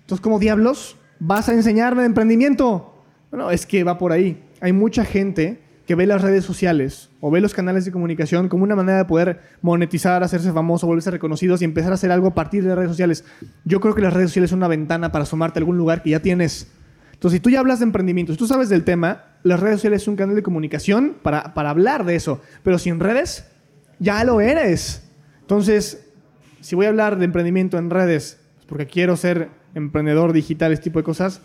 Entonces, 0.00 0.22
¿cómo 0.22 0.38
diablos 0.38 0.96
vas 1.18 1.48
a 1.48 1.54
enseñarme 1.54 2.02
de 2.02 2.06
emprendimiento? 2.06 3.02
Bueno, 3.30 3.50
es 3.50 3.66
que 3.66 3.82
va 3.82 3.98
por 3.98 4.12
ahí 4.12 4.44
hay 4.64 4.72
mucha 4.72 5.04
gente 5.04 5.60
que 5.86 5.94
ve 5.94 6.06
las 6.06 6.22
redes 6.22 6.42
sociales 6.42 7.10
o 7.20 7.30
ve 7.30 7.42
los 7.42 7.52
canales 7.52 7.84
de 7.84 7.92
comunicación 7.92 8.48
como 8.48 8.64
una 8.64 8.74
manera 8.74 8.96
de 8.96 9.04
poder 9.04 9.42
monetizar, 9.60 10.22
hacerse 10.22 10.52
famoso, 10.52 10.86
volverse 10.86 11.10
reconocidos 11.10 11.60
y 11.60 11.66
empezar 11.66 11.92
a 11.92 11.96
hacer 11.96 12.10
algo 12.10 12.28
a 12.28 12.34
partir 12.34 12.64
de 12.64 12.74
redes 12.74 12.88
sociales. 12.88 13.26
Yo 13.66 13.78
creo 13.78 13.94
que 13.94 14.00
las 14.00 14.14
redes 14.14 14.30
sociales 14.30 14.48
son 14.48 14.60
una 14.60 14.68
ventana 14.68 15.12
para 15.12 15.26
sumarte 15.26 15.58
a 15.58 15.60
algún 15.60 15.76
lugar 15.76 16.02
que 16.02 16.08
ya 16.08 16.20
tienes. 16.20 16.72
Entonces, 17.12 17.36
si 17.36 17.40
tú 17.42 17.50
ya 17.50 17.60
hablas 17.60 17.80
de 17.80 17.84
emprendimiento, 17.84 18.32
si 18.32 18.38
tú 18.38 18.46
sabes 18.46 18.70
del 18.70 18.84
tema, 18.84 19.24
las 19.42 19.60
redes 19.60 19.76
sociales 19.76 20.02
son 20.02 20.12
un 20.12 20.16
canal 20.16 20.34
de 20.34 20.42
comunicación 20.42 21.14
para, 21.22 21.52
para 21.52 21.68
hablar 21.68 22.06
de 22.06 22.14
eso. 22.14 22.40
Pero 22.62 22.78
sin 22.78 23.00
redes, 23.00 23.44
ya 23.98 24.24
lo 24.24 24.40
eres. 24.40 25.06
Entonces, 25.42 26.06
si 26.62 26.74
voy 26.74 26.86
a 26.86 26.88
hablar 26.88 27.18
de 27.18 27.26
emprendimiento 27.26 27.76
en 27.76 27.90
redes, 27.90 28.40
porque 28.66 28.86
quiero 28.86 29.18
ser 29.18 29.50
emprendedor 29.74 30.32
digital, 30.32 30.72
este 30.72 30.84
tipo 30.84 31.00
de 31.00 31.04
cosas, 31.04 31.42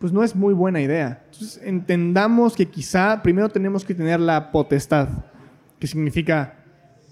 pues 0.00 0.14
no 0.14 0.24
es 0.24 0.34
muy 0.34 0.54
buena 0.54 0.80
idea. 0.80 1.22
Entonces 1.26 1.60
entendamos 1.62 2.56
que 2.56 2.66
quizá 2.66 3.22
primero 3.22 3.50
tenemos 3.50 3.84
que 3.84 3.94
tener 3.94 4.18
la 4.18 4.50
potestad, 4.50 5.08
que 5.78 5.86
significa 5.86 6.56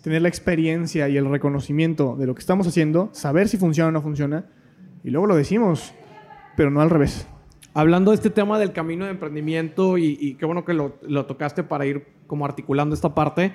tener 0.02 0.22
la 0.22 0.28
experiencia 0.28 1.06
y 1.08 1.18
el 1.18 1.28
reconocimiento 1.28 2.16
de 2.16 2.26
lo 2.26 2.34
que 2.34 2.40
estamos 2.40 2.66
haciendo, 2.66 3.10
saber 3.12 3.46
si 3.48 3.58
funciona 3.58 3.88
o 3.88 3.92
no 3.92 4.00
funciona, 4.00 4.46
y 5.04 5.10
luego 5.10 5.26
lo 5.26 5.36
decimos, 5.36 5.92
pero 6.56 6.70
no 6.70 6.80
al 6.80 6.88
revés. 6.88 7.28
Hablando 7.74 8.10
de 8.10 8.14
este 8.14 8.30
tema 8.30 8.58
del 8.58 8.72
camino 8.72 9.04
de 9.04 9.10
emprendimiento 9.10 9.98
y, 9.98 10.16
y 10.18 10.34
qué 10.34 10.46
bueno 10.46 10.64
que 10.64 10.72
lo, 10.72 10.96
lo, 11.02 11.26
tocaste 11.26 11.62
para 11.62 11.84
ir 11.84 12.06
como 12.26 12.46
articulando 12.46 12.94
esta 12.94 13.14
parte, 13.14 13.52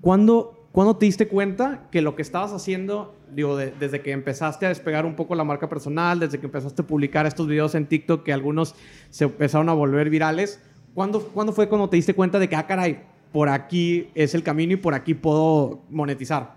¿cuándo, 0.00 0.61
¿cuándo 0.72 0.96
te 0.96 1.06
diste 1.06 1.28
cuenta 1.28 1.88
que 1.90 2.02
lo 2.02 2.16
que 2.16 2.22
estabas 2.22 2.52
haciendo, 2.52 3.14
digo, 3.32 3.56
desde 3.56 4.00
que 4.00 4.10
empezaste 4.12 4.66
a 4.66 4.70
despegar 4.70 5.06
un 5.06 5.14
poco 5.14 5.34
la 5.34 5.44
marca 5.44 5.68
personal, 5.68 6.18
desde 6.18 6.40
que 6.40 6.46
empezaste 6.46 6.82
a 6.82 6.86
publicar 6.86 7.26
estos 7.26 7.46
videos 7.46 7.74
en 7.74 7.86
TikTok 7.86 8.24
que 8.24 8.32
algunos 8.32 8.74
se 9.10 9.24
empezaron 9.24 9.68
a 9.68 9.74
volver 9.74 10.10
virales, 10.10 10.60
¿cuándo, 10.94 11.20
¿cuándo 11.20 11.52
fue 11.52 11.68
cuando 11.68 11.88
te 11.88 11.96
diste 11.96 12.14
cuenta 12.14 12.38
de 12.38 12.48
que, 12.48 12.56
ah, 12.56 12.66
caray, 12.66 13.02
por 13.32 13.48
aquí 13.48 14.08
es 14.14 14.34
el 14.34 14.42
camino 14.42 14.72
y 14.72 14.76
por 14.76 14.94
aquí 14.94 15.14
puedo 15.14 15.82
monetizar? 15.90 16.54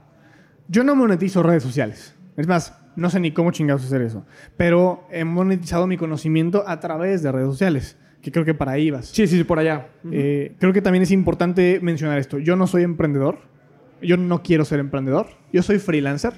Yo 0.68 0.84
no 0.84 0.96
monetizo 0.96 1.44
redes 1.44 1.64
sociales. 1.64 2.16
Es 2.38 2.48
más, 2.48 2.78
no 2.96 3.10
sé 3.10 3.20
ni 3.20 3.32
cómo 3.32 3.52
chingados 3.52 3.86
hacer 3.86 4.02
eso. 4.02 4.26
Pero 4.58 5.06
he 5.12 5.24
monetizado 5.24 5.88
mi 5.88 5.98
conocimiento 5.98 6.64
a 6.68 6.80
través 6.80 7.22
de 7.22 7.32
redes 7.32 7.48
sociales, 7.48 7.98
que 8.22 8.32
creo 8.32 8.46
que 8.46 8.54
para 8.54 8.74
ahí 8.74 8.90
vas. 8.90 9.08
Sí, 9.08 9.28
sí, 9.28 9.44
por 9.44 9.60
allá. 9.60 9.90
Eh, 10.12 10.56
creo 10.60 10.74
que 10.74 10.82
también 10.82 11.04
es 11.04 11.12
importante 11.12 11.80
mencionar 11.82 12.18
esto. 12.18 12.40
Yo 12.40 12.56
no 12.56 12.68
soy 12.68 12.84
emprendedor. 12.84 13.55
Yo 14.02 14.18
no 14.18 14.44
quiero 14.44 14.66
ser 14.66 14.80
emprendedor. 14.80 15.28
Yo 15.52 15.62
soy 15.64 15.80
freelancer 15.80 16.34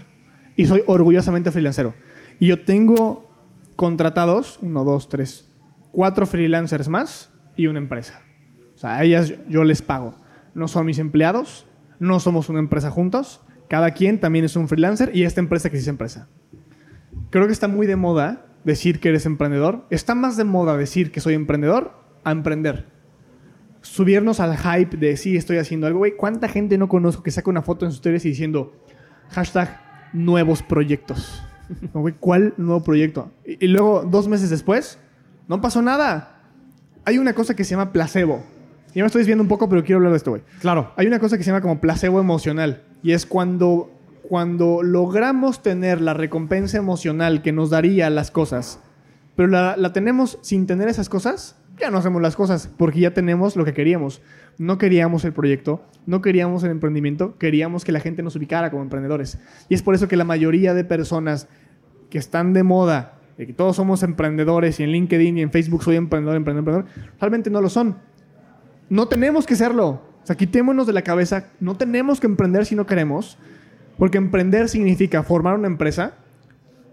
y 0.56 0.65
soy 0.65 0.84
orgullosamente 0.88 1.52
freelancero. 1.52 1.93
Y 2.39 2.48
yo 2.48 2.63
tengo 2.63 3.30
contratados, 3.76 4.60
uno, 4.62 4.84
dos, 4.84 5.10
tres, 5.10 5.50
cuatro 5.91 6.26
freelancers 6.26 6.88
más 6.88 7.32
y 7.56 7.67
una 7.67 7.80
empresa. 7.80 8.22
O 8.76 8.78
sea, 8.78 8.98
a 8.98 9.04
ellas 9.04 9.34
yo 9.50 9.63
les 9.63 9.82
pago. 9.82 10.15
No 10.54 10.67
son 10.67 10.86
mis 10.86 11.00
empleados, 11.00 11.67
no 12.00 12.20
somos 12.20 12.50
una 12.50 12.60
empresa 12.60 12.91
juntos. 12.91 13.41
Cada 13.67 13.91
quien 13.91 14.20
también 14.20 14.46
es 14.46 14.56
un 14.56 14.67
freelancer 14.67 15.12
y 15.15 15.24
esta 15.24 15.41
empresa 15.41 15.70
que 15.70 15.78
es 15.78 15.88
empresa 15.88 16.30
creo 17.30 17.48
que 17.48 17.54
está 17.54 17.67
muy 17.67 17.88
de 17.88 17.96
moda 17.96 18.46
decir 18.63 19.00
que 19.00 19.10
eres 19.10 19.26
emprendedor. 19.26 19.86
Está 19.89 20.15
más 20.15 20.38
de 20.38 20.43
moda 20.43 20.78
decir 20.78 21.12
que 21.12 21.22
soy 21.22 21.34
emprendedor 21.34 21.91
a 22.24 22.32
emprender. 22.32 22.86
Subirnos 23.88 24.39
al 24.39 24.58
hype 24.58 24.97
de 24.97 25.17
sí, 25.17 25.36
estoy 25.38 25.58
haciendo 25.58 25.88
algo, 25.88 26.00
güey. 26.00 26.15
¿Cuánta 26.15 26.47
gente 26.47 26.78
no 26.78 26.88
conozco 26.88 27.23
que 27.23 27.32
saca 27.32 27.50
una 27.50 27.62
foto 27.62 27.86
en 27.86 27.91
sus 27.91 27.97
historias 27.97 28.26
y 28.26 28.30
diciendo 28.30 28.73
hashtag 29.30 29.82
nuevos 30.13 30.62
proyectos? 30.62 31.43
güey, 31.93 32.13
¿cuál 32.19 32.54
nuevo 32.58 32.84
proyecto? 32.84 33.32
Y, 33.45 33.65
y 33.65 33.67
luego, 33.67 34.04
dos 34.04 34.28
meses 34.28 34.50
después, 34.50 35.00
no 35.47 35.62
pasó 35.62 35.82
nada. 35.82 36.41
Hay 37.06 37.17
una 37.17 37.34
cosa 37.34 37.56
que 37.56 37.63
se 37.63 37.71
llama 37.71 37.91
placebo. 37.91 38.43
Ya 38.93 39.04
me 39.04 39.08
estoy 39.08 39.19
desviando 39.19 39.43
un 39.43 39.47
poco, 39.47 39.69
pero 39.69 39.84
quiero 39.84 39.97
hablar 39.97 40.12
de 40.12 40.17
esto, 40.17 40.32
güey. 40.32 40.41
Claro. 40.60 40.91
Hay 40.95 41.08
una 41.08 41.19
cosa 41.19 41.38
que 41.38 41.43
se 41.43 41.52
llama 41.52 41.62
como 41.62 41.80
placebo 41.80 42.19
emocional. 42.19 42.84
Y 43.04 43.12
es 43.12 43.26
cuando 43.26 43.91
cuando 44.28 44.84
logramos 44.84 45.63
tener 45.63 46.02
la 46.02 46.13
recompensa 46.13 46.78
emocional 46.78 47.41
que 47.41 47.52
nos 47.52 47.69
daría 47.69 48.10
las 48.10 48.30
cosas, 48.30 48.80
pero 49.36 49.47
la, 49.47 49.93
tenemos 49.93 50.38
sin 50.41 50.67
tener 50.67 50.89
esas 50.89 51.10
cosas, 51.10 51.57
ya 51.80 51.92
no 51.92 51.98
hacemos 51.98 52.22
las 52.22 52.36
cosas, 52.36 52.70
porque 52.78 53.00
ya 53.00 53.13
tenemos 53.13 53.56
lo 53.56 53.66
que 53.66 53.74
queríamos. 53.74 54.22
No 54.58 54.78
queríamos 54.78 55.24
el 55.26 55.34
proyecto, 55.34 55.84
no 56.06 56.22
queríamos 56.22 56.63
el 56.63 56.72
emprendimiento, 56.72 57.38
queríamos 57.38 57.86
que 57.86 57.92
la 57.92 58.00
gente 58.00 58.24
nos 58.24 58.36
ubicara 58.36 58.72
como 58.72 58.84
emprendedores. 58.84 59.40
Y 59.70 59.76
es 59.76 59.84
por 59.84 59.96
eso 59.96 60.08
que 60.08 60.18
la 60.18 60.24
mayoría 60.24 60.74
de 60.74 60.84
personas 60.84 61.48
que 62.10 62.18
están 62.18 62.54
de 62.54 62.63
moda, 62.63 63.20
de 63.38 63.46
que 63.46 63.54
todos 63.54 63.76
somos 63.76 64.02
emprendedores 64.04 64.80
y 64.80 64.84
en 64.84 64.92
LinkedIn 64.92 65.38
y 65.38 65.42
en 65.42 65.52
Facebook 65.52 65.84
soy 65.84 65.96
emprendedor, 65.96 66.36
emprendedor, 66.36 66.86
emprendedor, 66.86 67.13
realmente 67.20 67.50
no 67.50 67.62
lo 67.62 67.70
son. 67.70 67.98
No 68.90 69.08
tenemos 69.08 69.46
que 69.46 69.56
serlo. 69.56 69.88
O 69.88 70.26
sea, 70.28 70.36
quitémonos 70.36 70.88
de 70.88 70.94
la 70.94 71.04
cabeza, 71.04 71.48
no 71.60 71.78
tenemos 71.78 72.20
que 72.20 72.28
emprender 72.28 72.66
si 72.66 72.76
no 72.76 72.86
queremos 72.86 73.38
porque 73.98 74.18
emprender 74.18 74.70
significa 74.70 75.24
formar 75.24 75.56
una 75.56 75.68
empresa. 75.68 76.13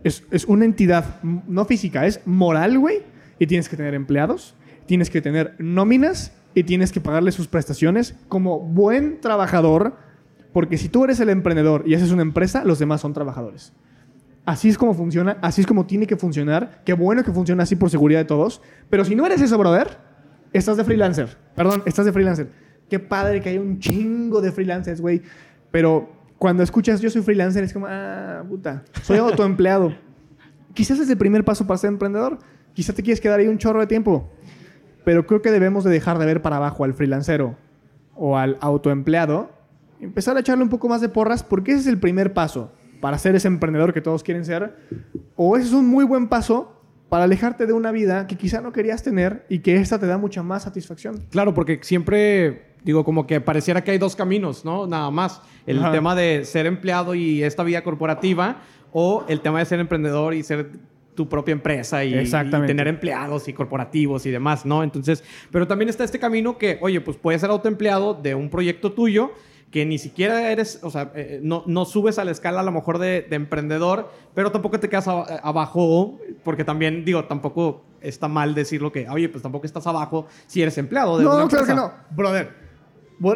Es, 0.03 0.23
una 0.47 0.65
entidad 0.65 1.23
no 1.23 1.65
física, 1.65 2.07
es 2.07 2.21
moral, 2.27 2.79
güey. 2.79 3.03
Y 3.39 3.47
tienes 3.47 3.69
que 3.69 3.77
tener 3.77 3.95
empleados, 3.95 4.55
tienes 4.87 5.11
que 5.11 5.21
tener 5.21 5.55
nóminas 5.59 6.33
y 6.55 6.65
tienes 6.65 6.93
que 6.93 7.01
pagarle 7.01 7.33
sus 7.33 7.49
prestaciones 7.49 8.15
como 8.29 8.61
buen 8.61 9.21
trabajador. 9.21 9.97
Porque 10.53 10.79
si 10.79 10.89
tú 10.89 11.05
eres 11.05 11.19
el 11.21 11.31
emprendedor 11.31 11.83
y 11.87 11.95
haces 11.95 12.13
una 12.13 12.23
empresa, 12.23 12.65
los 12.65 12.79
demás 12.79 13.01
son 13.01 13.13
trabajadores. 13.13 13.73
Así 14.47 14.69
es 14.69 14.77
como 14.77 14.95
funciona, 14.95 15.39
así 15.41 15.63
es 15.63 15.67
como 15.67 15.87
tiene 15.87 16.07
que 16.07 16.17
funcionar. 16.17 16.83
Qué 16.85 16.93
bueno 16.93 17.25
que 17.25 17.33
funcione 17.33 17.63
así 17.63 17.77
por 17.77 17.91
seguridad 17.91 18.21
de 18.21 18.27
todos. 18.27 18.61
Pero 18.91 19.05
si 19.05 19.15
no 19.15 19.25
eres 19.27 19.41
eso, 19.41 19.57
brother, 19.59 19.99
estás 20.53 20.77
de 20.77 20.85
freelancer. 20.85 21.37
Perdón, 21.57 21.83
estás 21.87 22.05
de 22.05 22.13
freelancer. 22.13 22.49
Qué 22.89 22.99
padre 22.99 23.41
que 23.41 23.49
hay 23.49 23.59
un 23.59 23.79
chingo 23.79 24.41
de 24.41 24.53
freelancers, 24.53 25.01
güey. 25.01 25.23
Pero 25.71 26.09
cuando 26.39 26.63
escuchas 26.63 27.01
yo 27.01 27.09
soy 27.09 27.23
freelancer, 27.23 27.65
es 27.65 27.73
como, 27.73 27.87
ah, 27.89 28.45
puta, 28.47 28.85
soy 29.03 29.19
autoempleado. 29.19 29.95
Quizás 30.75 30.99
es 30.99 31.09
el 31.09 31.17
primer 31.17 31.45
paso 31.45 31.67
para 31.67 31.79
ser 31.79 31.89
emprendedor. 31.89 32.39
Quizás 32.75 32.95
te 32.95 33.03
quieres 33.03 33.21
quedar 33.21 33.41
ahí 33.41 33.47
un 33.47 33.57
chorro 33.57 33.81
de 33.81 33.87
tiempo. 33.87 34.31
Pero 35.05 35.27
creo 35.27 35.43
que 35.43 35.51
debemos 35.51 35.85
de 35.85 35.91
dejar 35.91 36.19
de 36.19 36.27
ver 36.27 36.43
para 36.43 36.57
abajo 36.57 36.85
al 36.85 36.95
freelancero 36.95 37.57
o 38.15 38.37
al 38.37 38.57
autoempleado. 38.61 39.51
Empezar 40.01 40.37
a 40.37 40.41
echarle 40.41 40.65
un 40.65 40.71
poco 40.71 40.89
más 40.89 41.01
de 41.01 41.09
porras 41.09 41.43
porque 41.43 41.73
ese 41.73 41.83
es 41.83 41.87
el 41.87 41.99
primer 41.99 42.33
paso 42.33 42.73
para 43.01 43.19
ser 43.19 43.35
ese 43.35 43.49
emprendedor 43.49 43.93
que 43.93 44.01
todos 44.01 44.23
quieren 44.23 44.45
ser. 44.45 44.77
O 45.37 45.57
ese 45.57 45.69
es 45.69 45.73
un 45.73 45.87
muy 45.89 46.05
buen 46.05 46.29
paso 46.29 46.81
para 47.09 47.25
alejarte 47.25 47.67
de 47.67 47.73
una 47.73 47.93
vida 47.93 48.27
que 48.27 48.37
quizá 48.37 48.61
no 48.61 48.73
querías 48.73 49.03
tener 49.03 49.45
y 49.49 49.61
que 49.61 49.77
esta 49.77 49.99
te 49.99 50.07
da 50.07 50.19
mucha 50.19 50.43
más 50.43 50.63
satisfacción. 50.63 51.25
Claro, 51.31 51.55
porque 51.55 51.81
siempre 51.83 52.75
Digo, 52.85 53.03
como 53.03 53.27
que 53.27 53.41
pareciera 53.41 53.83
que 53.83 53.93
hay 53.93 53.99
dos 53.99 54.15
caminos, 54.15 54.65
¿no? 54.65 54.87
Nada 54.87 55.11
más. 55.11 55.41
El 55.67 55.81
tema 55.91 56.15
de 56.15 56.45
ser 56.45 56.67
empleado 56.67 57.15
y 57.15 57.43
esta 57.43 57.63
vida 57.63 57.83
corporativa 57.83 58.59
o 58.93 59.25
el 59.27 59.41
tema 59.41 59.59
de 59.59 59.65
ser 59.65 59.81
emprendedor 59.81 60.35
y 60.35 60.43
ser 60.43 60.71
tu 61.15 61.29
propia 61.29 61.53
empresa 61.53 62.05
y, 62.05 62.29
tener 62.51 62.89
empleados 62.89 63.49
y 63.49 63.53
corporativos 63.53 64.27
y 64.27 64.31
demás, 64.31 64.67
¿no? 64.67 64.83
Entonces, 64.83 65.23
pero 65.51 65.67
también 65.67 65.89
está 65.89 66.05
este 66.05 66.19
camino 66.19 66.59
que, 66.59 66.79
oye, 66.81 67.01
pues 67.01 67.17
puedes 67.17 67.41
ser 67.41 67.51
autoempleado 67.51 68.15
de 68.15 68.35
un 68.35 68.51
proyecto 68.51 68.93
tuyo 68.93 69.33
que 69.71 69.85
ni 69.85 69.99
siquiera 69.99 70.53
eres, 70.53 70.79
o 70.83 70.91
sea, 70.91 71.11
eh, 71.17 71.41
no, 71.43 71.65
no, 71.67 71.85
subes 71.85 72.21
a 72.21 72.25
la 72.25 72.31
escala 72.31 72.61
a 72.61 72.63
lo 72.63 72.71
mejor 72.71 72.99
de, 72.99 73.27
emprendedor, 73.31 74.09
pero 74.33 74.53
tampoco 74.53 74.79
te 74.79 74.89
quedas 74.89 75.09
abajo, 75.09 76.21
porque 76.45 76.63
también, 76.63 77.05
digo, 77.05 77.25
tampoco 77.25 77.85
está 78.01 78.29
mal 78.29 78.55
decirlo 78.55 78.93
que, 78.93 79.09
oye, 79.09 79.29
pues 79.29 79.43
tampoco 79.43 79.67
estás 79.67 79.87
abajo 79.89 80.27
si 80.47 80.63
eres 80.63 80.79
empleado 80.79 81.19
de 81.19 81.25
no, 81.25 81.35
una 81.35 81.49
claro 81.49 81.67
que 81.67 81.75
no. 81.75 81.93
Brother, 82.11 82.64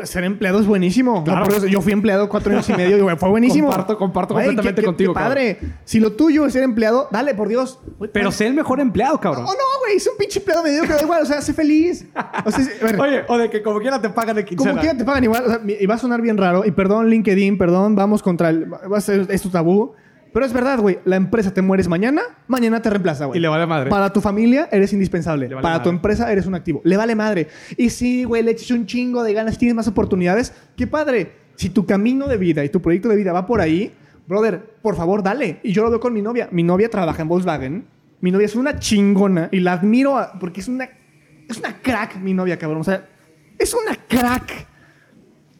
ser 0.04 0.24
empleado 0.24 0.60
es 0.60 0.66
buenísimo. 0.66 1.24
yo 1.68 1.80
fui 1.80 1.92
empleado 1.92 2.28
cuatro 2.28 2.52
años 2.52 2.68
y 2.68 2.72
medio 2.74 2.96
y 2.96 3.16
fue 3.16 3.28
buenísimo. 3.28 3.68
Comparto, 3.68 3.98
comparto 3.98 4.34
completamente 4.34 4.82
contigo. 4.82 5.14
Qué 5.14 5.20
padre. 5.20 5.58
Si 5.84 6.00
lo 6.00 6.12
tuyo 6.12 6.46
es 6.46 6.52
ser 6.52 6.62
empleado, 6.62 7.08
dale, 7.10 7.34
por 7.34 7.48
Dios. 7.48 7.80
Pero 8.12 8.32
sé 8.32 8.46
el 8.46 8.54
mejor 8.54 8.80
empleado, 8.80 9.18
cabrón. 9.20 9.44
Oh, 9.44 9.52
no, 9.52 9.80
güey. 9.80 9.96
Es 9.96 10.06
un 10.06 10.16
pinche 10.18 10.38
empleado 10.38 10.62
medio 10.62 10.82
que 10.82 10.88
da 10.88 11.02
igual. 11.02 11.22
O 11.22 11.26
sea, 11.26 11.40
sé 11.40 11.52
feliz. 11.52 12.06
Oye, 12.98 13.24
o 13.28 13.38
de 13.38 13.50
que 13.50 13.62
como 13.62 13.80
quiera 13.80 14.00
te 14.00 14.10
pagan 14.10 14.36
de 14.36 14.44
quincena. 14.44 14.70
Como 14.70 14.80
quiera 14.80 14.96
te 14.96 15.04
pagan 15.04 15.24
igual. 15.24 15.44
O 15.46 15.48
sea, 15.48 15.60
y 15.66 15.86
va 15.86 15.94
a 15.94 15.98
sonar 15.98 16.20
bien 16.20 16.36
raro. 16.36 16.64
Y 16.64 16.70
perdón, 16.70 17.08
LinkedIn, 17.08 17.58
perdón, 17.58 17.94
vamos 17.94 18.22
contra 18.22 18.50
el... 18.50 18.72
Va 18.72 18.98
a 18.98 19.00
ser 19.00 19.26
esto 19.30 19.50
tabú. 19.50 19.94
Pero 20.32 20.44
es 20.44 20.52
verdad, 20.52 20.78
güey. 20.78 20.98
La 21.04 21.16
empresa 21.16 21.52
te 21.52 21.62
mueres 21.62 21.88
mañana, 21.88 22.22
mañana 22.46 22.82
te 22.82 22.90
reemplaza, 22.90 23.26
güey. 23.26 23.38
Y 23.38 23.42
le 23.42 23.48
vale 23.48 23.66
madre. 23.66 23.90
Para 23.90 24.12
tu 24.12 24.20
familia 24.20 24.68
eres 24.70 24.92
indispensable. 24.92 25.48
Para 25.60 25.82
tu 25.82 25.88
empresa 25.88 26.30
eres 26.30 26.46
un 26.46 26.54
activo. 26.54 26.80
Le 26.84 26.96
vale 26.96 27.14
madre. 27.14 27.48
Y 27.76 27.90
sí, 27.90 28.24
güey, 28.24 28.42
le 28.42 28.52
echas 28.52 28.70
un 28.70 28.86
chingo 28.86 29.22
de 29.22 29.32
ganas, 29.32 29.58
tienes 29.58 29.74
más 29.74 29.88
oportunidades. 29.88 30.52
¡Qué 30.76 30.86
padre! 30.86 31.32
Si 31.56 31.70
tu 31.70 31.86
camino 31.86 32.28
de 32.28 32.36
vida 32.36 32.64
y 32.64 32.68
tu 32.68 32.80
proyecto 32.80 33.08
de 33.08 33.16
vida 33.16 33.32
va 33.32 33.46
por 33.46 33.60
ahí, 33.60 33.92
brother, 34.26 34.60
por 34.82 34.94
favor, 34.94 35.22
dale. 35.22 35.60
Y 35.62 35.72
yo 35.72 35.82
lo 35.82 35.90
veo 35.90 36.00
con 36.00 36.12
mi 36.12 36.22
novia. 36.22 36.48
Mi 36.52 36.62
novia 36.62 36.88
trabaja 36.88 37.22
en 37.22 37.28
Volkswagen. 37.28 37.86
Mi 38.20 38.30
novia 38.30 38.46
es 38.46 38.54
una 38.54 38.78
chingona 38.78 39.48
y 39.52 39.60
la 39.60 39.72
admiro 39.74 40.18
porque 40.40 40.60
es 40.60 40.68
una, 40.68 40.88
es 41.48 41.58
una 41.58 41.80
crack, 41.80 42.16
mi 42.16 42.34
novia, 42.34 42.58
cabrón. 42.58 42.80
O 42.80 42.84
sea, 42.84 43.06
es 43.58 43.74
una 43.74 43.96
crack. 43.96 44.66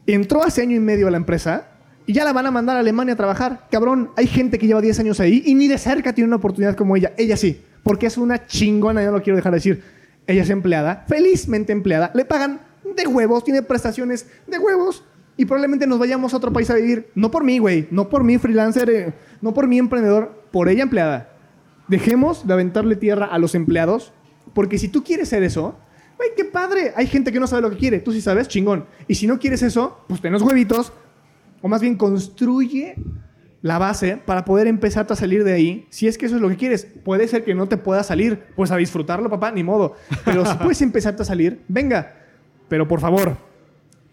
Entró 0.06 0.42
hace 0.42 0.62
año 0.62 0.76
y 0.76 0.80
medio 0.80 1.08
a 1.08 1.10
la 1.10 1.16
empresa 1.16 1.77
y 2.08 2.14
ya 2.14 2.24
la 2.24 2.32
van 2.32 2.46
a 2.46 2.50
mandar 2.50 2.74
a 2.74 2.80
Alemania 2.80 3.12
a 3.12 3.16
trabajar. 3.18 3.68
Cabrón, 3.70 4.12
hay 4.16 4.26
gente 4.26 4.58
que 4.58 4.66
lleva 4.66 4.80
10 4.80 4.98
años 5.00 5.20
ahí 5.20 5.42
y 5.44 5.54
ni 5.54 5.68
de 5.68 5.76
cerca 5.76 6.14
tiene 6.14 6.28
una 6.28 6.36
oportunidad 6.36 6.74
como 6.74 6.96
ella. 6.96 7.12
Ella 7.18 7.36
sí, 7.36 7.62
porque 7.82 8.06
es 8.06 8.16
una 8.16 8.46
chingona, 8.46 9.02
yo 9.02 9.10
no 9.10 9.18
lo 9.18 9.22
quiero 9.22 9.36
dejar 9.36 9.52
de 9.52 9.56
decir. 9.56 9.82
Ella 10.26 10.42
es 10.42 10.48
empleada, 10.48 11.04
felizmente 11.06 11.70
empleada, 11.70 12.10
le 12.14 12.24
pagan 12.24 12.62
de 12.96 13.06
huevos, 13.06 13.44
tiene 13.44 13.60
prestaciones 13.60 14.26
de 14.46 14.58
huevos 14.58 15.04
y 15.36 15.44
probablemente 15.44 15.86
nos 15.86 15.98
vayamos 15.98 16.32
a 16.32 16.38
otro 16.38 16.50
país 16.50 16.70
a 16.70 16.76
vivir. 16.76 17.10
No 17.14 17.30
por 17.30 17.44
mí, 17.44 17.58
güey, 17.58 17.88
no 17.90 18.08
por 18.08 18.24
mí 18.24 18.38
freelancer, 18.38 18.88
eh, 18.88 19.12
no 19.42 19.52
por 19.52 19.68
mí 19.68 19.78
emprendedor, 19.78 20.44
por 20.50 20.70
ella 20.70 20.84
empleada. 20.84 21.36
Dejemos 21.88 22.46
de 22.46 22.54
aventarle 22.54 22.96
tierra 22.96 23.26
a 23.26 23.38
los 23.38 23.54
empleados, 23.54 24.14
porque 24.54 24.78
si 24.78 24.88
tú 24.88 25.04
quieres 25.04 25.28
ser 25.28 25.42
eso, 25.42 25.76
güey, 26.16 26.30
qué 26.34 26.46
padre. 26.46 26.94
Hay 26.96 27.06
gente 27.06 27.32
que 27.32 27.38
no 27.38 27.46
sabe 27.46 27.60
lo 27.60 27.70
que 27.70 27.76
quiere, 27.76 27.98
tú 27.98 28.12
sí 28.12 28.22
sabes, 28.22 28.48
chingón. 28.48 28.86
Y 29.06 29.14
si 29.14 29.26
no 29.26 29.38
quieres 29.38 29.62
eso, 29.62 30.04
pues 30.08 30.22
ten 30.22 30.32
los 30.32 30.40
huevitos, 30.40 30.94
o 31.62 31.68
más 31.68 31.80
bien 31.80 31.96
construye 31.96 32.94
la 33.60 33.78
base 33.78 34.16
para 34.16 34.44
poder 34.44 34.66
empezarte 34.68 35.12
a 35.12 35.16
salir 35.16 35.42
de 35.44 35.52
ahí. 35.52 35.86
Si 35.90 36.06
es 36.06 36.16
que 36.16 36.26
eso 36.26 36.36
es 36.36 36.40
lo 36.42 36.48
que 36.48 36.56
quieres, 36.56 36.86
puede 37.04 37.26
ser 37.26 37.44
que 37.44 37.54
no 37.54 37.66
te 37.68 37.76
pueda 37.76 38.02
salir, 38.04 38.40
pues 38.54 38.70
a 38.70 38.76
disfrutarlo, 38.76 39.28
papá, 39.28 39.50
ni 39.50 39.64
modo. 39.64 39.94
Pero 40.24 40.46
si 40.46 40.54
puedes 40.58 40.80
empezarte 40.82 41.22
a 41.22 41.24
salir, 41.24 41.62
venga. 41.68 42.14
Pero 42.68 42.86
por 42.86 43.00
favor, 43.00 43.36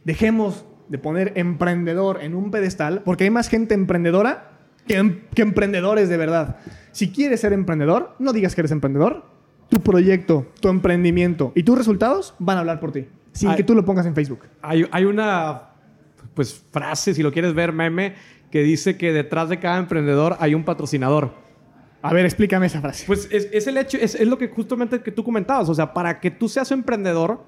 dejemos 0.04 0.66
de 0.90 0.98
poner 0.98 1.34
emprendedor 1.36 2.20
en 2.22 2.36
un 2.36 2.52
pedestal, 2.52 3.02
porque 3.04 3.24
hay 3.26 3.30
más 3.30 3.50
gente 3.50 3.74
emprendedora 3.74 4.52
que, 4.88 4.98
em- 4.98 5.22
que 5.34 5.42
emprendedores 5.42 6.10
de 6.10 6.18
verdad. 6.18 6.58
Si 6.92 7.12
quieres 7.12 7.42
ser 7.42 7.54
emprendedor, 7.54 8.16
no 8.20 8.34
digas 8.34 8.56
que 8.56 8.62
eres 8.62 8.72
emprendedor. 8.72 9.26
Tu 9.70 9.80
proyecto, 9.80 10.46
tu 10.60 10.70
emprendimiento 10.70 11.52
y 11.56 11.64
tus 11.64 11.76
resultados 11.78 12.36
van 12.38 12.58
a 12.58 12.60
hablar 12.60 12.80
por 12.80 12.92
ti, 12.92 13.08
sin 13.32 13.54
que 13.56 13.64
tú 13.64 13.74
lo 13.74 13.84
pongas 13.84 14.06
en 14.06 14.14
Facebook. 14.14 14.42
Hay, 14.62 14.86
hay 14.92 15.06
una 15.06 15.70
pues, 16.36 16.64
frase, 16.72 17.14
si 17.14 17.24
lo 17.24 17.32
quieres 17.32 17.56
ver, 17.56 17.74
meme, 17.74 18.14
que 18.52 18.62
dice 18.62 18.98
que 18.98 19.12
detrás 19.12 19.50
de 19.50 19.60
cada 19.60 19.80
emprendedor 19.80 20.38
hay 20.40 20.54
un 20.54 20.64
patrocinador. 20.64 21.34
A 22.02 22.14
ver, 22.14 22.26
explícame 22.26 22.68
esa 22.68 22.82
frase. 22.82 23.06
Pues 23.08 23.28
es, 23.32 23.50
es 23.52 23.66
el 23.66 23.78
hecho, 23.78 23.98
es, 23.98 24.14
es 24.14 24.28
lo 24.28 24.38
que 24.38 24.50
justamente 24.50 25.02
que 25.02 25.12
tú 25.12 25.24
comentabas. 25.24 25.68
O 25.70 25.74
sea, 25.74 25.94
para 25.94 26.20
que 26.20 26.30
tú 26.30 26.48
seas 26.48 26.70
emprendedor, 26.72 27.44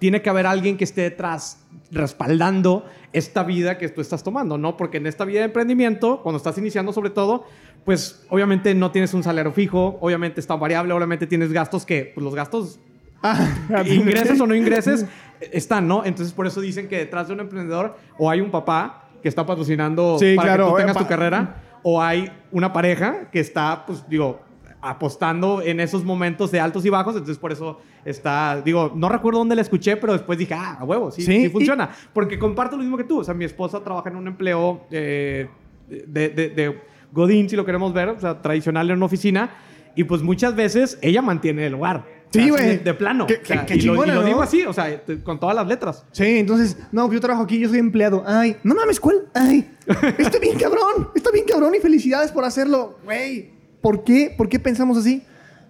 tiene 0.00 0.20
que 0.20 0.28
haber 0.28 0.46
alguien 0.46 0.76
que 0.76 0.82
esté 0.82 1.02
detrás 1.02 1.64
respaldando 1.92 2.84
esta 3.12 3.44
vida 3.44 3.78
que 3.78 3.88
tú 3.88 4.00
estás 4.00 4.24
tomando, 4.24 4.58
¿no? 4.58 4.76
Porque 4.76 4.96
en 4.96 5.06
esta 5.06 5.24
vida 5.24 5.38
de 5.38 5.44
emprendimiento, 5.44 6.20
cuando 6.24 6.38
estás 6.38 6.58
iniciando 6.58 6.92
sobre 6.92 7.10
todo, 7.10 7.46
pues 7.84 8.24
obviamente 8.28 8.74
no 8.74 8.90
tienes 8.90 9.14
un 9.14 9.22
salario 9.22 9.52
fijo, 9.52 9.98
obviamente 10.00 10.40
está 10.40 10.56
variable, 10.56 10.92
obviamente 10.92 11.28
tienes 11.28 11.52
gastos 11.52 11.86
que, 11.86 12.10
pues 12.12 12.24
los 12.24 12.34
gastos 12.34 12.80
Ah, 13.22 13.84
ingreses 13.86 14.40
o 14.40 14.46
no 14.46 14.54
ingreses, 14.54 15.06
están, 15.52 15.88
¿no? 15.88 16.04
Entonces, 16.04 16.32
por 16.34 16.46
eso 16.46 16.60
dicen 16.60 16.88
que 16.88 16.98
detrás 16.98 17.28
de 17.28 17.34
un 17.34 17.40
emprendedor 17.40 17.96
o 18.18 18.30
hay 18.30 18.40
un 18.40 18.50
papá 18.50 19.04
que 19.22 19.28
está 19.28 19.44
patrocinando 19.46 20.16
Sí, 20.18 20.34
para 20.36 20.48
claro, 20.48 20.64
que 20.66 20.70
tú 20.72 20.76
eh, 20.76 20.80
tengas 20.80 20.96
tu 20.96 21.02
pa- 21.04 21.08
carrera, 21.08 21.62
o 21.82 22.00
hay 22.02 22.30
una 22.50 22.72
pareja 22.72 23.30
que 23.30 23.40
está, 23.40 23.84
pues, 23.86 24.08
digo, 24.08 24.40
apostando 24.80 25.62
en 25.62 25.78
esos 25.80 26.04
momentos 26.04 26.50
de 26.50 26.58
altos 26.58 26.84
y 26.84 26.90
bajos, 26.90 27.14
entonces 27.14 27.38
por 27.38 27.52
eso 27.52 27.78
está, 28.04 28.60
digo, 28.64 28.92
no 28.96 29.08
recuerdo 29.08 29.38
dónde 29.38 29.54
la 29.54 29.62
escuché, 29.62 29.96
pero 29.96 30.12
después 30.12 30.38
dije, 30.38 30.54
ah, 30.54 30.76
a 30.80 30.84
huevo, 30.84 31.10
sí, 31.12 31.22
Sí, 31.22 31.48
funciona. 31.48 31.90
Porque 32.12 32.38
comparto 32.38 32.76
lo 32.76 32.82
mismo 32.82 32.96
que 32.96 33.04
tú, 33.04 33.20
o 33.20 33.24
sea, 33.24 33.32
mi 33.32 33.44
esposa 33.44 33.82
trabaja 33.84 34.10
en 34.10 34.16
un 34.16 34.26
empleo 34.26 34.84
eh, 34.90 35.48
de, 35.88 36.28
de, 36.30 36.48
de 36.48 36.80
Godín, 37.12 37.48
si 37.48 37.54
lo 37.54 37.64
queremos 37.64 37.92
ver, 37.92 38.08
o 38.08 38.18
sea, 38.18 38.42
tradicional 38.42 38.90
en 38.90 38.96
una 38.96 39.06
oficina, 39.06 39.50
y 39.94 40.02
pues 40.04 40.20
muchas 40.22 40.56
veces 40.56 40.98
ella 41.00 41.22
mantiene 41.22 41.66
el 41.66 41.72
lugar. 41.72 42.04
Sí, 42.32 42.48
güey. 42.50 42.64
De, 42.66 42.78
de 42.78 42.94
plano. 42.94 43.26
Qué- 43.26 43.40
O 43.42 43.46
sea, 43.46 43.66
qué- 43.66 43.74
qué 43.74 43.80
y, 43.80 43.82
lo, 43.82 43.92
y 43.94 43.96
chingona, 43.96 44.14
lo 44.14 44.20
¿no? 44.22 44.26
digo 44.26 44.42
así, 44.42 44.64
o 44.64 44.72
sea, 44.72 45.00
te- 45.04 45.22
con 45.22 45.38
todas 45.38 45.54
las 45.54 45.66
letras. 45.66 46.04
Sí, 46.12 46.38
entonces, 46.38 46.76
no, 46.90 47.12
yo 47.12 47.20
trabajo 47.20 47.42
aquí, 47.44 47.58
yo 47.58 47.68
soy 47.68 47.78
empleado. 47.78 48.24
Ay, 48.26 48.56
no 48.62 48.74
mames, 48.74 48.98
¿cuál? 49.00 49.28
Ay, 49.34 49.70
está 50.18 50.38
bien 50.38 50.58
cabrón, 50.58 51.10
está 51.14 51.30
bien 51.30 51.44
cabrón 51.46 51.74
y 51.74 51.80
felicidades 51.80 52.32
por 52.32 52.44
hacerlo. 52.44 52.98
Güey, 53.04 53.50
¿por 53.80 54.02
qué? 54.04 54.34
¿Por 54.36 54.48
qué 54.48 54.58
pensamos 54.58 54.96
así? 54.98 55.22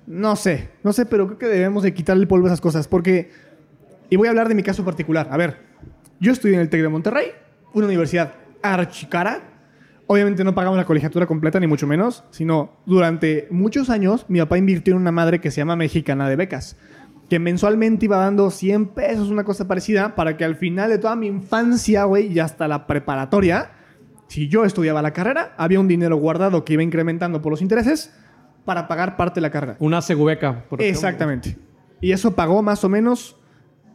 No 0.07 0.35
sé, 0.37 0.69
no 0.83 0.93
sé, 0.93 1.07
pero 1.07 1.27
creo 1.27 1.39
que 1.39 1.47
debemos 1.47 1.83
de 1.83 1.95
quitarle 1.95 2.23
el 2.23 2.29
polvo 2.29 2.47
a 2.47 2.49
esas 2.51 2.61
cosas 2.61 2.89
porque... 2.89 3.31
Y 4.11 4.17
voy 4.17 4.27
a 4.27 4.31
hablar 4.31 4.49
de 4.49 4.55
mi 4.55 4.63
caso 4.63 4.85
particular. 4.85 5.29
A 5.31 5.37
ver, 5.37 5.57
yo 6.21 6.33
estudié 6.33 6.55
en 6.57 6.61
el 6.61 6.69
TEC 6.69 6.83
de 6.83 6.89
Monterrey, 6.89 7.29
una 7.73 7.87
universidad 7.87 8.35
archicara. 8.61 9.52
Obviamente 10.07 10.45
no 10.45 10.55
pagamos 10.55 10.77
la 10.77 10.85
colegiatura 10.85 11.27
completa, 11.27 11.61
ni 11.61 11.67
mucho 11.67 11.87
menos, 11.87 12.25
sino 12.31 12.73
durante 12.87 13.47
muchos 13.51 13.89
años 13.89 14.27
mi 14.29 14.41
papá 14.41 14.59
invirtió 14.59 14.95
en 14.95 15.01
una 15.01 15.13
madre 15.13 15.41
que 15.41 15.51
se 15.51 15.59
llama 15.59 15.77
Mexicana 15.77 16.29
de 16.29 16.37
Becas, 16.37 16.77
que 17.31 17.39
mensualmente 17.39 18.05
iba 18.05 18.19
dando 18.19 18.51
100 18.51 18.89
pesos, 18.89 19.31
una 19.31 19.45
cosa 19.45 19.67
parecida, 19.69 20.15
para 20.15 20.37
que 20.37 20.45
al 20.45 20.57
final 20.57 20.91
de 20.91 20.99
toda 20.99 21.17
mi 21.17 21.29
infancia, 21.29 22.05
güey, 22.05 22.33
y 22.33 22.41
hasta 22.41 22.69
la 22.69 22.87
preparatoria, 22.87 23.71
si 24.29 24.49
yo 24.49 24.65
estudiaba 24.65 25.03
la 25.03 25.13
carrera, 25.13 25.55
había 25.57 25.81
un 25.81 25.89
dinero 25.89 26.17
guardado 26.17 26.65
que 26.65 26.75
iba 26.75 26.83
incrementando 26.83 27.41
por 27.41 27.51
los 27.51 27.63
intereses 27.63 28.13
para 28.65 28.89
pagar 28.89 29.17
parte 29.17 29.37
de 29.37 29.43
la 29.43 29.51
carrera. 29.51 29.77
Una 29.79 30.03
segubeca. 30.03 30.65
por 30.69 30.81
ejemplo. 30.81 30.99
Exactamente. 30.99 31.59
Y 32.01 32.13
eso 32.13 32.35
pagó 32.35 32.63
más 32.63 32.85
o 32.85 32.89
menos 32.89 33.37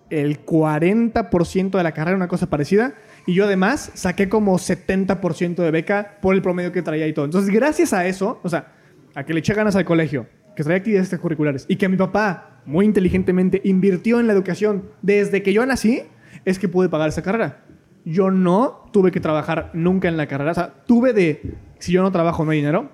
el 0.09 0.45
40% 0.45 1.77
de 1.77 1.83
la 1.83 1.91
carrera, 1.91 2.15
una 2.15 2.27
cosa 2.27 2.49
parecida. 2.49 2.95
Y 3.27 3.33
yo 3.33 3.43
además 3.43 3.91
saqué 3.93 4.29
como 4.29 4.57
70% 4.57 5.55
de 5.57 5.69
beca 5.69 6.17
por 6.21 6.33
el 6.33 6.41
promedio 6.41 6.71
que 6.71 6.81
traía 6.81 7.07
y 7.07 7.13
todo. 7.13 7.25
Entonces, 7.25 7.53
gracias 7.53 7.91
a 7.91 8.07
eso, 8.07 8.39
o 8.41 8.47
sea, 8.47 8.73
a 9.13 9.25
que 9.25 9.33
le 9.33 9.39
eché 9.39 9.53
ganas 9.53 9.75
al 9.75 9.83
colegio, 9.83 10.27
que 10.55 10.63
traía 10.63 10.77
actividades 10.77 11.07
extracurriculares 11.07 11.65
y 11.67 11.75
que 11.75 11.89
mi 11.89 11.97
papá, 11.97 12.61
muy 12.65 12.85
inteligentemente, 12.85 13.59
invirtió 13.65 14.21
en 14.21 14.27
la 14.27 14.33
educación 14.33 14.89
desde 15.01 15.43
que 15.43 15.51
yo 15.51 15.65
nací, 15.65 16.03
es 16.45 16.57
que 16.57 16.69
pude 16.69 16.87
pagar 16.87 17.09
esa 17.09 17.21
carrera. 17.21 17.65
Yo 18.05 18.31
no 18.31 18.89
tuve 18.93 19.11
que 19.11 19.19
trabajar 19.19 19.71
nunca 19.73 20.07
en 20.07 20.15
la 20.15 20.27
carrera. 20.27 20.51
O 20.51 20.55
sea, 20.55 20.73
tuve 20.85 21.11
de, 21.11 21.57
si 21.79 21.91
yo 21.91 22.03
no 22.03 22.13
trabajo, 22.13 22.45
no 22.45 22.51
hay 22.51 22.59
dinero. 22.59 22.89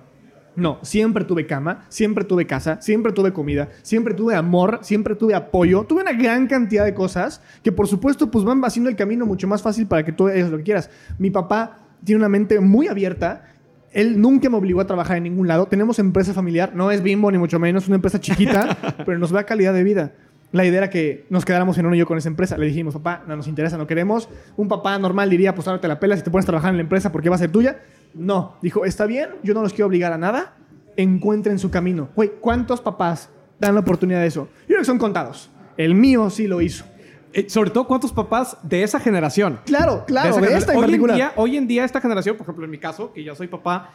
No, 0.56 0.78
siempre 0.82 1.24
tuve 1.24 1.46
cama, 1.46 1.84
siempre 1.88 2.24
tuve 2.24 2.46
casa, 2.46 2.80
siempre 2.80 3.12
tuve 3.12 3.32
comida, 3.32 3.68
siempre 3.82 4.14
tuve 4.14 4.34
amor, 4.34 4.80
siempre 4.82 5.14
tuve 5.16 5.34
apoyo, 5.34 5.84
tuve 5.84 6.02
una 6.02 6.12
gran 6.12 6.46
cantidad 6.46 6.84
de 6.84 6.94
cosas 6.94 7.40
que 7.62 7.72
por 7.72 7.88
supuesto 7.88 8.30
pues 8.30 8.44
van 8.44 8.64
haciendo 8.64 8.88
el 8.88 8.96
camino 8.96 9.26
mucho 9.26 9.48
más 9.48 9.62
fácil 9.62 9.86
para 9.86 10.04
que 10.04 10.12
tú 10.12 10.28
hagas 10.28 10.50
lo 10.50 10.58
que 10.58 10.62
quieras. 10.62 10.90
Mi 11.18 11.30
papá 11.30 11.80
tiene 12.04 12.20
una 12.20 12.28
mente 12.28 12.60
muy 12.60 12.86
abierta, 12.86 13.44
él 13.92 14.20
nunca 14.20 14.48
me 14.48 14.56
obligó 14.56 14.80
a 14.80 14.86
trabajar 14.86 15.16
en 15.16 15.24
ningún 15.24 15.48
lado, 15.48 15.66
tenemos 15.66 15.98
empresa 15.98 16.34
familiar, 16.34 16.72
no 16.74 16.90
es 16.90 17.02
bimbo 17.02 17.30
ni 17.30 17.38
mucho 17.38 17.58
menos, 17.58 17.86
una 17.86 17.96
empresa 17.96 18.20
chiquita, 18.20 18.76
pero 19.06 19.18
nos 19.18 19.30
da 19.30 19.44
calidad 19.44 19.74
de 19.74 19.84
vida. 19.84 20.12
La 20.54 20.64
idea 20.64 20.78
era 20.78 20.90
que 20.90 21.26
nos 21.30 21.44
quedáramos 21.44 21.78
en 21.78 21.86
uno 21.86 21.96
y 21.96 21.98
yo 21.98 22.06
con 22.06 22.16
esa 22.16 22.28
empresa. 22.28 22.56
Le 22.56 22.66
dijimos, 22.66 22.94
papá, 22.94 23.24
no 23.26 23.34
nos 23.34 23.48
interesa, 23.48 23.76
no 23.76 23.88
queremos. 23.88 24.28
Un 24.56 24.68
papá 24.68 24.96
normal 25.00 25.28
diría, 25.28 25.52
pues 25.52 25.66
ahora 25.66 25.80
te 25.80 25.88
la 25.88 25.98
pelas 25.98 26.20
si 26.20 26.24
te 26.24 26.30
pones 26.30 26.44
a 26.44 26.46
trabajar 26.46 26.70
en 26.70 26.76
la 26.76 26.82
empresa 26.82 27.10
porque 27.10 27.28
va 27.28 27.34
a 27.34 27.40
ser 27.40 27.50
tuya. 27.50 27.80
No, 28.14 28.56
dijo, 28.62 28.84
está 28.84 29.06
bien, 29.06 29.30
yo 29.42 29.54
no 29.54 29.62
los 29.62 29.72
quiero 29.72 29.86
obligar 29.86 30.12
a 30.12 30.18
nada. 30.18 30.54
Encuentren 30.96 31.58
su 31.58 31.70
camino. 31.70 32.08
Güey, 32.14 32.32
¿cuántos 32.40 32.80
papás 32.80 33.28
dan 33.58 33.74
la 33.74 33.80
oportunidad 33.80 34.20
de 34.20 34.26
eso? 34.28 34.48
Yo 34.62 34.66
creo 34.68 34.78
que 34.80 34.84
son 34.84 34.98
contados. 34.98 35.50
El 35.76 35.94
mío 35.94 36.30
sí 36.30 36.46
lo 36.46 36.60
hizo. 36.60 36.84
Eh, 37.32 37.50
sobre 37.50 37.70
todo, 37.70 37.88
¿cuántos 37.88 38.12
papás 38.12 38.56
de 38.62 38.84
esa 38.84 39.00
generación? 39.00 39.58
Claro, 39.66 40.04
claro, 40.06 40.36
de 40.36 40.56
esta 40.56 40.72
en 40.72 40.78
hoy, 40.78 40.84
en 40.84 40.90
particular. 40.90 41.16
día, 41.16 41.32
hoy 41.34 41.56
en 41.56 41.66
día, 41.66 41.84
esta 41.84 42.00
generación, 42.00 42.36
por 42.36 42.44
ejemplo, 42.44 42.64
en 42.64 42.70
mi 42.70 42.78
caso, 42.78 43.12
que 43.12 43.24
yo 43.24 43.34
soy 43.34 43.48
papá, 43.48 43.90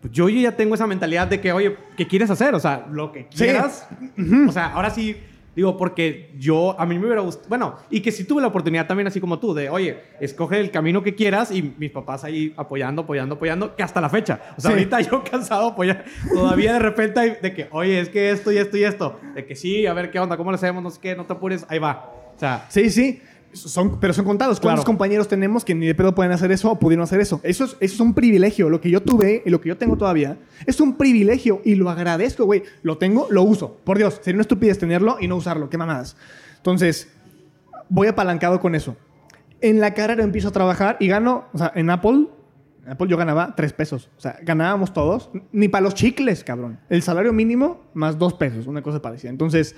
pues 0.00 0.12
yo 0.12 0.28
ya 0.28 0.56
tengo 0.56 0.74
esa 0.74 0.88
mentalidad 0.88 1.28
de 1.28 1.40
que, 1.40 1.52
oye, 1.52 1.76
¿qué 1.96 2.08
quieres 2.08 2.30
hacer? 2.30 2.52
O 2.56 2.58
sea, 2.58 2.88
lo 2.90 3.12
que 3.12 3.28
Sí. 3.30 3.44
quieras. 3.44 3.86
O 4.48 4.50
sea, 4.50 4.72
ahora 4.72 4.90
sí, 4.90 5.16
digo, 5.56 5.76
porque 5.76 6.32
yo, 6.38 6.78
a 6.78 6.86
mí 6.86 6.98
me 6.98 7.06
hubiera 7.06 7.20
gustado, 7.22 7.48
bueno, 7.48 7.76
y 7.90 8.00
que 8.00 8.12
sí 8.12 8.24
tuve 8.24 8.40
la 8.40 8.48
oportunidad 8.48 8.86
también, 8.86 9.06
así 9.08 9.20
como 9.20 9.38
tú, 9.38 9.52
de, 9.52 9.68
oye, 9.68 9.98
escoge 10.20 10.60
el 10.60 10.70
camino 10.70 11.02
que 11.02 11.14
quieras 11.14 11.50
y 11.50 11.74
mis 11.76 11.90
papás 11.90 12.24
ahí 12.24 12.54
apoyando, 12.56 13.02
apoyando, 13.02 13.34
apoyando, 13.34 13.74
que 13.76 13.82
hasta 13.82 14.00
la 14.00 14.08
fecha. 14.08 14.40
O 14.56 14.60
sea, 14.60 14.70
Sí. 14.70 14.74
ahorita 14.76 15.00
yo 15.00 15.24
cansado 15.30 15.68
apoyar, 15.68 16.04
todavía 16.32 16.72
de 16.74 16.78
repente 16.78 17.38
de 17.42 17.52
que, 17.54 17.68
oye, 17.72 18.00
es 18.00 18.08
que 18.08 18.30
esto 18.30 18.52
y 18.52 18.58
esto 18.58 18.76
y 18.76 18.84
esto, 18.84 19.20
de 19.34 19.44
que 19.44 19.56
sí, 19.56 19.86
a 19.86 19.92
ver 19.92 20.10
qué 20.10 20.18
onda, 20.20 20.36
cómo 20.36 20.50
lo 20.50 20.54
hacemos, 20.54 20.82
no 20.82 20.90
sé 20.90 21.00
qué, 21.00 21.16
no 21.16 21.26
te 21.26 21.32
apures, 21.32 21.66
ahí 21.68 21.78
va. 21.78 22.12
O 22.36 22.38
sea, 22.38 22.66
Sí, 22.68 22.88
sí. 22.90 23.20
Son, 23.52 23.98
pero 23.98 24.12
son 24.12 24.24
contados. 24.24 24.60
¿Cuántos 24.60 24.84
Claro. 24.84 24.86
compañeros 24.86 25.26
tenemos 25.26 25.64
que 25.64 25.74
ni 25.74 25.86
de 25.86 25.94
pedo 25.94 26.14
pueden 26.14 26.30
hacer 26.32 26.52
eso 26.52 26.70
o 26.70 26.78
pudieron 26.78 27.02
hacer 27.02 27.20
eso? 27.20 27.40
Eso 27.42 27.64
es, 27.64 27.76
eso 27.80 27.94
es 27.94 28.00
un 28.00 28.14
privilegio. 28.14 28.70
Lo 28.70 28.80
que 28.80 28.90
yo 28.90 29.02
tuve 29.02 29.42
y 29.44 29.50
lo 29.50 29.60
que 29.60 29.68
yo 29.70 29.76
tengo 29.76 29.96
todavía 29.96 30.38
es 30.66 30.80
un 30.80 30.96
privilegio 30.96 31.60
y 31.64 31.74
lo 31.74 31.90
agradezco, 31.90 32.44
güey. 32.44 32.62
Lo 32.82 32.96
tengo, 32.98 33.26
lo 33.30 33.42
uso. 33.42 33.76
Por 33.82 33.98
Dios, 33.98 34.20
sería 34.22 34.36
una 34.36 34.42
estupidez 34.42 34.78
tenerlo 34.78 35.16
y 35.20 35.26
no 35.26 35.36
usarlo. 35.36 35.68
Qué 35.68 35.76
mamadas. 35.78 36.16
Entonces, 36.58 37.08
voy 37.88 38.06
apalancado 38.06 38.60
con 38.60 38.74
eso. 38.76 38.96
En 39.60 39.80
la 39.80 39.94
carrera 39.94 40.22
empiezo 40.22 40.48
a 40.48 40.52
trabajar 40.52 40.96
y 41.00 41.08
gano, 41.08 41.44
o 41.52 41.58
sea, 41.58 41.72
en 41.74 41.90
Apple, 41.90 42.28
en 42.86 42.92
Apple 42.92 43.08
yo 43.08 43.16
ganaba 43.16 43.54
tres 43.56 43.72
pesos. 43.72 44.08
O 44.16 44.20
sea, 44.20 44.38
ganábamos 44.42 44.92
todos, 44.92 45.28
ni 45.52 45.68
para 45.68 45.82
los 45.82 45.94
chicles, 45.94 46.44
cabrón. 46.44 46.78
El 46.88 47.02
salario 47.02 47.32
mínimo 47.32 47.82
más 47.94 48.16
dos 48.16 48.32
pesos, 48.34 48.66
una 48.68 48.80
cosa 48.80 49.02
parecida. 49.02 49.30
Entonces, 49.30 49.74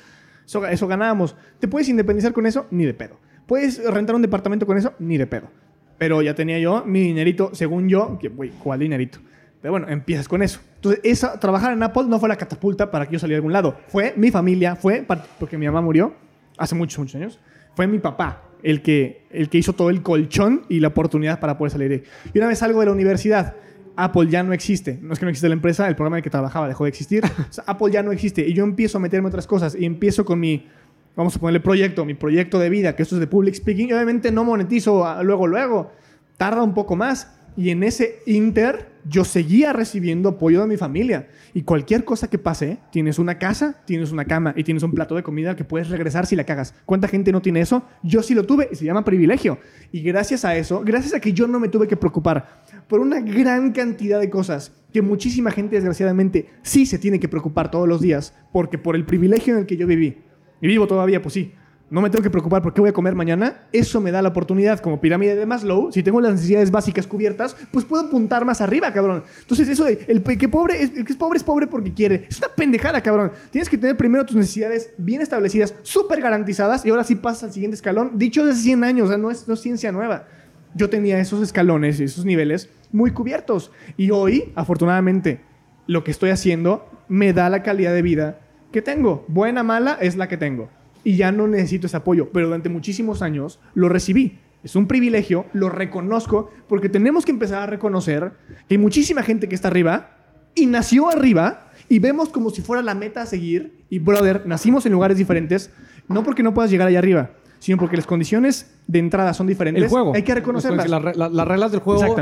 eso, 0.47 0.65
eso 0.67 0.87
ganábamos. 0.87 1.35
¿Te 1.59 1.67
puedes 1.69 1.89
independizar 1.89 2.33
con 2.33 2.47
eso? 2.47 2.67
Ni 2.71 2.85
de 2.85 2.95
pedo. 2.95 3.17
¿Puedes 3.53 3.85
rentar 3.85 4.17
un 4.17 4.23
departamento 4.23 4.65
con 4.65 4.79
eso? 4.79 4.95
Ni 4.99 5.19
de 5.19 5.27
pedo. 5.27 5.51
Pero 5.99 6.23
ya 6.23 6.35
tenía 6.35 6.59
yo 6.59 6.85
mi 6.87 7.01
dinerito, 7.01 7.51
según 7.53 7.87
yo, 7.87 8.17
que, 8.19 8.31
güey, 8.31 8.49
¿cuál 8.49 8.81
dinerito? 8.81 9.19
Pero 9.61 9.73
bueno, 9.73 9.91
empiezas 9.91 10.27
con 10.27 10.43
eso. 10.43 10.61
Entonces, 10.77 11.03
esa, 11.05 11.39
trabajar 11.39 11.75
en 11.75 11.83
Apple 11.83 12.05
no 12.09 12.19
fue 12.19 12.31
la 12.31 12.37
catapulta 12.37 12.91
para 12.91 13.05
que 13.05 13.13
yo 13.13 13.19
saliera 13.19 13.37
de 13.37 13.41
algún 13.41 13.53
lado. 13.53 13.77
Fue 13.89 14.15
mi 14.17 14.31
familia, 14.31 14.75
fue 14.75 15.07
porque 15.39 15.59
mi 15.59 15.67
mamá 15.67 15.83
murió 15.83 16.15
hace 16.57 16.75
muchos, 16.75 16.99
muchos 16.99 17.17
años. 17.17 17.41
Fue 17.75 17.87
mi 17.87 17.99
papá 17.99 18.43
el 18.63 18.81
que, 18.81 19.27
el 19.29 19.51
que 19.51 19.59
hizo 19.59 19.75
todo 19.75 19.91
el 19.91 20.01
colchón 20.01 20.63
y 20.71 20.81
la 20.81 20.89
oportunidad 20.89 21.39
para 21.39 21.59
poder 21.59 21.73
salir 21.73 21.91
de 21.91 21.95
ahí. 21.97 22.03
Y 22.33 22.39
una 22.39 22.49
vez 22.49 22.59
salgo 22.59 22.81
de 22.81 22.87
la 22.87 22.93
universidad, 22.93 23.57
Apple 23.97 24.29
ya 24.31 24.43
no 24.43 24.55
existe. 24.55 24.99
No 25.03 25.13
es 25.13 25.19
que 25.19 25.27
no 25.27 25.29
existe 25.29 25.49
la 25.49 25.55
empresa, 25.55 25.87
el 25.89 25.95
programa 25.95 26.17
en 26.17 26.21
el 26.21 26.25
que 26.25 26.31
trabajaba 26.31 26.69
dejó 26.69 26.85
de 26.85 26.89
existir. 26.89 27.23
O 27.51 27.53
sea, 27.53 27.65
Apple 27.67 27.93
ya 27.93 28.03
no 28.03 28.13
existe. 28.13 28.49
Y 28.49 28.55
yo 28.55 28.65
empiezo 28.65 28.97
a 28.97 29.01
meterme 29.03 29.29
otras 29.29 29.47
cosas. 29.47 29.77
Y 29.79 29.85
empiezo 29.85 30.25
con 30.25 30.41
mi, 30.41 30.69
vamos 31.17 31.37
a 31.37 31.41
ponerle 31.41 31.61
proyecto, 31.61 32.05
mi 32.05 32.15
proyecto 32.15 32.59
de 32.59 32.71
vida, 32.71 32.97
que 32.97 33.03
esto 33.03 33.17
es 33.17 33.21
de 33.21 33.27
public 33.27 33.55
speaking. 33.55 33.93
Obviamente 33.93 34.33
no 34.33 34.45
monetizo 34.45 35.07
ah, 35.07 35.23
luego, 35.23 35.47
luego. 35.47 35.93
Tarda 36.37 36.63
un 36.63 36.75
poco 36.75 36.97
más. 36.97 37.39
Y 37.55 37.69
en 37.69 37.83
ese 37.83 38.21
inter, 38.25 38.93
yo 39.07 39.25
seguía 39.25 39.75
recibiendo 39.75 40.31
apoyo 40.31 40.63
de 40.63 40.67
mi 40.67 40.79
familia. 40.79 41.29
Y 41.53 41.63
cualquier 41.63 42.03
cosa 42.03 42.31
que 42.31 42.39
pase, 42.39 42.79
tienes 42.91 43.19
una 43.19 43.39
casa, 43.39 43.83
tienes 43.85 44.11
una 44.11 44.25
cama 44.25 44.55
y 44.57 44.65
tienes 44.65 44.83
un 44.83 44.93
plato 44.93 45.15
de 45.15 45.23
comida 45.23 45.55
que 45.55 45.65
puedes 45.65 45.91
regresar 45.91 46.25
si 46.25 46.35
la 46.35 46.45
cagas. 46.45 46.75
¿Cuánta 46.87 47.09
gente 47.09 47.31
no 47.31 47.43
tiene 47.43 47.61
eso? 47.61 47.83
Yo 48.03 48.23
sí 48.23 48.35
lo 48.35 48.45
tuve 48.45 48.71
y 48.73 48.77
se 48.77 48.87
llama 48.87 49.05
privilegio. 49.05 49.59
Y 49.93 50.01
gracias 50.01 50.47
a 50.47 50.57
eso, 50.57 50.81
gracias 50.83 51.13
a 51.13 51.21
que 51.21 51.35
yo 51.35 51.47
no 51.47 51.61
me 51.61 51.69
tuve 51.69 51.87
que 51.87 51.97
preocupar 51.97 52.63
por 52.89 53.01
una 53.01 53.21
gran 53.21 53.73
cantidad 53.73 54.19
de 54.19 54.31
cosas 54.31 54.73
que 54.93 55.03
muchísima 55.03 55.51
gente 55.51 55.77
desgraciadamente 55.77 56.49
sí 56.63 56.87
se 56.87 56.99
tiene 56.99 57.21
que 57.21 57.29
preocupar 57.29 57.71
todos 57.71 57.89
los 57.89 58.01
días, 58.01 58.35
porque 58.53 58.79
por 58.79 58.97
el 58.97 59.05
privilegio 59.05 59.55
en 59.55 59.61
el 59.61 59.67
que 59.67 59.77
yo 59.77 59.87
viví, 59.87 60.19
y 60.63 60.69
vivo 60.69 60.87
todavía, 60.87 61.21
pues 61.21 61.35
sí, 61.35 61.53
no 61.91 62.01
me 62.01 62.09
tengo 62.09 62.23
que 62.23 62.31
preocupar 62.31 62.63
por 62.63 62.73
qué 62.73 62.81
voy 62.81 62.89
a 62.89 62.93
comer 62.95 63.15
mañana, 63.15 63.67
eso 63.71 64.01
me 64.01 64.11
da 64.11 64.23
la 64.23 64.31
oportunidad 64.31 64.81
como 64.81 64.99
pirámide 64.99 65.35
de 65.35 65.45
Maslow, 65.45 65.93
si 65.93 66.03
tengo 66.03 66.23
las 66.23 66.33
necesidades 66.33 66.71
básicas 66.71 67.07
cubiertas, 67.07 67.55
pues 67.71 67.85
puedo 67.85 68.07
apuntar 68.07 68.47
más 68.47 68.63
arriba, 68.63 68.91
cabrón. 68.95 69.25
Entonces 69.41 69.69
eso 69.69 69.85
de 69.85 70.07
el 70.09 70.23
que 70.23 70.49
pobre 70.49 70.83
es, 70.83 70.97
el 70.97 71.05
que 71.05 71.13
es 71.13 71.19
pobre 71.19 71.37
es 71.37 71.45
pobre 71.45 71.67
porque 71.67 71.93
quiere, 71.93 72.27
es 72.31 72.39
una 72.39 72.49
pendejada, 72.49 73.03
cabrón. 73.03 73.33
Tienes 73.51 73.69
que 73.69 73.77
tener 73.77 73.97
primero 73.99 74.25
tus 74.25 74.37
necesidades 74.37 74.95
bien 74.97 75.21
establecidas, 75.21 75.75
súper 75.83 76.23
garantizadas 76.23 76.87
y 76.87 76.91
ahora 76.91 77.05
sí 77.05 77.17
pasas 77.17 77.43
al 77.43 77.53
siguiente 77.53 77.75
escalón, 77.75 78.13
dicho 78.15 78.47
desde 78.47 78.63
100 78.63 78.85
años, 78.85 79.07
o 79.07 79.09
sea, 79.09 79.19
no 79.19 79.31
es, 79.31 79.47
no 79.47 79.53
es 79.53 79.61
ciencia 79.61 79.93
nueva. 79.93 80.29
Yo 80.75 80.89
tenía 80.89 81.19
esos 81.19 81.43
escalones 81.43 82.01
y 82.01 82.05
esos 82.05 82.25
niveles 82.25 82.71
muy 82.91 83.11
cubiertos 83.11 83.71
y 83.99 84.13
hoy, 84.13 84.53
afortunadamente, 84.55 85.41
lo 85.87 86.05
que 86.05 86.13
estoy 86.13 86.31
haciendo 86.31 86.89
me 87.09 87.35
da 87.35 87.51
la 87.51 87.63
calidad 87.63 87.93
de 87.93 88.01
vida 88.01 88.39
que 88.73 88.83
tengo. 88.83 89.25
Buena, 89.29 89.63
mala 89.63 89.99
es 90.01 90.17
la 90.17 90.27
que 90.29 90.37
tengo 90.37 90.69
y 91.05 91.17
ya 91.17 91.33
no 91.33 91.47
necesito 91.47 91.87
ese 91.87 91.97
apoyo, 91.97 92.31
pero 92.33 92.47
durante 92.47 92.69
muchísimos 92.69 93.23
años 93.23 93.61
lo 93.75 93.89
recibí. 93.89 94.39
Es 94.63 94.77
un 94.77 94.87
privilegio, 94.87 95.47
lo 95.53 95.69
reconozco, 95.69 96.51
porque 96.69 96.89
tenemos 96.89 97.25
que 97.25 97.33
empezar 97.33 97.63
a 97.63 97.67
reconocer 97.67 98.33
que 98.69 98.75
hay 98.75 98.79
muchísima 98.79 99.23
gente 99.23 99.49
que 99.49 99.55
está 99.55 99.69
arriba 99.69 100.11
y 100.55 100.67
nació 100.67 101.11
arriba 101.11 101.71
y 101.89 101.99
vemos 101.99 102.29
como 102.29 102.51
si 102.51 102.63
fuera 102.63 102.83
la 102.83 102.95
meta 102.95 103.23
a 103.23 103.27
seguir. 103.27 103.85
Y, 103.91 103.99
brother, 103.99 104.47
nacimos 104.47 104.87
en 104.87 104.93
lugares 104.93 105.19
diferentes, 105.19 105.71
no 106.09 106.23
porque 106.23 106.45
no 106.45 106.55
puedas 106.55 106.71
llegar 106.71 106.87
allá 106.87 107.01
arriba, 107.01 107.31
sino 107.59 107.77
porque 107.77 107.97
las 107.97 108.07
condiciones 108.07 108.73
de 108.87 109.01
entrada 109.01 109.35
son 109.35 109.49
diferentes. 109.49 109.83
El 109.83 109.91
juego. 109.91 110.15
Hay 110.15 110.23
que 110.23 110.35
reconocerlas. 110.35 110.89
Las, 110.89 111.17
las, 111.17 111.33
las 111.33 111.49
reglas 111.49 111.73
del 111.73 111.81
juego 111.81 112.17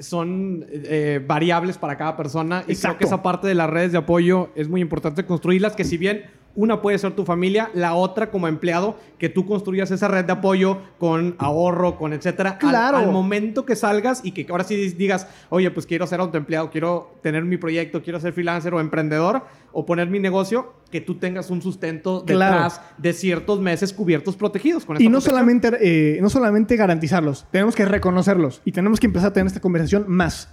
son 0.00 0.66
eh, 0.70 1.22
variables 1.26 1.78
para 1.78 1.96
cada 1.96 2.16
persona. 2.16 2.64
Y 2.66 2.76
creo 2.76 2.98
que 2.98 3.04
esa 3.04 3.22
parte 3.22 3.46
de 3.46 3.54
las 3.54 3.70
redes 3.70 3.92
de 3.92 3.98
apoyo 3.98 4.50
es 4.54 4.68
muy 4.68 4.80
importante 4.80 5.24
construirlas, 5.24 5.74
que 5.74 5.84
si 5.84 5.96
bien 5.96 6.24
una 6.56 6.80
puede 6.80 6.98
ser 6.98 7.12
tu 7.12 7.24
familia, 7.24 7.70
la 7.74 7.94
otra 7.94 8.30
como 8.30 8.46
empleado, 8.48 8.96
que 9.18 9.28
tú 9.28 9.46
construyas 9.46 9.90
esa 9.90 10.08
red 10.08 10.24
de 10.24 10.32
apoyo 10.32 10.78
con 10.98 11.34
ahorro, 11.38 11.96
con 11.96 12.12
etcétera. 12.12 12.58
Claro. 12.58 12.98
Al, 12.98 13.10
momento 13.10 13.64
que 13.64 13.76
salgas 13.76 14.20
y 14.24 14.32
que 14.32 14.46
ahora 14.50 14.64
sí 14.64 14.76
digas, 14.92 15.26
oye, 15.50 15.70
pues 15.70 15.86
quiero 15.86 16.06
ser 16.06 16.20
autoempleado, 16.20 16.70
quiero 16.70 17.14
tener 17.22 17.44
mi 17.44 17.56
proyecto, 17.56 18.02
quiero 18.02 18.20
ser 18.20 18.32
freelancer 18.32 18.74
o 18.74 18.80
emprendedor 18.80 19.42
o 19.72 19.84
poner 19.84 20.08
mi 20.08 20.20
negocio, 20.20 20.74
que 20.90 21.00
tú 21.00 21.16
tengas 21.16 21.50
un 21.50 21.60
sustento 21.60 22.20
detrás 22.20 22.80
de 22.98 23.12
ciertos 23.12 23.60
meses 23.60 23.92
cubiertos 23.92 24.36
protegidos. 24.36 24.84
Con 24.84 25.00
y 25.00 25.08
no 25.08 25.20
solamente, 25.20 25.70
eh, 25.80 26.18
no 26.20 26.30
solamente 26.30 26.76
garantizarlos, 26.76 27.46
tenemos 27.50 27.74
que 27.74 27.84
reconocerlos 27.84 28.62
y 28.64 28.72
tenemos 28.72 29.00
que 29.00 29.06
empezar 29.06 29.30
a 29.30 29.32
tener 29.32 29.48
esta 29.48 29.60
conversación 29.60 30.04
más. 30.06 30.48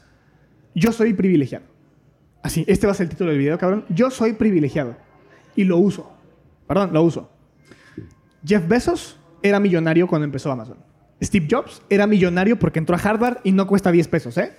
Yo 0.74 0.92
soy 0.92 1.14
privilegiado. 1.14 1.66
Así, 2.42 2.66
este 2.68 2.88
va 2.88 2.94
a 2.94 2.96
ser 2.96 3.04
el 3.06 3.10
título 3.12 3.30
del 3.30 3.38
video, 3.38 3.58
cabrón. 3.60 3.86
Yo 3.90 4.10
soy 4.10 4.34
privilegiado 4.34 4.96
y 5.56 5.64
lo 5.64 5.78
uso. 5.78 6.12
Perdón, 6.68 6.92
lo 6.94 7.04
uso. 7.04 7.30
Jeff 8.46 8.68
Bezos 8.68 9.18
era 9.44 9.60
millonario 9.60 10.08
cuando 10.08 10.26
empezó 10.26 10.52
Amazon. 10.52 10.78
Steve 11.22 11.48
Jobs 11.50 11.82
era 11.90 12.08
millonario 12.08 12.58
porque 12.58 12.80
entró 12.80 12.96
a 12.96 13.00
Harvard 13.00 13.38
y 13.44 13.52
no 13.52 13.68
cuesta 13.68 13.92
10 13.92 14.08
pesos, 14.08 14.38
¿eh? 14.38 14.54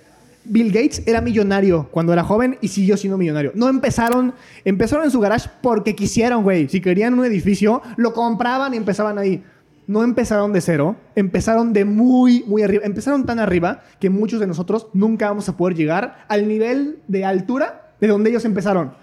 Bill 0.45 0.71
Gates 0.71 1.03
era 1.05 1.21
millonario 1.21 1.87
cuando 1.89 2.11
era 2.11 2.23
joven 2.23 2.57
y 2.61 2.67
siguió 2.67 2.97
siendo 2.97 3.17
millonario. 3.17 3.51
No 3.55 3.69
empezaron, 3.69 4.33
empezaron 4.65 5.05
en 5.05 5.11
su 5.11 5.19
garage 5.19 5.49
porque 5.61 5.95
quisieron, 5.95 6.43
güey. 6.43 6.67
Si 6.67 6.81
querían 6.81 7.17
un 7.17 7.25
edificio, 7.25 7.81
lo 7.95 8.13
compraban 8.13 8.73
y 8.73 8.77
empezaban 8.77 9.17
ahí. 9.17 9.43
No 9.87 10.03
empezaron 10.03 10.53
de 10.53 10.61
cero, 10.61 10.95
empezaron 11.15 11.73
de 11.73 11.85
muy, 11.85 12.43
muy 12.47 12.61
arriba. 12.61 12.83
Empezaron 12.85 13.25
tan 13.25 13.39
arriba 13.39 13.83
que 13.99 14.09
muchos 14.09 14.39
de 14.39 14.47
nosotros 14.47 14.87
nunca 14.93 15.29
vamos 15.29 15.47
a 15.49 15.57
poder 15.57 15.75
llegar 15.75 16.25
al 16.27 16.47
nivel 16.47 16.99
de 17.07 17.25
altura 17.25 17.91
de 17.99 18.07
donde 18.07 18.29
ellos 18.29 18.45
empezaron. 18.45 18.93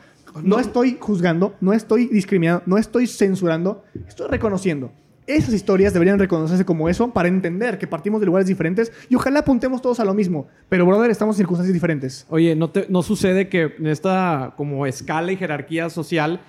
No 0.42 0.58
estoy 0.58 0.96
juzgando, 1.00 1.54
no 1.60 1.72
estoy 1.72 2.06
discriminando, 2.06 2.62
no 2.66 2.78
estoy 2.78 3.06
censurando, 3.06 3.84
estoy 4.06 4.28
reconociendo. 4.28 4.92
Esas 5.26 5.54
historias 5.54 5.92
deberían 5.92 6.18
reconocerse 6.18 6.64
como 6.64 6.88
eso 6.88 7.12
para 7.12 7.28
entender 7.28 7.78
que 7.78 7.86
partimos 7.86 8.20
de 8.20 8.26
lugares 8.26 8.48
diferentes 8.48 8.90
y 9.08 9.14
ojalá 9.14 9.40
apuntemos 9.40 9.80
todos 9.80 10.00
a 10.00 10.04
lo 10.04 10.12
mismo. 10.12 10.48
Pero, 10.68 10.86
brother, 10.86 11.10
estamos 11.10 11.36
en 11.36 11.38
circunstancias 11.38 11.72
diferentes. 11.72 12.26
Oye, 12.30 12.56
¿no, 12.56 12.72
no 12.88 13.02
sucede 13.02 13.48
que 13.48 13.74
en 13.78 13.86
esta 13.86 14.54
como 14.56 14.86
escala 14.86 15.30
y 15.30 15.36
jerarquía 15.36 15.88
social, 15.88 16.40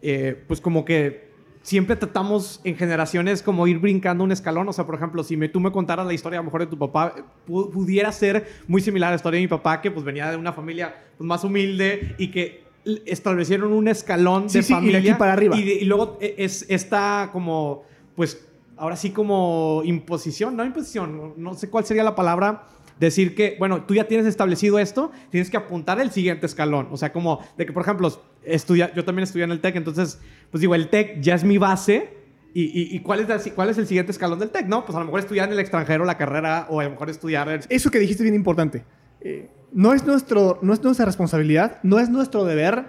eh, 0.00 0.42
pues 0.46 0.60
como 0.60 0.84
que 0.84 1.30
siempre 1.62 1.96
tratamos 1.96 2.60
en 2.64 2.76
generaciones 2.76 3.42
como 3.42 3.66
ir 3.66 3.78
brincando 3.78 4.24
un 4.24 4.32
escalón. 4.32 4.68
O 4.68 4.72
sea, 4.72 4.86
por 4.86 4.94
ejemplo, 4.94 5.22
si 5.22 5.36
me, 5.36 5.48
tú 5.48 5.60
me 5.60 5.70
contaras 5.72 6.06
la 6.06 6.14
historia 6.14 6.38
a 6.38 6.42
lo 6.42 6.46
mejor 6.46 6.62
de 6.62 6.66
tu 6.68 6.78
papá, 6.78 7.14
pudiera 7.46 8.10
ser 8.12 8.46
muy 8.66 8.80
similar 8.80 9.08
a 9.08 9.10
la 9.10 9.16
historia 9.16 9.38
de 9.38 9.44
mi 9.44 9.48
papá, 9.48 9.80
que 9.80 9.90
pues 9.90 10.04
venía 10.04 10.30
de 10.30 10.36
una 10.36 10.52
familia 10.52 10.94
pues, 11.16 11.26
más 11.26 11.44
humilde 11.44 12.14
y 12.18 12.30
que 12.30 12.69
establecieron 13.06 13.72
un 13.72 13.88
escalón 13.88 14.48
de 14.48 14.62
familia. 14.62 15.00
y 15.00 15.08
aquí 15.08 15.18
para 15.18 15.32
arriba. 15.32 15.56
Y, 15.56 15.84
luego 15.84 16.18
e, 16.20 16.34
es 16.38 16.66
esta 16.68 17.30
como, 17.32 17.84
pues, 18.16 18.46
ahora 18.76 18.96
sí 18.96 19.10
como 19.10 19.82
imposición, 19.84 20.56
no 20.56 20.64
imposición, 20.64 21.34
no 21.36 21.54
sé 21.54 21.68
cuál 21.68 21.84
sería 21.84 22.02
la 22.02 22.14
palabra, 22.14 22.66
decir 23.00 23.34
que, 23.34 23.56
bueno, 23.58 23.84
tú 23.84 23.94
ya 23.94 24.04
tienes 24.04 24.26
establecido 24.26 24.78
esto, 24.78 25.10
tienes 25.30 25.50
que 25.50 25.56
apuntar 25.56 25.98
el 26.00 26.10
siguiente 26.10 26.46
escalón. 26.46 26.88
O 26.92 26.96
sea, 26.98 27.12
como 27.12 27.40
de 27.56 27.66
que, 27.66 27.72
por 27.72 27.82
ejemplo, 27.82 28.22
estudia, 28.44 28.92
yo 28.94 29.04
también 29.04 29.24
estudié 29.24 29.44
en 29.44 29.50
el 29.50 29.60
TEC, 29.60 29.76
entonces, 29.76 30.20
pues 30.50 30.60
digo, 30.60 30.74
el 30.74 30.88
TEC 30.88 31.20
ya 31.20 31.34
es 31.34 31.42
mi 31.42 31.58
base. 31.58 32.20
¿Y, 32.52 32.96
y, 32.96 32.98
cuál, 32.98 33.20
es 33.20 33.52
cuál 33.52 33.70
es 33.70 33.78
el 33.78 33.86
siguiente 33.86 34.10
escalón 34.10 34.40
del 34.40 34.50
TEC? 34.50 34.66
No, 34.66 34.84
pues 34.84 34.96
a 34.96 34.98
lo 34.98 35.04
mejor 35.04 35.20
estudiar 35.20 35.46
en 35.46 35.52
el 35.52 35.60
extranjero 35.60 36.04
la 36.04 36.18
carrera 36.18 36.66
o 36.68 36.80
a 36.80 36.84
lo 36.84 36.90
mejor 36.90 37.08
estudiar... 37.08 37.60
Eso 37.68 37.90
que 37.92 38.00
dijiste 38.00 38.22
es 38.22 38.24
bien 38.24 38.34
importante. 38.34 38.82
Eh, 39.20 39.48
no 39.72 39.92
es, 39.92 40.04
nuestro, 40.04 40.58
no 40.62 40.72
es 40.72 40.82
nuestra 40.82 41.06
responsabilidad, 41.06 41.78
no 41.82 41.98
es 41.98 42.08
nuestro 42.08 42.44
deber, 42.44 42.86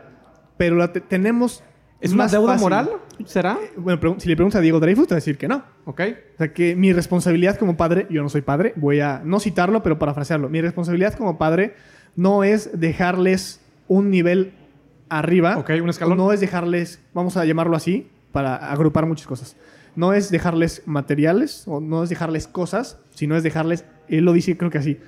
pero 0.58 0.76
la 0.76 0.92
tenemos. 0.94 1.64
¿Es 2.00 2.14
una 2.14 2.28
deuda 2.28 2.58
moral? 2.58 2.90
¿Será? 3.26 3.58
Eh, 3.62 3.74
bueno, 3.78 4.16
si 4.20 4.28
le 4.28 4.36
preguntas 4.36 4.58
a 4.58 4.62
Diego 4.62 4.80
Dreyfus, 4.80 5.08
te 5.08 5.14
va 5.14 5.18
a 5.18 5.22
decir 5.22 5.38
que 5.38 5.48
no. 5.48 5.64
Ok. 5.86 6.02
O 6.34 6.38
sea, 6.38 6.54
que 6.54 6.76
mi 6.76 6.94
responsabilidad 6.94 7.58
como 7.58 7.78
padre, 7.78 8.08
yo 8.10 8.24
no 8.24 8.30
soy 8.30 8.42
padre, 8.42 8.74
voy 8.76 9.00
a 9.00 9.22
no 9.24 9.40
citarlo, 9.40 9.84
pero 9.84 10.00
parafrasearlo. 10.00 10.50
Mi 10.50 10.62
responsabilidad 10.62 11.14
como 11.14 11.38
padre 11.38 11.76
no 12.16 12.44
es 12.44 12.80
dejarles 12.80 13.62
un 13.88 14.10
nivel 14.10 14.54
arriba. 15.10 15.58
Ok, 15.58 15.72
un 15.82 15.90
escalón. 15.90 16.18
No 16.18 16.32
es 16.32 16.40
dejarles, 16.40 17.02
vamos 17.14 17.38
a 17.38 17.46
llamarlo 17.46 17.76
así, 17.76 18.10
para 18.32 18.56
agrupar 18.56 19.06
muchas 19.06 19.28
cosas. 19.28 19.56
No 19.96 20.14
es 20.14 20.32
dejarles 20.32 20.84
materiales, 20.86 21.66
o 21.68 21.82
no 21.82 22.04
es 22.04 22.10
dejarles 22.10 22.48
cosas, 22.48 22.98
sino 23.14 23.36
es 23.36 23.44
dejarles, 23.44 23.86
él 24.08 24.24
lo 24.24 24.34
dice 24.34 24.58
creo 24.58 24.72
que 24.72 24.78
así, 24.78 25.00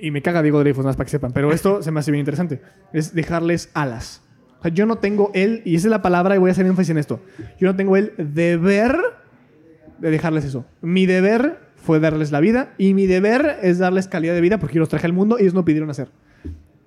y 0.00 0.10
me 0.10 0.22
caga 0.22 0.42
Diego 0.42 0.60
Dreyfus, 0.60 0.84
más 0.84 0.96
para 0.96 1.06
que 1.06 1.10
sepan, 1.10 1.32
pero 1.32 1.52
esto 1.52 1.82
se 1.82 1.90
me 1.90 2.00
hace 2.00 2.10
bien 2.10 2.20
interesante, 2.20 2.60
es 2.92 3.14
dejarles 3.14 3.70
alas. 3.74 4.22
O 4.58 4.62
sea, 4.62 4.72
yo 4.72 4.86
no 4.86 4.96
tengo 4.96 5.30
el, 5.34 5.62
y 5.64 5.76
esa 5.76 5.88
es 5.88 5.90
la 5.90 6.02
palabra 6.02 6.34
y 6.34 6.38
voy 6.38 6.50
a 6.50 6.52
hacer 6.52 6.66
énfasis 6.66 6.90
en 6.90 6.98
esto, 6.98 7.20
yo 7.58 7.68
no 7.68 7.76
tengo 7.76 7.96
el 7.96 8.12
deber 8.16 8.96
de 9.98 10.10
dejarles 10.10 10.44
eso. 10.44 10.66
Mi 10.82 11.06
deber 11.06 11.58
fue 11.76 12.00
darles 12.00 12.32
la 12.32 12.40
vida 12.40 12.74
y 12.78 12.94
mi 12.94 13.06
deber 13.06 13.58
es 13.62 13.78
darles 13.78 14.08
calidad 14.08 14.34
de 14.34 14.40
vida 14.40 14.58
porque 14.58 14.74
yo 14.74 14.80
los 14.80 14.88
traje 14.88 15.06
al 15.06 15.12
mundo 15.12 15.36
y 15.38 15.42
ellos 15.42 15.54
no 15.54 15.64
pidieron 15.64 15.88
hacer. 15.90 16.08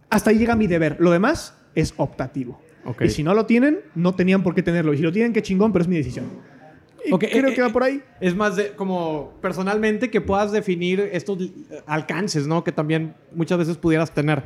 Hasta 0.10 0.32
ahí 0.32 0.38
llega 0.38 0.56
mi 0.56 0.68
deber. 0.68 0.98
Lo 1.00 1.12
demás 1.12 1.56
es 1.76 1.94
optativo. 1.98 2.62
Y 3.02 3.10
si 3.10 3.24
no 3.24 3.34
lo 3.34 3.46
tienen, 3.46 3.80
no 3.94 4.16
tenían 4.16 4.42
por 4.42 4.56
qué 4.56 4.64
tenerlo. 4.64 4.94
Y 4.94 4.98
si 4.98 5.04
lo 5.04 5.12
tienen, 5.12 5.34
qué 5.34 5.42
chingón, 5.42 5.72
pero 5.72 5.84
es 5.84 5.88
mi 5.88 5.98
decisión 5.98 6.26
creo 7.18 7.50
eh, 7.50 7.54
que 7.54 7.62
va 7.62 7.68
eh, 7.68 7.72
por 7.72 7.84
ahí. 7.84 8.02
Es 8.20 8.36
más 8.36 8.56
de 8.56 8.72
como 8.72 9.34
personalmente 9.42 10.10
que 10.10 10.22
puedas 10.22 10.52
definir 10.52 11.00
estos 11.12 11.38
alcances, 11.86 12.48
¿no? 12.48 12.64
Que 12.64 12.72
también 12.72 13.16
muchas 13.34 13.58
veces 13.58 13.78
pudieras 13.78 14.12
tener. 14.12 14.44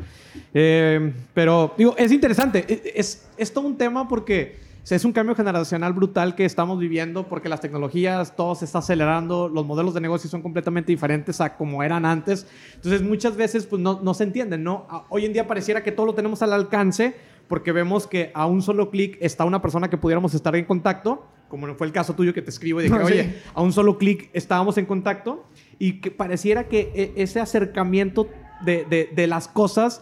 Eh, 0.53 1.13
pero 1.33 1.73
digo, 1.77 1.95
es 1.97 2.11
interesante. 2.11 2.65
E, 2.67 2.93
es, 2.95 3.27
es 3.37 3.53
todo 3.53 3.65
un 3.65 3.77
tema 3.77 4.07
porque 4.07 4.63
es 4.89 5.05
un 5.05 5.13
cambio 5.13 5.33
generacional 5.33 5.93
brutal 5.93 6.35
que 6.35 6.43
estamos 6.43 6.77
viviendo 6.77 7.27
porque 7.27 7.47
las 7.47 7.61
tecnologías, 7.61 8.35
todo 8.35 8.53
se 8.53 8.65
está 8.65 8.79
acelerando, 8.79 9.47
los 9.47 9.65
modelos 9.65 9.93
de 9.93 10.01
negocio 10.01 10.29
son 10.29 10.41
completamente 10.41 10.91
diferentes 10.91 11.39
a 11.39 11.55
como 11.55 11.81
eran 11.83 12.05
antes. 12.05 12.45
Entonces 12.75 13.01
muchas 13.01 13.37
veces 13.37 13.65
pues, 13.65 13.81
no, 13.81 14.01
no 14.03 14.13
se 14.13 14.25
entienden, 14.25 14.63
¿no? 14.63 14.85
Hoy 15.09 15.25
en 15.25 15.33
día 15.33 15.47
pareciera 15.47 15.83
que 15.83 15.91
todo 15.91 16.05
lo 16.05 16.13
tenemos 16.13 16.41
al 16.41 16.51
alcance 16.51 17.15
porque 17.47 17.71
vemos 17.71 18.07
que 18.07 18.31
a 18.33 18.45
un 18.45 18.61
solo 18.61 18.89
clic 18.89 19.17
está 19.19 19.45
una 19.45 19.61
persona 19.61 19.89
que 19.89 19.97
pudiéramos 19.97 20.33
estar 20.33 20.55
en 20.55 20.65
contacto 20.65 21.27
como 21.53 21.71
fue 21.75 21.85
el 21.85 21.93
caso 21.93 22.15
tuyo 22.15 22.33
que 22.33 22.41
te 22.41 22.49
escribo 22.49 22.81
y 22.81 22.85
dije, 22.85 22.95
oye, 23.03 23.35
a 23.53 23.61
un 23.61 23.71
solo 23.71 23.99
clic 23.99 24.27
estábamos 24.33 24.79
en 24.79 24.87
contacto 24.87 25.45
y 25.77 26.01
que 26.01 26.09
pareciera 26.09 26.67
que 26.67 26.91
e, 26.95 27.21
ese 27.21 27.39
acercamiento 27.39 28.27
de, 28.65 29.11
de, 29.13 29.27
las 29.27 29.49
cosas 29.49 30.01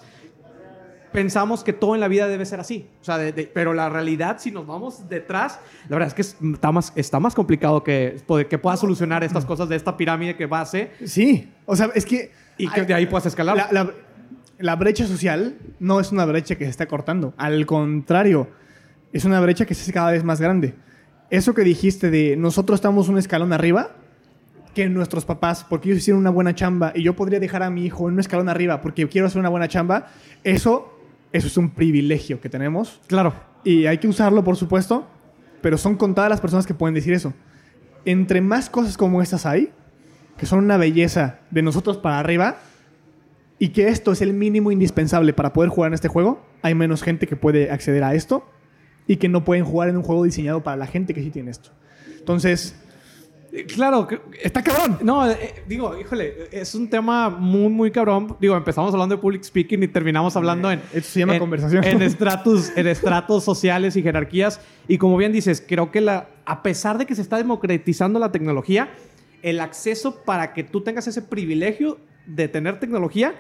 pensamos 1.12 1.66
que 1.66 1.74
todo 1.74 1.94
en 1.94 2.00
la 2.00 2.08
vida 2.08 2.30
debe 2.30 2.46
ser 2.46 2.62
así. 2.62 2.88
O 3.02 3.04
sea, 3.04 3.20
pero 3.54 3.74
la 3.74 3.90
realidad, 3.90 4.38
si 4.40 4.50
nos 4.50 4.66
vamos 4.66 5.10
detrás, 5.10 5.60
la 5.90 5.98
verdad 5.98 6.08
es 6.08 6.14
que 6.14 6.52
está 6.54 6.72
más, 6.72 6.94
está 6.96 7.20
más 7.20 7.36
complicado 7.36 7.84
que, 7.84 8.22
que 8.50 8.58
puedas 8.58 8.80
solucionar 8.80 9.22
estas 9.26 9.46
cosas 9.46 9.68
de 9.68 9.76
esta 9.76 9.98
pirámide 9.98 10.38
que 10.38 10.46
base. 10.46 10.92
Sí, 11.04 11.52
o 11.66 11.76
sea, 11.76 11.90
es 11.94 12.06
que... 12.06 12.32
Y 12.58 12.70
que 12.70 12.84
de 12.84 12.94
ahí 12.94 13.08
puedas 13.08 13.26
escalar. 13.26 13.58
La, 13.58 13.68
la, 13.72 13.92
la, 14.62 14.76
brecha 14.76 15.06
social 15.06 15.58
no 15.80 16.00
es 16.00 16.12
una 16.12 16.26
brecha 16.26 16.56
que 16.56 16.66
se 16.66 16.72
está 16.72 16.88
cortando. 16.88 17.34
Al 17.38 17.66
contrario, 17.66 18.50
es 19.14 19.26
una 19.26 19.40
brecha 19.42 19.66
que 19.66 19.74
se 19.74 19.82
hace 19.84 19.94
cada 19.94 20.12
vez 20.12 20.24
más 20.24 20.40
grande 20.40 20.76
eso 21.32 21.54
que 21.54 21.64
dijiste 21.64 22.12
de 22.12 22.36
nosotros 22.36 22.78
estamos 22.78 23.08
un 23.08 23.18
escalón 23.18 23.54
arriba 23.54 23.92
que 24.76 24.88
nuestros 24.88 25.26
papás, 25.26 25.66
porque 25.68 25.90
ellos 25.90 26.00
hicieron 26.00 26.20
una 26.20 26.30
buena 26.30 26.54
chamba 26.54 26.92
y 26.94 27.04
yo 27.04 27.16
podría 27.16 27.40
dejar 27.40 27.64
a 27.64 27.70
mi 27.70 27.86
hijo 27.86 28.08
en 28.08 28.14
un 28.16 28.20
escalón 28.20 28.50
arriba 28.50 28.82
porque 28.82 29.08
quiero 29.08 29.28
hacer 29.28 29.40
una 29.40 29.50
buena 29.50 29.68
chamba, 29.68 30.08
eso, 30.44 30.94
eso 31.32 31.48
es 31.48 31.58
un 31.58 31.72
privilegio 31.72 32.40
que 32.40 32.50
tenemos. 32.50 33.00
Claro. 33.08 33.34
Y 33.64 33.86
hay 33.86 33.98
que 33.98 34.08
usarlo, 34.08 34.44
por 34.44 34.58
supuesto, 34.58 35.08
pero 35.62 35.78
son 35.78 35.96
contadas 35.96 36.30
las 36.30 36.42
personas 36.42 36.68
que 36.68 36.74
pueden 36.74 36.96
decir 36.96 37.14
eso. 37.14 37.34
Entre 38.04 38.42
más 38.42 38.70
cosas 38.70 38.98
como 38.98 39.22
estas 39.22 39.46
hay, 39.46 39.72
que 40.38 40.46
son 40.46 40.60
una 40.60 40.78
belleza 40.78 41.40
de 41.50 41.62
nosotros 41.62 41.98
para 41.98 42.20
arriba, 42.20 42.58
y 43.62 43.70
que 43.70 43.90
esto 43.90 44.12
es 44.12 44.22
el 44.24 44.34
mínimo 44.34 44.72
indispensable 44.72 45.34
para 45.34 45.54
poder 45.54 45.70
jugar 45.70 45.90
en 45.90 45.94
este 45.94 46.08
juego, 46.08 46.42
hay 46.64 46.74
menos 46.74 47.04
gente 47.04 47.28
que 47.28 47.36
puede 47.36 47.70
acceder 47.70 48.04
a 48.04 48.16
esto 48.16 48.44
y 49.06 49.18
que 49.18 49.30
no 49.30 49.46
pueden 49.46 49.66
jugar 49.66 49.88
en 49.90 49.98
un 49.98 50.04
juego 50.04 50.24
diseñado 50.24 50.64
para 50.64 50.78
la 50.78 50.88
gente 50.88 51.14
que 51.14 51.22
sí 51.22 51.30
tiene 51.30 51.52
esto. 51.52 51.70
Entonces, 52.18 52.76
Eh, 53.54 53.66
Claro, 53.66 54.08
que- 54.08 54.18
está 54.42 54.64
cabrón. 54.64 54.98
no, 55.04 55.30
eh, 55.30 55.64
digo, 55.68 56.00
híjole, 56.00 56.48
es 56.54 56.74
un 56.74 56.90
tema 56.90 57.30
muy, 57.30 57.68
muy 57.70 57.92
cabrón. 57.92 58.38
Digo, 58.40 58.56
empezamos 58.56 58.94
hablando 58.94 59.18
de 59.18 59.22
public 59.22 59.44
speaking 59.44 59.84
y 59.84 59.90
terminamos 59.90 60.38
hablando 60.38 60.72
en... 60.72 60.80
Esto 60.94 61.10
se 61.10 61.20
llama 61.20 61.34
en- 61.34 61.40
conversación. 61.40 61.84
En 61.84 62.02
estratos, 62.02 62.72
en 62.78 62.88
estratos 62.88 63.44
sociales 63.44 63.98
y 63.98 64.02
jerarquías. 64.04 64.62
Y 64.88 64.98
como 64.98 65.18
bien 65.18 65.34
dices, 65.34 65.62
creo 65.68 65.92
que 65.92 66.00
la, 66.00 66.30
a 66.46 66.64
pesar 66.64 66.98
de 66.98 67.06
que 67.06 67.14
se 67.14 67.22
está 67.22 67.36
democratizando 67.38 68.20
la 68.20 68.32
tecnología, 68.32 68.88
el 69.44 69.60
acceso 69.60 70.24
para 70.24 70.54
que 70.54 70.64
tú 70.64 70.80
tengas 70.82 71.06
ese 71.08 71.22
privilegio 71.22 71.98
de 72.36 72.48
tener 72.48 72.80
tecnología 72.80 73.34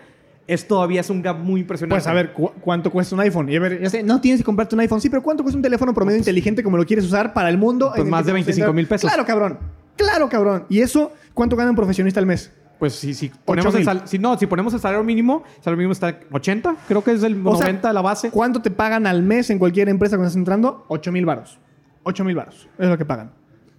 es 0.47 0.67
todavía 0.67 1.01
es 1.01 1.09
un 1.09 1.21
gap 1.21 1.37
muy 1.37 1.61
impresionante. 1.61 1.95
Pues 1.95 2.07
a 2.07 2.13
ver, 2.13 2.33
¿cu- 2.33 2.51
¿cuánto 2.61 2.91
cuesta 2.91 3.15
un 3.15 3.21
iPhone? 3.21 3.47
Y 3.49 3.55
a 3.55 3.59
ver, 3.59 3.81
ya 3.81 3.89
sé, 3.89 4.03
no 4.03 4.19
tienes 4.19 4.41
que 4.41 4.43
comprarte 4.45 4.75
un 4.75 4.81
iPhone, 4.81 4.99
sí, 4.99 5.09
pero 5.09 5.21
¿cuánto 5.23 5.43
cuesta 5.43 5.55
un 5.57 5.61
teléfono 5.61 5.93
promedio 5.93 6.17
inteligente 6.17 6.63
como 6.63 6.77
lo 6.77 6.85
quieres 6.85 7.05
usar 7.05 7.33
para 7.33 7.49
el 7.49 7.57
mundo? 7.57 7.89
Pues 7.95 8.01
en 8.03 8.09
más 8.09 8.25
de 8.25 8.31
te 8.31 8.33
25 8.33 8.73
mil 8.73 8.87
pesos. 8.87 9.09
Claro, 9.09 9.25
cabrón. 9.25 9.59
Claro, 9.95 10.27
cabrón. 10.29 10.65
¿Y 10.69 10.81
eso 10.81 11.13
cuánto 11.33 11.55
gana 11.55 11.69
un 11.69 11.75
profesionista 11.75 12.19
al 12.19 12.25
mes? 12.25 12.51
Pues 12.79 12.93
si, 12.95 13.13
si 13.13 13.29
ponemos 13.45 13.75
el 13.75 13.83
sal- 13.85 14.01
si 14.05 14.17
no, 14.17 14.35
si 14.39 14.47
ponemos 14.47 14.73
el 14.73 14.79
salario 14.79 15.03
mínimo, 15.03 15.43
el 15.57 15.63
salario 15.63 15.77
mínimo 15.77 15.91
está 15.93 16.09
en 16.09 16.17
80, 16.31 16.75
creo 16.87 17.03
que 17.03 17.11
es 17.11 17.21
el 17.21 17.33
O 17.45 17.55
sea, 17.55 17.67
90 17.67 17.87
de 17.89 17.93
la 17.93 18.01
base. 18.01 18.31
¿Cuánto 18.31 18.61
te 18.61 18.71
pagan 18.71 19.05
al 19.05 19.21
mes 19.21 19.51
en 19.51 19.59
cualquier 19.59 19.87
empresa 19.89 20.15
cuando 20.17 20.27
estás 20.27 20.37
entrando? 20.39 20.85
8 20.87 21.11
mil 21.11 21.25
baros. 21.25 21.59
8 22.03 22.23
mil 22.25 22.35
baros. 22.35 22.67
Es 22.79 22.89
lo 22.89 22.97
que 22.97 23.05
pagan. 23.05 23.31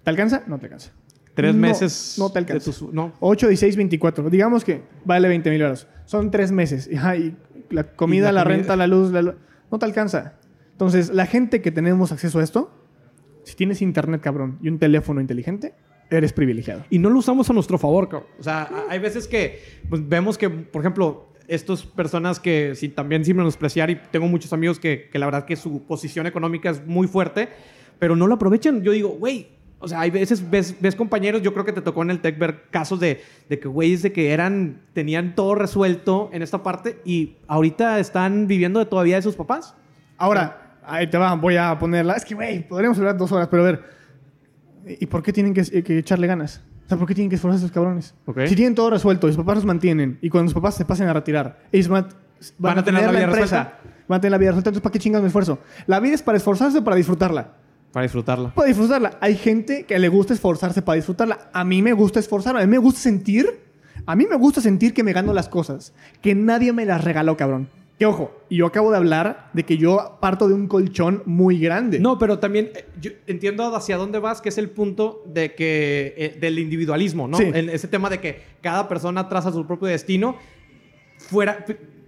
¿Te 0.03 0.09
alcanza? 0.09 0.43
No 0.47 0.57
te 0.57 0.67
alcanza. 0.67 0.91
Tres 1.33 1.55
No, 1.55 1.61
meses. 1.61 2.15
No 2.19 2.27
te 2.29 2.33
de 2.33 2.39
alcanza. 2.39 2.65
tus- 2.71 2.93
no. 2.93 3.13
8, 3.19 3.47
16, 3.47 3.75
24. 3.75 4.29
Digamos 4.29 4.63
que 4.63 4.83
vale 5.05 5.27
20 5.27 5.49
mil 5.49 5.61
baros. 5.63 5.87
Son 6.05 6.29
tres 6.31 6.51
meses. 6.51 6.87
Y, 6.91 6.95
y 6.95 7.35
la 7.71 7.83
comida, 7.95 8.27
la 8.31 8.31
la, 8.31 8.43
comida. 8.43 8.57
renta, 8.57 8.75
la 8.75 8.87
luz, 8.87 9.11
la 9.11 9.21
no 9.71 9.79
te 9.79 9.85
alcanza. 9.85 10.35
Entonces, 10.71 11.09
la 11.09 11.25
gente 11.25 11.61
que 11.61 11.71
tenemos 11.71 12.11
acceso 12.11 12.39
a 12.39 12.43
esto, 12.43 12.71
si 13.43 13.55
tienes 13.55 13.81
internet, 13.81 14.21
cabrón, 14.21 14.59
y 14.61 14.69
un 14.69 14.77
teléfono 14.79 15.19
inteligente, 15.21 15.73
eres 16.11 16.33
privilegiado. 16.33 16.83
Y 16.91 16.99
no 16.99 17.09
lo 17.09 17.17
usamos 17.19 17.49
a 17.49 17.53
nuestro 17.53 17.77
favor, 17.79 18.07
cabrón. 18.09 18.29
O 18.39 18.43
sea, 18.43 18.69
hay 18.89 18.99
veces 18.99 19.27
que 19.27 19.59
pues, 19.89 20.07
vemos 20.07 20.37
que, 20.37 20.49
por 20.49 20.81
ejemplo, 20.81 21.29
estas 21.47 21.83
personas 21.83 22.39
que 22.39 22.73
sí, 22.75 22.89
también 22.89 23.25
sin 23.25 23.35
menospreciar, 23.37 23.89
y 23.89 23.95
tengo 24.11 24.27
muchos 24.27 24.53
amigos 24.53 24.79
que, 24.79 25.09
que 25.11 25.17
la 25.19 25.25
verdad 25.25 25.45
que 25.45 25.55
su 25.55 25.83
posición 25.83 26.27
económica 26.27 26.69
es 26.69 26.85
muy 26.85 27.07
fuerte, 27.07 27.49
pero 27.97 28.15
no 28.15 28.27
lo 28.27 28.35
aprovechan. 28.35 28.83
Yo 28.83 28.91
digo, 28.91 29.09
güey, 29.09 29.47
o 29.83 29.87
sea, 29.89 29.99
hay 29.99 30.11
veces 30.11 30.49
ves, 30.49 30.77
ves 30.79 30.95
compañeros, 30.95 31.41
yo 31.41 31.53
creo 31.53 31.65
que 31.65 31.73
te 31.73 31.81
tocó 31.81 32.03
en 32.03 32.09
el 32.09 32.21
Tech 32.21 32.39
ver 32.39 32.69
casos 32.71 33.01
de, 33.01 33.21
de 33.49 33.59
que 33.59 33.67
güeyes 33.67 34.01
de 34.01 34.13
que 34.13 34.31
eran, 34.31 34.81
tenían 34.93 35.35
todo 35.35 35.55
resuelto 35.55 36.29
en 36.31 36.41
esta 36.41 36.63
parte 36.63 37.01
y 37.03 37.35
ahorita 37.47 37.99
están 37.99 38.47
viviendo 38.47 38.79
de 38.79 38.85
todavía 38.85 39.17
de 39.17 39.21
sus 39.21 39.35
papás. 39.35 39.75
Ahora, 40.17 40.77
ahí 40.85 41.07
te 41.07 41.17
va, 41.17 41.35
voy 41.35 41.57
a 41.57 41.77
ponerla. 41.77 42.13
Es 42.13 42.23
que, 42.23 42.33
güey, 42.33 42.65
podríamos 42.65 42.97
hablar 42.97 43.17
dos 43.17 43.29
horas, 43.33 43.49
pero 43.51 43.63
a 43.63 43.65
ver. 43.65 43.83
¿Y 44.87 45.05
por 45.05 45.21
qué 45.21 45.33
tienen 45.33 45.53
que, 45.53 45.83
que 45.83 45.97
echarle 45.97 46.27
ganas? 46.27 46.63
O 46.85 46.87
sea, 46.87 46.97
¿por 46.97 47.05
qué 47.05 47.13
tienen 47.13 47.29
que 47.29 47.35
esforzarse 47.35 47.65
esos 47.65 47.73
cabrones? 47.73 48.15
Ok. 48.25 48.45
Si 48.45 48.55
tienen 48.55 48.75
todo 48.75 48.89
resuelto 48.89 49.27
y 49.27 49.31
sus 49.31 49.37
papás 49.37 49.55
los 49.55 49.65
mantienen, 49.65 50.17
y 50.21 50.29
cuando 50.29 50.47
sus 50.47 50.55
papás 50.55 50.75
se 50.75 50.85
pasen 50.85 51.09
a 51.09 51.13
retirar, 51.13 51.59
ellos 51.73 51.89
van, 51.89 52.07
Van 52.57 52.77
a 52.77 52.83
tener 52.83 53.03
la 53.03 53.11
vida 53.11 53.23
empresa, 53.23 53.63
resuelta. 53.63 53.79
Van 54.07 54.17
a 54.17 54.21
tener 54.21 54.31
la 54.31 54.37
vida 54.37 54.49
resuelta, 54.51 54.69
entonces 54.69 54.83
¿para 54.83 54.93
qué 54.93 54.99
chingas 54.99 55.21
me 55.21 55.27
esfuerzo? 55.27 55.59
La 55.87 55.99
vida 55.99 56.15
es 56.15 56.21
para 56.21 56.37
esforzarse 56.37 56.77
o 56.77 56.83
para 56.83 56.95
disfrutarla. 56.95 57.53
Para 57.93 58.03
disfrutarla. 58.03 58.49
Para 58.55 58.67
disfrutarla. 58.67 59.17
Hay 59.21 59.37
gente 59.37 59.83
que 59.83 59.99
le 59.99 60.09
gusta 60.09 60.33
esforzarse 60.33 60.81
para 60.81 60.95
disfrutarla. 60.95 61.51
A 61.53 61.63
mí 61.63 61.83
me 61.83 61.93
gusta 61.93 62.19
esforzarme. 62.19 62.61
A 62.61 62.65
mí 62.65 62.71
me 62.71 62.79
gusta 62.79 62.99
sentir. 62.99 63.59
A 64.07 64.15
mí 64.15 64.25
me 64.27 64.35
gusta 64.35 64.61
sentir 64.61 64.95
que 64.95 65.03
me 65.03 65.13
gano 65.13 65.31
las 65.31 65.47
cosas. 65.47 65.93
Que 66.19 66.33
nadie 66.33 66.73
me 66.73 66.85
las 66.85 67.03
regaló, 67.03 67.37
cabrón. 67.37 67.69
Que 67.99 68.07
ojo, 68.07 68.35
y 68.49 68.57
yo 68.57 68.65
acabo 68.65 68.89
de 68.89 68.97
hablar 68.97 69.51
de 69.53 69.63
que 69.63 69.77
yo 69.77 70.17
parto 70.19 70.47
de 70.47 70.55
un 70.55 70.67
colchón 70.67 71.21
muy 71.27 71.59
grande. 71.59 71.99
No, 71.99 72.17
pero 72.17 72.39
también 72.39 72.71
eh, 72.73 72.85
yo 72.99 73.11
entiendo 73.27 73.63
hacia 73.75 73.97
dónde 73.97 74.17
vas, 74.17 74.41
que 74.41 74.49
es 74.49 74.57
el 74.57 74.71
punto 74.71 75.21
de 75.27 75.53
que 75.53 76.15
eh, 76.17 76.37
del 76.41 76.57
individualismo, 76.57 77.27
¿no? 77.27 77.37
Sí. 77.37 77.43
En 77.53 77.69
ese 77.69 77.87
tema 77.87 78.09
de 78.09 78.19
que 78.19 78.41
cada 78.61 78.89
persona 78.89 79.29
traza 79.29 79.51
su 79.51 79.67
propio 79.67 79.87
destino, 79.89 80.37
fuera 81.19 81.63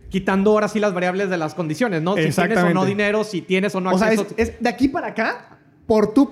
quitando 0.09 0.51
ahora 0.51 0.67
sí 0.67 0.79
las 0.79 0.95
variables 0.95 1.29
de 1.29 1.37
las 1.37 1.53
condiciones, 1.53 2.01
¿no? 2.01 2.15
Si 2.15 2.31
tienes 2.31 2.57
o 2.57 2.73
no 2.73 2.85
dinero, 2.85 3.23
si 3.23 3.41
tienes 3.41 3.75
o 3.75 3.81
no 3.81 3.91
o 3.91 3.99
sea, 3.99 4.07
acceso. 4.07 4.27
es, 4.37 4.49
es 4.49 4.59
de 4.59 4.69
aquí 4.69 4.87
para 4.87 5.07
acá, 5.09 5.54
por 5.87 6.13
tu. 6.13 6.31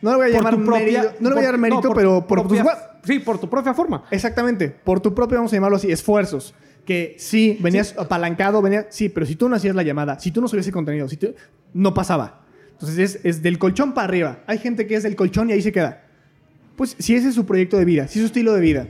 No 0.00 0.10
le 0.10 0.16
voy 0.16 0.26
a 0.26 0.28
llamar 0.30 0.56
propia- 0.56 0.78
mérito. 1.02 1.14
No 1.20 1.28
le 1.30 1.34
voy 1.36 1.44
a 1.44 1.46
por- 1.46 1.52
dar 1.52 1.58
mérito, 1.58 1.88
no, 1.88 1.94
pero 1.94 2.26
por 2.26 2.40
propia- 2.46 2.64
Sí, 3.04 3.18
por 3.18 3.38
tu 3.38 3.48
propia 3.50 3.74
forma. 3.74 4.04
Exactamente. 4.10 4.68
Por 4.68 5.00
tu 5.00 5.12
propio, 5.14 5.38
vamos 5.38 5.52
a 5.52 5.56
llamarlo 5.56 5.76
así, 5.76 5.90
esfuerzos. 5.90 6.54
Que 6.84 7.14
sí, 7.18 7.58
venías 7.60 7.96
apalancado, 7.98 8.60
venías. 8.62 8.86
Sí, 8.90 9.08
pero 9.08 9.26
si 9.26 9.36
tú 9.36 9.48
no 9.48 9.56
hacías 9.56 9.74
la 9.74 9.82
llamada, 9.82 10.18
si 10.18 10.30
tú 10.30 10.40
no 10.40 10.48
subías 10.48 10.66
el 10.66 10.72
contenido, 10.72 11.08
si 11.08 11.16
tú, 11.16 11.34
no 11.74 11.94
pasaba. 11.94 12.42
Entonces 12.72 12.98
es, 12.98 13.24
es 13.24 13.42
del 13.42 13.58
colchón 13.58 13.92
para 13.94 14.06
arriba. 14.08 14.38
Hay 14.46 14.58
gente 14.58 14.86
que 14.86 14.94
es 14.96 15.02
del 15.04 15.14
colchón 15.16 15.50
y 15.50 15.52
ahí 15.52 15.62
se 15.62 15.70
queda. 15.72 16.02
Pues 16.76 16.96
si 16.98 17.14
ese 17.14 17.28
es 17.28 17.34
su 17.34 17.44
proyecto 17.46 17.76
de 17.76 17.84
vida, 17.84 18.08
si 18.08 18.18
es 18.18 18.22
su 18.22 18.26
estilo 18.26 18.52
de 18.52 18.60
vida, 18.60 18.88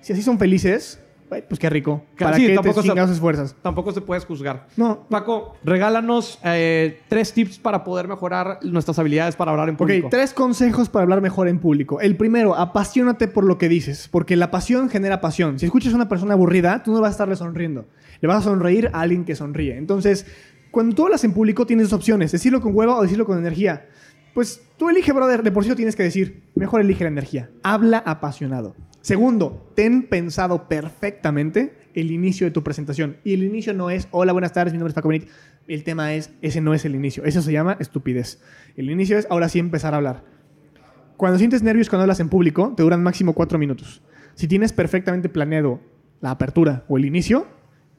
si 0.00 0.12
así 0.14 0.22
son 0.22 0.38
felices, 0.38 0.98
pues 1.28 1.58
qué 1.58 1.68
rico. 1.70 2.04
¿Para 2.18 2.36
Sí, 2.36 2.42
qué 2.42 2.48
te 2.48 2.54
tampoco 2.54 2.82
se- 2.82 3.12
esfuerzas? 3.12 3.54
Tampoco 3.62 3.92
se 3.92 4.00
puedes 4.00 4.24
juzgar. 4.24 4.66
No. 4.76 5.06
Paco, 5.08 5.54
regálanos 5.64 6.38
eh, 6.44 7.00
tres 7.08 7.32
tips 7.32 7.58
para 7.58 7.84
poder 7.84 8.08
mejorar 8.08 8.58
nuestras 8.62 8.98
habilidades 8.98 9.36
para 9.36 9.50
hablar 9.50 9.68
en 9.68 9.74
Ok, 9.74 9.78
público. 9.78 10.08
tres 10.10 10.32
consejos 10.32 10.88
para 10.88 11.02
hablar 11.04 11.20
mejor 11.20 11.48
en 11.48 11.58
público. 11.58 12.00
El 12.00 12.16
primero, 12.16 12.54
apasionate 12.56 13.28
por 13.28 13.44
lo 13.44 13.58
que 13.58 13.68
dices, 13.68 14.08
porque 14.10 14.36
la 14.36 14.50
pasión 14.50 14.88
genera 14.88 15.20
pasión. 15.20 15.58
Si 15.58 15.66
escuchas 15.66 15.92
a 15.92 15.96
una 15.96 16.08
persona 16.08 16.34
aburrida, 16.34 16.82
tú 16.82 16.92
no 16.92 17.00
vas 17.00 17.08
a 17.08 17.12
estarle 17.12 17.36
sonriendo. 17.36 17.86
Le 18.20 18.28
vas 18.28 18.38
a 18.38 18.42
sonreír 18.42 18.90
a 18.92 19.00
alguien 19.00 19.24
que 19.24 19.34
sonríe. 19.36 19.76
Entonces, 19.76 20.26
cuando 20.70 20.94
tú 20.94 21.04
hablas 21.04 21.24
en 21.24 21.32
público, 21.32 21.66
tienes 21.66 21.90
dos 21.90 21.98
opciones: 21.98 22.32
decirlo 22.32 22.60
con 22.60 22.74
hueva 22.74 22.96
o 22.96 23.02
decirlo 23.02 23.26
con 23.26 23.38
energía. 23.38 23.86
Pues 24.34 24.60
tú 24.76 24.90
elige, 24.90 25.12
brother. 25.12 25.42
De 25.42 25.50
por 25.50 25.62
sí 25.64 25.70
lo 25.70 25.76
tienes 25.76 25.96
que 25.96 26.02
decir. 26.02 26.42
Mejor 26.54 26.82
elige 26.82 27.04
la 27.04 27.08
energía. 27.08 27.48
Habla 27.62 27.98
apasionado. 27.98 28.74
Segundo, 29.06 29.70
ten 29.76 30.02
pensado 30.08 30.66
perfectamente 30.66 31.78
el 31.94 32.10
inicio 32.10 32.44
de 32.44 32.50
tu 32.50 32.64
presentación. 32.64 33.18
Y 33.22 33.34
el 33.34 33.44
inicio 33.44 33.72
no 33.72 33.88
es, 33.88 34.08
hola, 34.10 34.32
buenas 34.32 34.52
tardes, 34.52 34.72
mi 34.72 34.80
nombre 34.80 34.90
es 34.90 34.94
Paco 34.96 35.10
Benítez. 35.10 35.30
El 35.68 35.84
tema 35.84 36.14
es, 36.14 36.32
ese 36.42 36.60
no 36.60 36.74
es 36.74 36.84
el 36.84 36.96
inicio. 36.96 37.22
Eso 37.22 37.40
se 37.40 37.52
llama 37.52 37.76
estupidez. 37.78 38.42
El 38.74 38.90
inicio 38.90 39.16
es, 39.16 39.28
ahora 39.30 39.48
sí, 39.48 39.60
empezar 39.60 39.94
a 39.94 39.98
hablar. 39.98 40.24
Cuando 41.16 41.38
sientes 41.38 41.62
nervios 41.62 41.88
cuando 41.88 42.02
hablas 42.02 42.18
en 42.18 42.28
público, 42.28 42.74
te 42.76 42.82
duran 42.82 43.00
máximo 43.00 43.32
cuatro 43.32 43.60
minutos. 43.60 44.02
Si 44.34 44.48
tienes 44.48 44.72
perfectamente 44.72 45.28
planeado 45.28 45.78
la 46.20 46.32
apertura 46.32 46.84
o 46.88 46.96
el 46.96 47.04
inicio, 47.04 47.46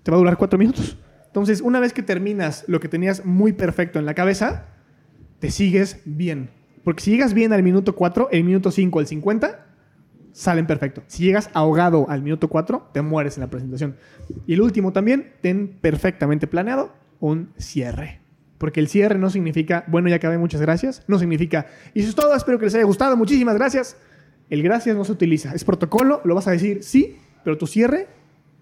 te 0.04 0.12
va 0.12 0.18
a 0.18 0.20
durar 0.20 0.36
cuatro 0.36 0.60
minutos. 0.60 0.98
Entonces, 1.28 1.62
una 1.62 1.80
vez 1.80 1.94
que 1.94 2.04
terminas 2.04 2.66
lo 2.68 2.82
que 2.82 2.90
tenías 2.90 3.24
muy 3.24 3.54
perfecto 3.54 3.98
en 3.98 4.06
la 4.06 4.14
cabeza, 4.14 4.66
te 5.40 5.52
sigues 5.52 6.02
bien. 6.04 6.50
Porque 6.84 7.02
si 7.02 7.12
llegas 7.12 7.34
bien 7.34 7.54
al 7.54 7.64
minuto 7.64 7.96
4, 7.96 8.28
el 8.34 8.44
minuto 8.44 8.72
5 8.72 9.00
al 9.00 9.08
50, 9.08 9.68
salen 10.38 10.68
perfecto. 10.68 11.02
Si 11.08 11.24
llegas 11.24 11.50
ahogado 11.56 12.08
al 12.10 12.22
minuto 12.22 12.48
4, 12.48 12.90
te 12.94 13.02
mueres 13.02 13.38
en 13.38 13.42
la 13.42 13.50
presentación. 13.50 13.96
Y 14.46 14.54
el 14.54 14.62
último 14.62 14.94
también, 14.94 15.34
ten 15.42 15.80
perfectamente 15.82 16.46
planeado 16.46 16.94
un 17.20 17.50
cierre. 17.58 18.22
Porque 18.60 18.80
el 18.80 18.88
cierre 18.88 19.18
no 19.18 19.32
significa, 19.32 19.84
bueno, 19.88 20.10
ya 20.10 20.18
acabé, 20.18 20.38
muchas 20.38 20.62
gracias. 20.62 21.04
No 21.08 21.18
significa, 21.18 21.66
y 21.96 22.02
eso 22.02 22.10
es 22.10 22.16
todo, 22.16 22.36
espero 22.36 22.60
que 22.60 22.66
les 22.66 22.76
haya 22.76 22.84
gustado, 22.84 23.18
muchísimas 23.18 23.56
gracias. 23.56 23.98
El 24.52 24.62
gracias 24.62 24.96
no 24.96 25.06
se 25.06 25.12
utiliza, 25.12 25.56
es 25.56 25.64
protocolo, 25.64 26.22
lo 26.24 26.36
vas 26.36 26.48
a 26.48 26.52
decir 26.52 26.84
sí, 26.84 27.18
pero 27.44 27.58
tu 27.58 27.66
cierre 27.66 28.08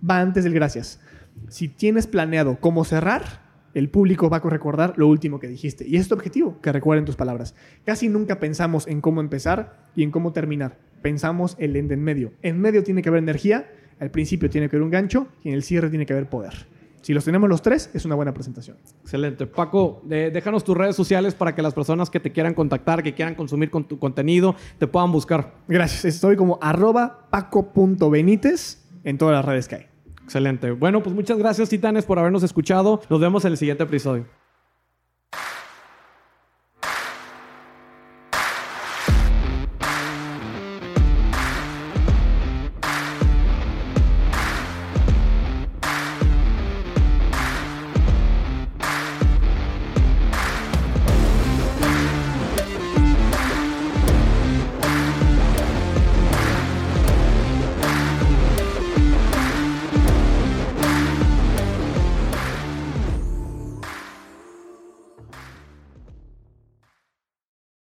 va 0.10 0.22
antes 0.22 0.46
del 0.46 0.54
gracias. 0.54 1.02
Si 1.50 1.68
tienes 1.68 2.08
planeado 2.08 2.58
cómo 2.62 2.86
cerrar, 2.86 3.42
el 3.74 3.90
público 3.90 4.30
va 4.30 4.38
a 4.38 4.50
recordar 4.50 4.94
lo 4.96 5.10
último 5.10 5.42
que 5.42 5.50
dijiste. 5.50 5.86
Y 5.86 5.98
es 5.98 6.08
tu 6.08 6.16
objetivo, 6.16 6.62
que 6.62 6.72
recuerden 6.72 7.04
tus 7.04 7.18
palabras. 7.18 7.54
Casi 7.84 8.08
nunca 8.08 8.40
pensamos 8.40 8.88
en 8.88 9.02
cómo 9.02 9.20
empezar 9.20 9.90
y 9.94 10.04
en 10.04 10.12
cómo 10.12 10.32
terminar. 10.32 10.85
Pensamos 11.06 11.56
el 11.60 11.76
end 11.76 11.91
en 11.91 12.03
medio. 12.03 12.32
En 12.41 12.60
medio 12.60 12.84
tiene 12.84 13.03
que 13.03 13.10
haber 13.10 13.22
energía, 13.22 13.70
al 13.99 14.10
principio 14.10 14.49
tiene 14.49 14.68
que 14.68 14.76
haber 14.76 14.82
un 14.82 14.89
gancho 14.89 15.28
y 15.43 15.49
en 15.49 15.53
el 15.53 15.62
cierre 15.62 15.91
tiene 15.91 16.03
que 16.03 16.14
haber 16.14 16.28
poder. 16.28 16.66
Si 17.03 17.14
los 17.14 17.24
tenemos 17.24 17.47
los 17.47 17.62
tres, 17.62 17.91
es 17.93 18.06
una 18.06 18.16
buena 18.16 18.34
presentación. 18.34 18.78
Excelente. 19.03 19.45
Paco, 19.45 20.01
eh, 20.10 20.32
déjanos 20.34 20.64
tus 20.64 20.76
redes 20.76 20.95
sociales 20.95 21.36
para 21.36 21.53
que 21.53 21.62
las 21.62 21.76
personas 21.76 22.10
que 22.10 22.20
te 22.20 22.32
quieran 22.32 22.56
contactar, 22.56 23.03
que 23.03 23.14
quieran 23.14 23.36
consumir 23.36 23.70
con 23.70 23.88
tu 23.88 23.99
contenido, 23.99 24.56
te 24.80 24.88
puedan 24.88 25.12
buscar. 25.12 25.53
Gracias. 25.68 26.06
Estoy 26.06 26.38
como 26.38 26.58
arroba 26.60 27.28
paco.benítez 27.30 28.84
en 29.03 29.20
todas 29.20 29.36
las 29.36 29.45
redes 29.45 29.68
que 29.68 29.76
hay. 29.76 29.86
Excelente. 30.24 30.72
Bueno, 30.72 31.03
pues 31.03 31.16
muchas 31.16 31.38
gracias, 31.38 31.70
Titanes, 31.70 32.06
por 32.06 32.18
habernos 32.18 32.41
escuchado. 32.41 32.99
Nos 33.12 33.22
vemos 33.22 33.45
en 33.45 33.51
el 33.51 33.58
siguiente 33.60 33.84
episodio. 33.84 34.26